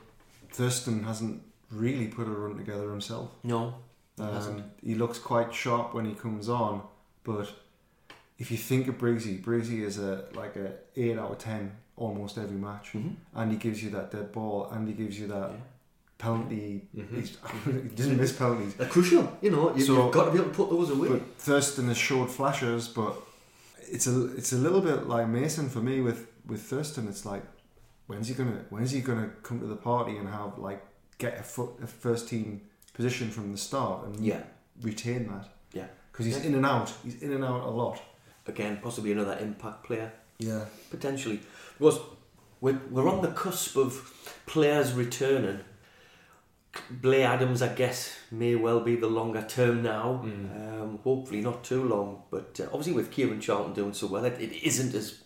Thurston 0.51 1.03
hasn't 1.03 1.41
really 1.71 2.07
put 2.07 2.27
a 2.27 2.31
run 2.31 2.57
together 2.57 2.89
himself. 2.91 3.31
no, 3.43 3.75
Um, 4.19 4.33
Hasn't. 4.33 4.63
he 4.83 4.93
looks 4.95 5.17
quite 5.17 5.53
sharp 5.53 5.93
when 5.95 6.05
he 6.05 6.13
comes 6.13 6.47
on, 6.47 6.81
but 7.23 7.49
if 8.37 8.51
you 8.51 8.57
think 8.57 8.87
of 8.87 8.97
Briggsy, 8.99 9.41
Briggsy 9.43 9.81
is 9.81 9.97
a 9.97 10.25
like 10.35 10.55
a 10.55 10.73
eight 10.95 11.17
out 11.17 11.31
of 11.31 11.37
ten 11.39 11.71
almost 11.95 12.37
every 12.37 12.57
match, 12.57 12.91
Mhm. 12.93 13.15
and 13.33 13.51
he 13.51 13.57
gives 13.57 13.83
you 13.83 13.89
that 13.91 14.11
dead 14.11 14.31
ball, 14.31 14.69
and 14.71 14.87
he 14.87 14.93
gives 14.93 15.19
you 15.19 15.27
that 15.27 15.49
Yeah. 15.51 15.57
penalty. 16.19 16.87
Mhm. 16.95 17.27
He 17.89 17.95
doesn't 17.95 18.17
miss 18.17 18.31
penalties. 18.33 18.75
They're 18.75 18.87
crucial. 18.87 19.35
You 19.41 19.49
know, 19.51 19.75
you, 19.75 19.83
So- 19.83 20.03
you've 20.05 20.13
got 20.13 20.25
to 20.25 20.31
be 20.31 20.37
able 20.39 20.49
to 20.51 20.55
put 20.55 20.69
those 20.69 20.89
away. 20.91 21.09
But 21.09 21.21
Thurston 21.39 21.87
has 21.87 21.97
showed 21.97 22.29
flashes, 22.29 22.87
but 22.87 23.15
it's 23.93 24.07
a 24.07 24.35
it's 24.35 24.51
a 24.53 24.57
little 24.57 24.81
bit 24.81 25.07
like 25.07 25.27
Mason 25.27 25.69
for 25.69 25.79
me 25.79 26.01
with 26.01 26.27
with 26.47 26.61
Thurston. 26.61 27.07
It's 27.07 27.25
like 27.25 27.43
when's 28.07 28.27
he 28.27 28.33
gonna 28.33 28.65
when's 28.69 28.91
he 28.91 29.01
gonna 29.01 29.29
come 29.43 29.59
to 29.59 29.67
the 29.67 29.75
party 29.75 30.17
and 30.17 30.27
have 30.29 30.57
like 30.57 30.81
get 31.19 31.39
a, 31.39 31.43
foot, 31.43 31.71
a 31.81 31.87
first 31.87 32.27
team 32.27 32.61
position 32.93 33.29
from 33.29 33.51
the 33.51 33.57
start 33.57 34.05
and 34.05 34.19
yeah. 34.19 34.41
retain 34.81 35.27
that. 35.27 35.47
Yeah. 35.71 35.87
because 36.11 36.25
he's 36.25 36.37
Yeah. 36.37 36.47
in 36.47 36.55
and 36.55 36.65
out. 36.65 36.91
He's 37.03 37.21
in 37.21 37.31
and 37.33 37.43
out 37.43 37.63
a 37.63 37.69
lot. 37.69 38.01
Again, 38.47 38.79
possibly 38.81 39.11
another 39.11 39.37
impact 39.39 39.85
player. 39.85 40.11
Yeah, 40.39 40.65
potentially 40.89 41.39
because 41.77 41.99
we're, 42.59 42.79
we're 42.89 43.07
on 43.09 43.21
the 43.21 43.29
cusp 43.31 43.77
of 43.77 43.91
players 44.45 44.93
returning 44.93 45.59
Blair 46.89 47.27
Adams 47.27 47.61
I 47.61 47.73
guess 47.73 48.17
may 48.31 48.55
well 48.55 48.79
be 48.79 48.95
the 48.95 49.07
longer 49.07 49.45
term 49.47 49.83
now. 49.83 50.21
Mm. 50.23 50.81
um, 50.81 50.99
hopefully 51.03 51.41
not 51.41 51.63
too 51.63 51.83
long 51.83 52.23
but 52.29 52.59
uh, 52.59 52.65
obviously 52.65 52.93
with 52.93 53.11
Kieran 53.11 53.39
Charlton 53.39 53.73
doing 53.73 53.93
so 53.93 54.07
well 54.07 54.25
it, 54.25 54.39
it 54.39 54.65
isn't 54.65 54.93
as 54.95 55.21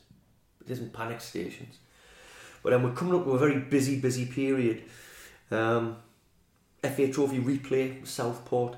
it 0.62 0.72
isn't 0.72 0.94
panic 0.94 1.22
stations. 1.22 1.78
But 2.64 2.72
then 2.72 2.84
we're 2.84 2.92
coming 2.92 3.16
up 3.16 3.26
with 3.26 3.36
a 3.36 3.40
very 3.40 3.60
busy 3.60 4.00
busy 4.00 4.26
period. 4.26 4.84
Um, 5.52 5.98
FA 6.82 7.08
Trophy 7.12 7.40
replay 7.40 8.02
with 8.02 8.10
Southport. 8.10 8.76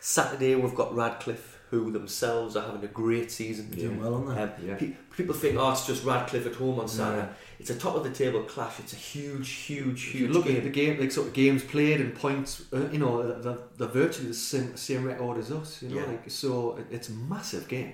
Saturday 0.00 0.54
we've 0.54 0.74
got 0.74 0.94
Radcliffe 0.94 1.57
who 1.70 1.90
themselves 1.92 2.56
are 2.56 2.64
having 2.66 2.82
a 2.84 2.86
great 2.88 3.30
season 3.30 3.68
They're 3.70 3.80
doing 3.88 4.00
well 4.00 4.14
on 4.14 4.26
that. 4.34 4.38
um, 4.58 4.66
Yeah. 4.68 4.74
pe- 4.76 4.92
people 5.16 5.34
think, 5.34 5.56
oh, 5.58 5.72
it's 5.72 5.86
just 5.86 6.04
Radcliffe 6.04 6.46
at 6.46 6.54
home 6.54 6.80
on 6.80 6.88
Saturday. 6.88 7.26
Yeah. 7.28 7.32
It's 7.60 7.70
a 7.70 7.74
top 7.74 7.94
of 7.96 8.04
the 8.04 8.10
table 8.10 8.42
clash. 8.44 8.78
It's 8.78 8.92
a 8.94 8.96
huge, 8.96 9.50
huge, 9.50 10.04
huge 10.04 10.30
look 10.30 10.46
game. 10.46 10.56
at 10.56 10.62
the 10.64 10.70
game, 10.70 10.98
like 10.98 11.12
sort 11.12 11.26
of 11.28 11.34
games 11.34 11.62
played 11.64 12.00
and 12.00 12.14
points, 12.14 12.62
uh, 12.72 12.88
you 12.90 12.98
know, 12.98 13.22
they're, 13.40 13.58
they're 13.76 13.88
virtually 13.88 14.28
the 14.28 14.34
same, 14.34 14.76
same 14.76 15.04
record 15.04 15.38
as 15.38 15.50
us. 15.50 15.82
You 15.82 15.88
know, 15.90 15.96
Yeah. 15.96 16.06
like 16.06 16.30
so 16.30 16.78
it's 16.90 17.08
a 17.10 17.12
massive 17.12 17.68
game. 17.68 17.92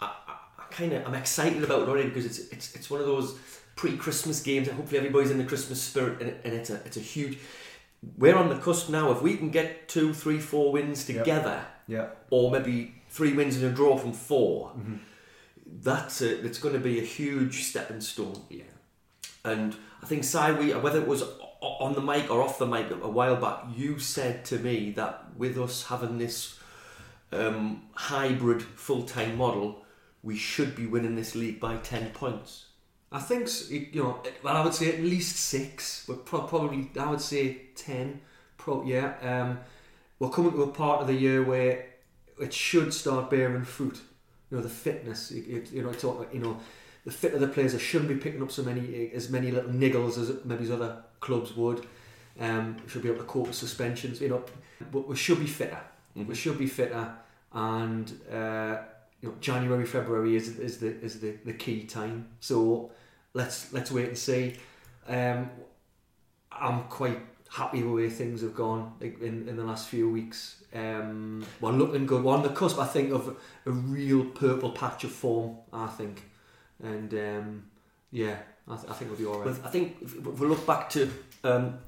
I, 0.00 0.06
I, 0.06 0.34
I 0.58 0.64
kind 0.72 0.92
of, 0.92 1.06
I'm 1.06 1.14
excited 1.14 1.62
about 1.62 1.82
it 1.82 1.88
already 1.88 2.08
because 2.08 2.24
it's 2.26 2.38
it's 2.50 2.74
it's 2.74 2.90
one 2.90 3.00
of 3.00 3.06
those 3.06 3.38
pre-Christmas 3.76 4.42
games, 4.42 4.66
and 4.68 4.76
hopefully 4.76 4.98
everybody's 4.98 5.30
in 5.30 5.38
the 5.38 5.44
Christmas 5.44 5.80
spirit, 5.80 6.20
and, 6.20 6.34
and 6.44 6.54
it's 6.54 6.70
a 6.70 6.76
it's 6.86 6.96
a 6.96 7.00
huge. 7.00 7.38
We're 8.18 8.34
on 8.36 8.48
the 8.48 8.56
cusp 8.56 8.88
now. 8.90 9.12
If 9.12 9.22
we 9.22 9.36
can 9.36 9.50
get 9.50 9.88
two, 9.88 10.12
three, 10.12 10.40
four 10.40 10.72
wins 10.72 11.04
together, 11.04 11.64
Yeah, 11.86 12.06
or 12.30 12.50
maybe 12.50 12.94
three 13.12 13.32
wins 13.34 13.56
and 13.56 13.64
a 13.66 13.70
draw 13.70 13.96
from 13.98 14.12
4 14.12 14.72
Mhm. 14.72 14.98
that's 15.82 16.20
a, 16.22 16.44
it's 16.46 16.58
going 16.58 16.74
to 16.74 16.80
be 16.80 16.98
a 16.98 17.04
huge 17.04 17.62
stepping 17.64 18.00
stone. 18.00 18.40
Yeah. 18.50 18.72
And 19.44 19.76
I 20.02 20.06
think 20.06 20.22
we, 20.58 20.72
whether 20.74 21.00
it 21.00 21.06
was 21.06 21.22
on 21.60 21.94
the 21.94 22.00
mic 22.00 22.30
or 22.30 22.42
off 22.42 22.58
the 22.58 22.66
mic 22.66 22.90
a 22.90 23.08
while 23.08 23.36
back, 23.36 23.64
you 23.76 23.98
said 23.98 24.44
to 24.46 24.58
me 24.58 24.92
that 24.92 25.14
with 25.36 25.58
us 25.58 25.86
having 25.86 26.18
this 26.18 26.58
um, 27.32 27.82
hybrid 27.94 28.62
full 28.62 29.02
time 29.02 29.36
model, 29.36 29.84
we 30.22 30.36
should 30.36 30.74
be 30.76 30.86
winning 30.86 31.16
this 31.16 31.34
league 31.34 31.60
by 31.60 31.76
10 31.78 32.10
points. 32.10 32.66
I 33.10 33.20
think 33.20 33.46
you 33.70 34.02
know. 34.02 34.22
Well, 34.42 34.56
I 34.56 34.64
would 34.64 34.72
say 34.74 34.88
at 34.94 35.00
least 35.02 35.36
six, 35.36 36.04
but 36.08 36.24
pro- 36.24 36.46
probably 36.46 36.90
I 36.98 37.10
would 37.10 37.20
say 37.20 37.42
ten. 37.74 38.22
Pro- 38.56 38.84
yeah. 38.84 39.12
Um, 39.20 39.58
we're 40.18 40.30
coming 40.30 40.52
to 40.52 40.62
a 40.62 40.68
part 40.68 41.02
of 41.02 41.08
the 41.08 41.12
year 41.14 41.42
where 41.42 41.84
it 42.40 42.52
should 42.52 42.92
start 42.94 43.30
bearing 43.30 43.64
fruit. 43.64 44.00
you 44.50 44.56
know 44.56 44.62
the 44.62 44.68
fitness. 44.68 45.30
You, 45.30 45.42
you, 45.42 45.64
you 45.72 45.82
know, 45.82 45.90
it's 45.90 46.04
all, 46.04 46.26
you 46.32 46.40
know 46.40 46.58
the 47.04 47.10
fit 47.10 47.34
of 47.34 47.40
the 47.40 47.48
players. 47.48 47.72
They 47.72 47.78
shouldn't 47.78 48.08
be 48.08 48.16
picking 48.16 48.42
up 48.42 48.50
so 48.52 48.62
many 48.62 49.10
as 49.14 49.28
many 49.30 49.50
little 49.50 49.70
niggles 49.70 50.18
as 50.18 50.44
maybe 50.44 50.64
as 50.64 50.70
other 50.70 51.02
clubs 51.20 51.56
would. 51.56 51.86
Um, 52.40 52.76
should 52.88 53.02
be 53.02 53.08
able 53.08 53.18
to 53.20 53.24
cope 53.24 53.48
with 53.48 53.56
suspensions. 53.56 54.20
You 54.20 54.28
know, 54.30 54.44
but 54.90 55.06
we 55.08 55.16
should 55.16 55.38
be 55.40 55.46
fitter. 55.46 55.80
Mhm. 56.16 56.26
We 56.26 56.34
should 56.34 56.58
be 56.58 56.66
fitter, 56.66 57.12
and 57.52 58.10
uh, 58.30 58.78
you 59.20 59.28
know, 59.28 59.34
January, 59.40 59.86
February 59.86 60.36
is 60.36 60.58
is 60.58 60.78
the 60.78 60.88
is 61.02 61.20
the, 61.20 61.32
the 61.44 61.52
key 61.52 61.84
time. 61.84 62.28
So 62.40 62.90
let's 63.34 63.72
let's 63.72 63.90
wait 63.92 64.08
and 64.08 64.18
see. 64.18 64.56
Um, 65.06 65.50
I'm 66.50 66.84
quite 66.84 67.20
happy 67.52 67.78
with 67.82 67.86
the 67.86 67.92
way 67.94 68.08
things 68.10 68.40
have 68.40 68.54
gone 68.54 68.94
like, 69.00 69.20
in, 69.20 69.48
in 69.48 69.56
the 69.56 69.64
last 69.64 69.88
few 69.88 70.08
weeks. 70.10 70.62
Um, 70.74 71.44
we're 71.60 71.72
looking 71.72 72.06
good. 72.06 72.24
We're 72.24 72.32
on 72.34 72.42
the 72.42 72.48
cusp, 72.48 72.78
I 72.78 72.86
think, 72.86 73.12
of 73.12 73.36
a 73.66 73.70
real 73.70 74.24
purple 74.24 74.70
patch 74.70 75.04
of 75.04 75.12
form. 75.12 75.56
I 75.72 75.86
think, 75.88 76.22
and 76.82 77.12
um, 77.14 77.62
yeah, 78.10 78.36
I, 78.68 78.76
th- 78.76 78.88
I 78.90 78.94
think 78.94 79.10
we'll 79.10 79.18
be 79.20 79.26
all 79.26 79.40
right. 79.44 79.54
But 79.56 79.66
I 79.66 79.70
think 79.70 79.96
if 80.00 80.14
if 80.16 80.38
we 80.40 80.46
look 80.46 80.66
back 80.66 80.88
to 80.90 81.10
um, 81.44 81.78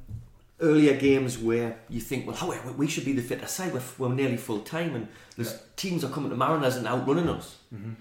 earlier 0.60 0.96
games 0.96 1.38
where 1.38 1.78
you 1.88 2.00
think, 2.00 2.26
well, 2.26 2.36
how 2.36 2.52
we 2.76 2.86
should 2.86 3.04
be 3.06 3.12
the 3.12 3.22
fitter 3.22 3.46
side. 3.46 3.72
We're, 3.72 3.82
we're 3.98 4.14
nearly 4.14 4.36
full 4.36 4.60
time, 4.60 4.94
and 4.94 5.08
there's 5.36 5.52
Yeah. 5.52 5.58
teams 5.76 6.04
are 6.04 6.10
coming 6.10 6.30
to 6.30 6.36
Mariners 6.36 6.76
and 6.76 6.86
outrunning 6.86 7.28
us. 7.28 7.56
Mm-hmm. 7.74 7.92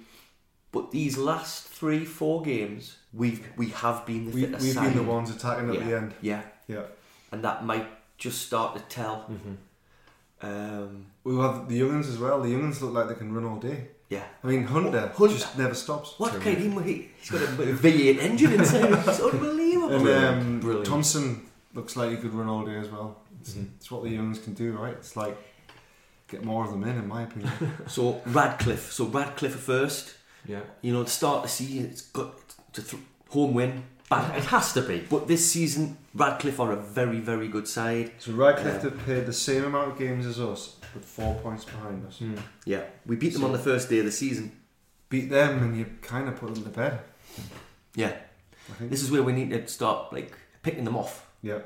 But 0.74 0.92
these 0.92 1.18
last 1.18 1.68
three, 1.68 2.04
four 2.04 2.42
games, 2.42 2.98
we've 3.14 3.48
we 3.56 3.70
have 3.70 4.06
been 4.06 4.26
the 4.26 4.32
We, 4.32 4.42
fitter 4.42 4.58
we've 4.58 4.74
side. 4.74 4.94
been 4.94 5.06
the 5.06 5.12
ones 5.12 5.30
attacking 5.30 5.70
at 5.70 5.76
yeah, 5.76 5.84
the 5.88 5.98
end. 5.98 6.14
yeah, 6.22 6.42
Yeah. 6.68 6.82
And 7.34 7.44
that 7.44 7.66
might 7.66 7.88
just 8.18 8.42
start 8.48 8.76
to 8.78 8.82
tell. 8.96 9.30
Mhm. 9.30 9.58
Um, 10.42 11.06
We 11.24 11.36
have 11.38 11.68
the 11.70 11.80
younguns 11.82 12.08
as 12.10 12.18
well. 12.18 12.42
The 12.42 12.50
younguns 12.50 12.82
look 12.82 12.94
like 12.94 13.08
they 13.08 13.16
can 13.16 13.34
run 13.34 13.46
all 13.46 13.60
day. 13.60 13.88
yeah. 14.10 14.26
I 14.44 14.48
mean, 14.48 14.64
Hunter, 14.66 15.08
Hunter. 15.16 15.34
just 15.36 15.58
never 15.58 15.74
stops. 15.74 16.16
What 16.20 16.32
kind 16.42 16.58
of 16.78 16.86
he, 16.86 17.10
he's 17.20 17.32
got 17.32 17.42
a 17.42 17.46
V8 17.48 18.20
engine 18.20 18.54
inside. 18.54 18.86
him. 18.86 18.94
It's 18.94 19.20
unbelievable. 19.20 19.96
And 20.08 20.26
um, 20.26 20.60
Brilliant. 20.60 20.86
Thompson 20.86 21.46
looks 21.74 21.96
like 21.96 22.12
he 22.12 22.18
could 22.18 22.34
run 22.34 22.48
all 22.50 22.66
day 22.66 22.76
as 22.78 22.90
well. 22.90 23.22
It's, 23.42 23.54
Mhm. 23.54 23.68
it's 23.78 23.90
what 23.90 24.04
the 24.04 24.10
youngs 24.10 24.40
can 24.40 24.54
do, 24.54 24.74
right? 24.74 24.94
It's 24.94 25.16
like 25.16 25.36
get 26.28 26.44
more 26.44 26.64
of 26.66 26.72
them 26.72 26.84
in, 26.84 26.98
in 26.98 27.08
my 27.08 27.24
opinion. 27.24 27.52
So 27.88 28.22
Radcliffe. 28.26 28.92
So 28.92 29.06
Radcliffe 29.06 29.56
first. 29.60 30.16
Yeah, 30.46 30.60
You 30.82 30.92
know, 30.94 31.04
to 31.06 31.10
start 31.10 31.44
the 31.44 31.50
season, 31.50 31.86
it's 31.86 32.02
got 32.02 32.34
to 32.74 32.82
th- 32.84 33.02
home 33.30 33.54
win. 33.54 33.84
Bang. 34.22 34.38
it 34.38 34.46
has 34.46 34.74
to 34.74 34.82
be. 34.82 35.00
But 35.10 35.28
this 35.28 35.50
season, 35.52 35.98
Radcliffe 36.14 36.60
are 36.60 36.72
a 36.72 36.76
very, 36.76 37.20
very 37.20 37.48
good 37.48 37.68
side. 37.68 38.12
so 38.20 38.32
Radcliffe 38.34 38.84
Yeah. 38.84 38.90
have 38.90 39.00
played 39.00 39.26
the 39.26 39.34
same 39.34 39.64
amount 39.66 39.92
of 39.92 39.98
games 40.00 40.26
as 40.26 40.40
us, 40.40 40.76
but 40.94 41.04
four 41.04 41.36
points 41.42 41.66
behind 41.66 42.06
us. 42.06 42.20
Mm. 42.22 42.40
Yeah, 42.66 42.84
we 43.06 43.16
beat 43.16 43.34
them 43.34 43.44
on 43.44 43.52
the 43.52 43.60
first 43.60 43.90
day 43.90 44.00
of 44.00 44.06
the 44.06 44.12
season. 44.12 44.52
Beat 45.10 45.30
them, 45.30 45.62
and 45.64 45.78
you 45.78 45.86
kind 46.02 46.28
of 46.28 46.36
put 46.38 46.54
them 46.54 46.64
to 46.64 46.70
bed. 46.70 47.00
Yeah, 47.96 48.14
this 48.80 49.04
is 49.04 49.12
where 49.12 49.22
we 49.24 49.34
need 49.34 49.52
to 49.52 49.68
start 49.68 50.12
like 50.14 50.34
picking 50.64 50.84
them 50.86 50.96
off. 50.98 51.28
yeah. 51.42 51.60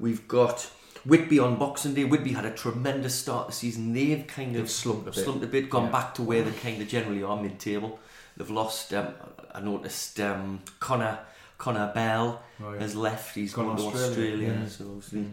We've 0.00 0.26
got 0.26 0.68
Whitby 1.04 1.38
on 1.38 1.56
Boxing 1.56 1.94
Day. 1.94 2.02
Whitby 2.04 2.32
had 2.32 2.44
a 2.44 2.50
tremendous 2.50 3.14
start 3.14 3.46
to 3.46 3.50
the 3.52 3.56
season. 3.56 3.92
They've 3.92 4.26
kind 4.26 4.56
of 4.56 4.68
slumped 4.68 5.06
a 5.06 5.12
bit. 5.12 5.22
slumped 5.24 5.44
a 5.44 5.46
bit, 5.46 5.70
gone 5.70 5.84
Yeah. 5.84 5.90
back 5.92 6.14
to 6.14 6.22
where 6.22 6.42
they 6.42 6.50
kind 6.50 6.82
of 6.82 6.88
generally 6.88 7.22
are 7.22 7.40
mid-table. 7.40 8.00
They've 8.36 8.50
lost. 8.50 8.92
Um, 8.92 9.14
I 9.54 9.60
noticed 9.60 10.18
um, 10.18 10.62
Connor 10.80 11.20
Connor 11.64 11.90
Bell 11.94 12.42
Right. 12.60 12.80
has 12.80 12.94
left. 12.94 13.34
He's 13.34 13.52
Gone 13.54 13.66
gone 13.68 13.76
to 13.78 13.82
Australia, 13.84 14.10
Australia, 14.10 14.58
yeah. 14.62 14.68
so 14.68 14.84
obviously. 14.84 15.20
Mm. 15.20 15.32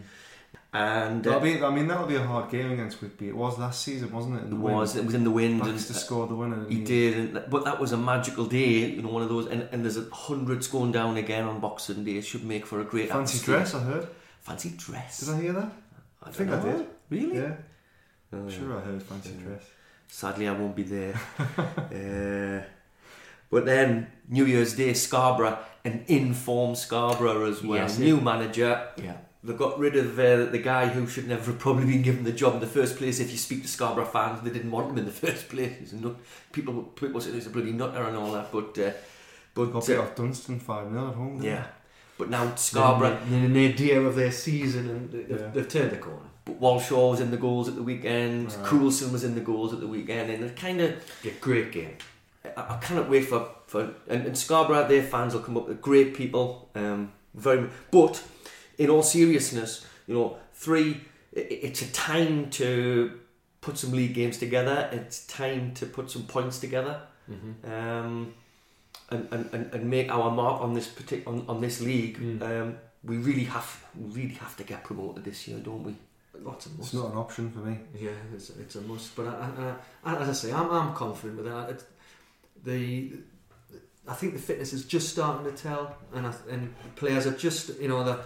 And 0.74 1.26
uh, 1.26 1.38
be, 1.38 1.62
I 1.62 1.70
mean, 1.70 1.86
that'll 1.86 2.06
be 2.06 2.16
a 2.16 2.22
hard 2.22 2.50
game 2.50 2.72
against 2.72 3.02
Whitby. 3.02 3.28
It 3.28 3.36
was 3.36 3.58
last 3.58 3.82
season, 3.84 4.10
wasn't 4.10 4.36
it? 4.36 4.38
in 4.38 4.46
it 4.46 4.50
the 4.50 4.56
wind? 4.56 4.76
was 4.78 4.96
it 4.96 5.04
was 5.04 5.14
in 5.14 5.24
the 5.24 5.30
wind 5.30 5.60
and 5.60 5.72
Baxter 5.74 5.92
scored 5.92 6.30
the 6.30 6.34
winner. 6.34 6.56
didn't 6.56 6.70
He 6.72 6.82
did, 6.82 7.10
and, 7.36 7.44
but 7.50 7.64
that 7.66 7.78
was 7.78 7.92
a 7.92 7.98
magical 7.98 8.46
day. 8.46 8.86
You 8.96 9.02
know, 9.02 9.10
one 9.10 9.22
of 9.22 9.28
those, 9.28 9.46
and, 9.52 9.68
and 9.70 9.84
there's 9.84 9.98
a 9.98 10.06
hundreds 10.10 10.68
going 10.68 10.90
down 10.90 11.18
again 11.18 11.44
on 11.44 11.60
Boxing 11.60 12.02
Day. 12.04 12.16
It 12.16 12.24
should 12.24 12.44
make 12.44 12.64
for 12.64 12.80
a 12.80 12.84
great 12.84 13.10
Fancy 13.10 13.36
atmosphere. 13.36 13.56
dress, 13.56 13.74
I 13.74 13.80
heard. 13.80 14.08
Fancy 14.40 14.70
dress. 14.84 15.20
Did 15.20 15.34
I 15.34 15.40
hear 15.42 15.52
that? 15.52 15.70
I, 16.22 16.24
don't 16.24 16.36
think 16.36 16.50
I 16.50 16.60
did. 16.62 16.86
Really? 17.10 17.36
Yeah. 17.36 17.54
Oh. 18.32 18.48
Sure, 18.48 18.78
I 18.78 18.80
heard 18.80 19.02
fancy 19.02 19.34
Yeah. 19.38 19.44
dress. 19.48 19.64
Sadly, 20.08 20.48
I 20.48 20.52
won't 20.52 20.74
be 20.74 20.84
there. 20.84 21.14
uh, 21.78 22.66
but 23.50 23.66
then 23.66 24.06
New 24.28 24.46
Year's 24.46 24.74
Day, 24.74 24.94
Scarborough, 24.94 25.58
an 25.84 26.04
informed 26.08 26.78
Scarborough 26.78 27.46
as 27.50 27.62
well. 27.62 27.78
Yes, 27.78 27.98
New 27.98 28.20
manager. 28.20 28.88
Yeah. 28.96 29.16
They 29.44 29.54
got 29.54 29.76
rid 29.78 29.96
of 29.96 30.16
uh, 30.18 30.44
the 30.52 30.58
guy 30.62 30.86
who 30.86 31.08
should 31.08 31.26
never 31.26 31.46
have 31.50 31.58
probably 31.58 31.86
been 31.86 32.02
given 32.02 32.22
the 32.22 32.30
job 32.32 32.54
in 32.54 32.60
the 32.60 32.66
first 32.68 32.96
place. 32.96 33.18
If 33.18 33.32
you 33.32 33.36
speak 33.38 33.62
to 33.62 33.68
Scarborough 33.68 34.04
fans, 34.04 34.40
they 34.42 34.50
didn't 34.50 34.70
want 34.70 34.90
him 34.90 34.98
in 34.98 35.04
the 35.04 35.10
first 35.26 35.48
place. 35.48 35.72
He's 35.80 35.92
a 35.92 35.96
nut. 35.96 36.14
People, 36.52 36.82
people 36.84 37.20
say 37.20 37.32
he's 37.32 37.48
a 37.48 37.50
bloody 37.50 37.72
nutter 37.72 38.04
and 38.04 38.16
all 38.16 38.30
that. 38.32 38.52
But, 38.52 38.78
uh, 38.78 38.92
but 39.54 39.66
Got 39.72 39.90
uh, 39.90 40.00
off 40.02 40.14
Dunston 40.14 40.60
5 40.60 40.90
0 40.92 41.08
at 41.08 41.14
home. 41.14 41.42
yeah. 41.42 41.66
But 42.18 42.30
now 42.30 42.54
Scarborough, 42.54 43.18
An, 43.30 43.32
an 43.46 43.56
idea 43.56 44.00
of 44.00 44.14
their 44.14 44.30
season, 44.30 44.88
and 44.88 45.10
they've, 45.10 45.28
Yeah. 45.40 45.48
they've 45.52 45.68
turned 45.68 45.90
the 45.90 45.96
corner. 45.96 46.20
but 46.44 46.60
Walshaw 46.60 47.10
was 47.10 47.20
in 47.20 47.32
the 47.32 47.36
goals 47.36 47.66
at 47.68 47.74
the 47.74 47.82
weekend. 47.82 48.52
Right. 48.52 48.64
Coulson 48.66 49.12
was 49.12 49.24
in 49.24 49.34
the 49.34 49.40
goals 49.40 49.72
at 49.72 49.80
the 49.80 49.88
weekend, 49.88 50.30
and 50.30 50.44
it 50.44 50.54
kind 50.54 50.80
of 50.80 50.94
Yeah, 51.24 51.32
great 51.40 51.72
game. 51.72 51.96
I, 52.44 52.74
I 52.74 52.78
cannot 52.82 53.08
wait 53.08 53.26
for 53.28 53.48
for 53.66 53.94
and, 54.08 54.26
and 54.26 54.36
Scarborough. 54.36 54.88
Their 54.88 55.02
fans 55.02 55.34
will 55.34 55.42
come 55.42 55.56
up 55.56 55.68
with 55.68 55.80
great 55.80 56.14
people. 56.14 56.70
Um, 56.74 57.12
very, 57.34 57.68
but 57.90 58.22
in 58.78 58.90
all 58.90 59.02
seriousness, 59.02 59.86
you 60.06 60.14
know, 60.14 60.36
three. 60.52 61.00
i- 61.36 61.40
It's 61.66 61.82
a 61.82 61.90
time 61.92 62.50
to 62.50 63.18
put 63.60 63.78
some 63.78 63.92
league 63.92 64.14
games 64.14 64.38
together. 64.38 64.88
It's 64.92 65.26
time 65.26 65.72
to 65.74 65.86
put 65.86 66.10
some 66.10 66.24
points 66.24 66.58
together. 66.58 67.00
Mm-hmm. 67.30 67.72
Um, 67.72 68.34
and, 69.10 69.28
and, 69.30 69.48
and, 69.52 69.72
and 69.74 69.90
make 69.90 70.10
our 70.12 70.30
mark 70.30 70.60
on 70.62 70.74
this 70.74 70.88
partic- 70.88 71.26
on, 71.26 71.44
on 71.48 71.60
this 71.60 71.80
league. 71.80 72.18
Mm. 72.18 72.42
Um, 72.42 72.76
we 73.04 73.16
really 73.16 73.44
have 73.44 73.84
we 73.98 74.10
really 74.22 74.34
have 74.34 74.56
to 74.56 74.64
get 74.64 74.84
promoted 74.84 75.24
this 75.24 75.48
year, 75.48 75.58
don't 75.58 75.82
we? 75.84 75.94
Lots 76.40 76.66
of 76.66 76.78
It's 76.80 76.92
not 76.94 77.12
an 77.12 77.18
option 77.18 77.50
for 77.50 77.60
me. 77.60 77.78
Yeah, 77.98 78.10
it's, 78.34 78.50
it's 78.50 78.74
a 78.76 78.80
must. 78.82 79.14
But 79.16 79.26
I, 79.28 79.74
I, 80.04 80.12
I, 80.12 80.16
as 80.22 80.28
I 80.28 80.32
say, 80.32 80.52
I'm, 80.52 80.70
I'm 80.70 80.94
confident 80.94 81.36
with 81.42 81.46
that. 81.52 81.70
It's, 81.70 81.84
the 82.64 83.12
I 84.06 84.14
think 84.14 84.32
the 84.32 84.40
fitness 84.40 84.72
is 84.72 84.84
just 84.84 85.10
starting 85.10 85.44
to 85.50 85.56
tell, 85.56 85.96
and 86.14 86.26
I, 86.26 86.34
and 86.50 86.74
players 86.96 87.26
are 87.26 87.36
just 87.36 87.78
you 87.80 87.88
know 87.88 88.02
the 88.04 88.20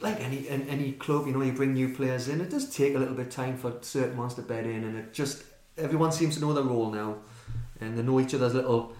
like 0.00 0.20
any 0.20 0.48
any 0.48 0.92
club, 0.92 1.26
you 1.26 1.32
know, 1.32 1.42
you 1.42 1.52
bring 1.52 1.74
new 1.74 1.94
players 1.94 2.28
in. 2.28 2.40
It 2.40 2.50
does 2.50 2.74
take 2.74 2.94
a 2.94 2.98
little 2.98 3.14
bit 3.14 3.26
of 3.26 3.32
time 3.32 3.56
for 3.56 3.74
certain 3.80 4.16
ones 4.16 4.34
to 4.34 4.42
bed 4.42 4.66
in, 4.66 4.84
and 4.84 4.98
it 4.98 5.12
just 5.12 5.44
everyone 5.76 6.12
seems 6.12 6.34
to 6.36 6.40
know 6.40 6.52
their 6.52 6.64
role 6.64 6.90
now, 6.90 7.16
and 7.80 7.96
they 7.96 8.02
know 8.02 8.20
each 8.20 8.34
other's 8.34 8.54
little 8.54 8.94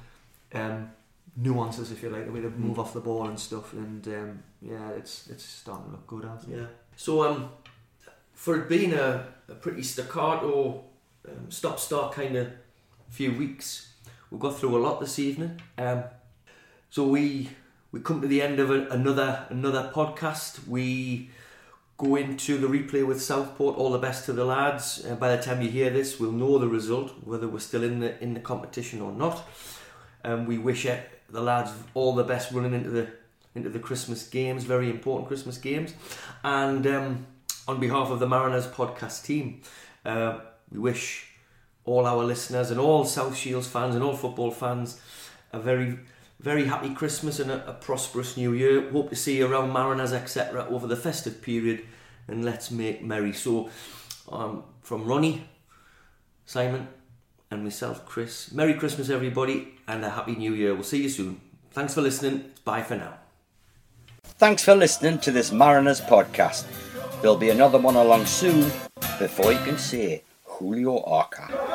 um, 0.54 0.90
nuances, 1.36 1.90
if 1.92 2.02
you 2.02 2.10
like, 2.10 2.26
the 2.26 2.32
way 2.32 2.40
they 2.40 2.48
move 2.48 2.78
off 2.78 2.92
the 2.92 3.00
ball 3.00 3.26
and 3.26 3.38
stuff. 3.38 3.72
And 3.72 4.06
um, 4.08 4.42
yeah, 4.60 4.90
it's 4.90 5.28
it's 5.28 5.44
starting 5.44 5.86
to 5.86 5.90
look 5.92 6.06
good. 6.06 6.24
I 6.24 6.36
think. 6.36 6.56
Yeah. 6.56 6.66
So 6.96 7.24
um, 7.28 7.50
for 8.32 8.56
it 8.60 8.68
being 8.68 8.92
a, 8.92 9.26
a 9.48 9.54
pretty 9.54 9.82
staccato, 9.82 10.84
um, 11.28 11.50
stop-start 11.50 12.12
kind 12.14 12.36
of 12.36 12.48
few 13.08 13.32
weeks, 13.32 13.89
we've 14.30 14.40
got 14.40 14.58
through 14.58 14.76
a 14.76 14.82
lot 14.82 15.00
this 15.00 15.18
evening. 15.18 15.60
Um, 15.78 16.04
so 16.88 17.06
we 17.06 17.50
we 17.92 18.00
come 18.00 18.20
to 18.20 18.28
the 18.28 18.42
end 18.42 18.60
of 18.60 18.70
a, 18.70 18.86
another 18.88 19.46
another 19.50 19.90
podcast. 19.94 20.66
We 20.66 21.30
go 21.96 22.16
into 22.16 22.58
the 22.58 22.66
replay 22.66 23.06
with 23.06 23.20
Southport. 23.20 23.76
All 23.76 23.90
the 23.90 23.98
best 23.98 24.24
to 24.26 24.32
the 24.32 24.44
lads. 24.44 25.04
Uh, 25.04 25.14
by 25.14 25.34
the 25.34 25.42
time 25.42 25.60
you 25.62 25.68
hear 25.68 25.90
this, 25.90 26.18
we'll 26.18 26.32
know 26.32 26.58
the 26.58 26.68
result, 26.68 27.12
whether 27.24 27.48
we're 27.48 27.58
still 27.58 27.82
in 27.82 28.00
the 28.00 28.22
in 28.22 28.34
the 28.34 28.40
competition 28.40 29.00
or 29.00 29.12
not. 29.12 29.46
Um, 30.24 30.46
we 30.46 30.58
wish 30.58 30.86
uh, 30.86 30.98
the 31.28 31.40
lads 31.40 31.72
all 31.94 32.14
the 32.14 32.24
best 32.24 32.52
running 32.52 32.74
into 32.74 32.90
the 32.90 33.08
into 33.54 33.68
the 33.68 33.80
Christmas 33.80 34.28
games, 34.28 34.64
very 34.64 34.88
important 34.90 35.26
Christmas 35.28 35.58
games. 35.58 35.94
And 36.44 36.86
um, 36.86 37.26
on 37.66 37.80
behalf 37.80 38.10
of 38.10 38.20
the 38.20 38.28
Mariners 38.28 38.66
podcast 38.66 39.24
team, 39.24 39.62
uh, 40.04 40.38
we 40.70 40.78
wish 40.78 41.29
all 41.84 42.06
our 42.06 42.24
listeners 42.24 42.70
and 42.70 42.78
all 42.78 43.04
South 43.04 43.36
Shields 43.36 43.66
fans 43.66 43.94
and 43.94 44.04
all 44.04 44.16
football 44.16 44.50
fans 44.50 45.00
a 45.52 45.58
very, 45.58 45.98
very 46.38 46.66
happy 46.66 46.94
Christmas 46.94 47.40
and 47.40 47.50
a, 47.50 47.68
a 47.68 47.72
prosperous 47.72 48.36
new 48.36 48.52
year. 48.52 48.90
Hope 48.90 49.10
to 49.10 49.16
see 49.16 49.38
you 49.38 49.46
around 49.46 49.72
Mariners, 49.72 50.12
etc., 50.12 50.66
over 50.68 50.86
the 50.86 50.96
festive 50.96 51.42
period, 51.42 51.84
and 52.28 52.44
let's 52.44 52.70
make 52.70 53.02
merry. 53.02 53.32
So, 53.32 53.70
um, 54.30 54.64
from 54.82 55.04
Ronnie, 55.04 55.48
Simon, 56.46 56.88
and 57.50 57.64
myself, 57.64 58.06
Chris, 58.06 58.52
Merry 58.52 58.74
Christmas, 58.74 59.10
everybody, 59.10 59.74
and 59.88 60.04
a 60.04 60.10
Happy 60.10 60.36
New 60.36 60.54
Year. 60.54 60.74
We'll 60.74 60.84
see 60.84 61.02
you 61.02 61.08
soon. 61.08 61.40
Thanks 61.72 61.94
for 61.94 62.00
listening. 62.00 62.52
Bye 62.64 62.82
for 62.82 62.96
now. 62.96 63.14
Thanks 64.22 64.64
for 64.64 64.74
listening 64.74 65.18
to 65.20 65.30
this 65.30 65.52
Mariners 65.52 66.00
podcast. 66.00 66.64
There'll 67.20 67.36
be 67.36 67.50
another 67.50 67.78
one 67.78 67.96
along 67.96 68.26
soon 68.26 68.70
before 69.18 69.52
you 69.52 69.58
can 69.58 69.76
say 69.78 70.22
Julio 70.44 71.02
Arca. 71.02 71.69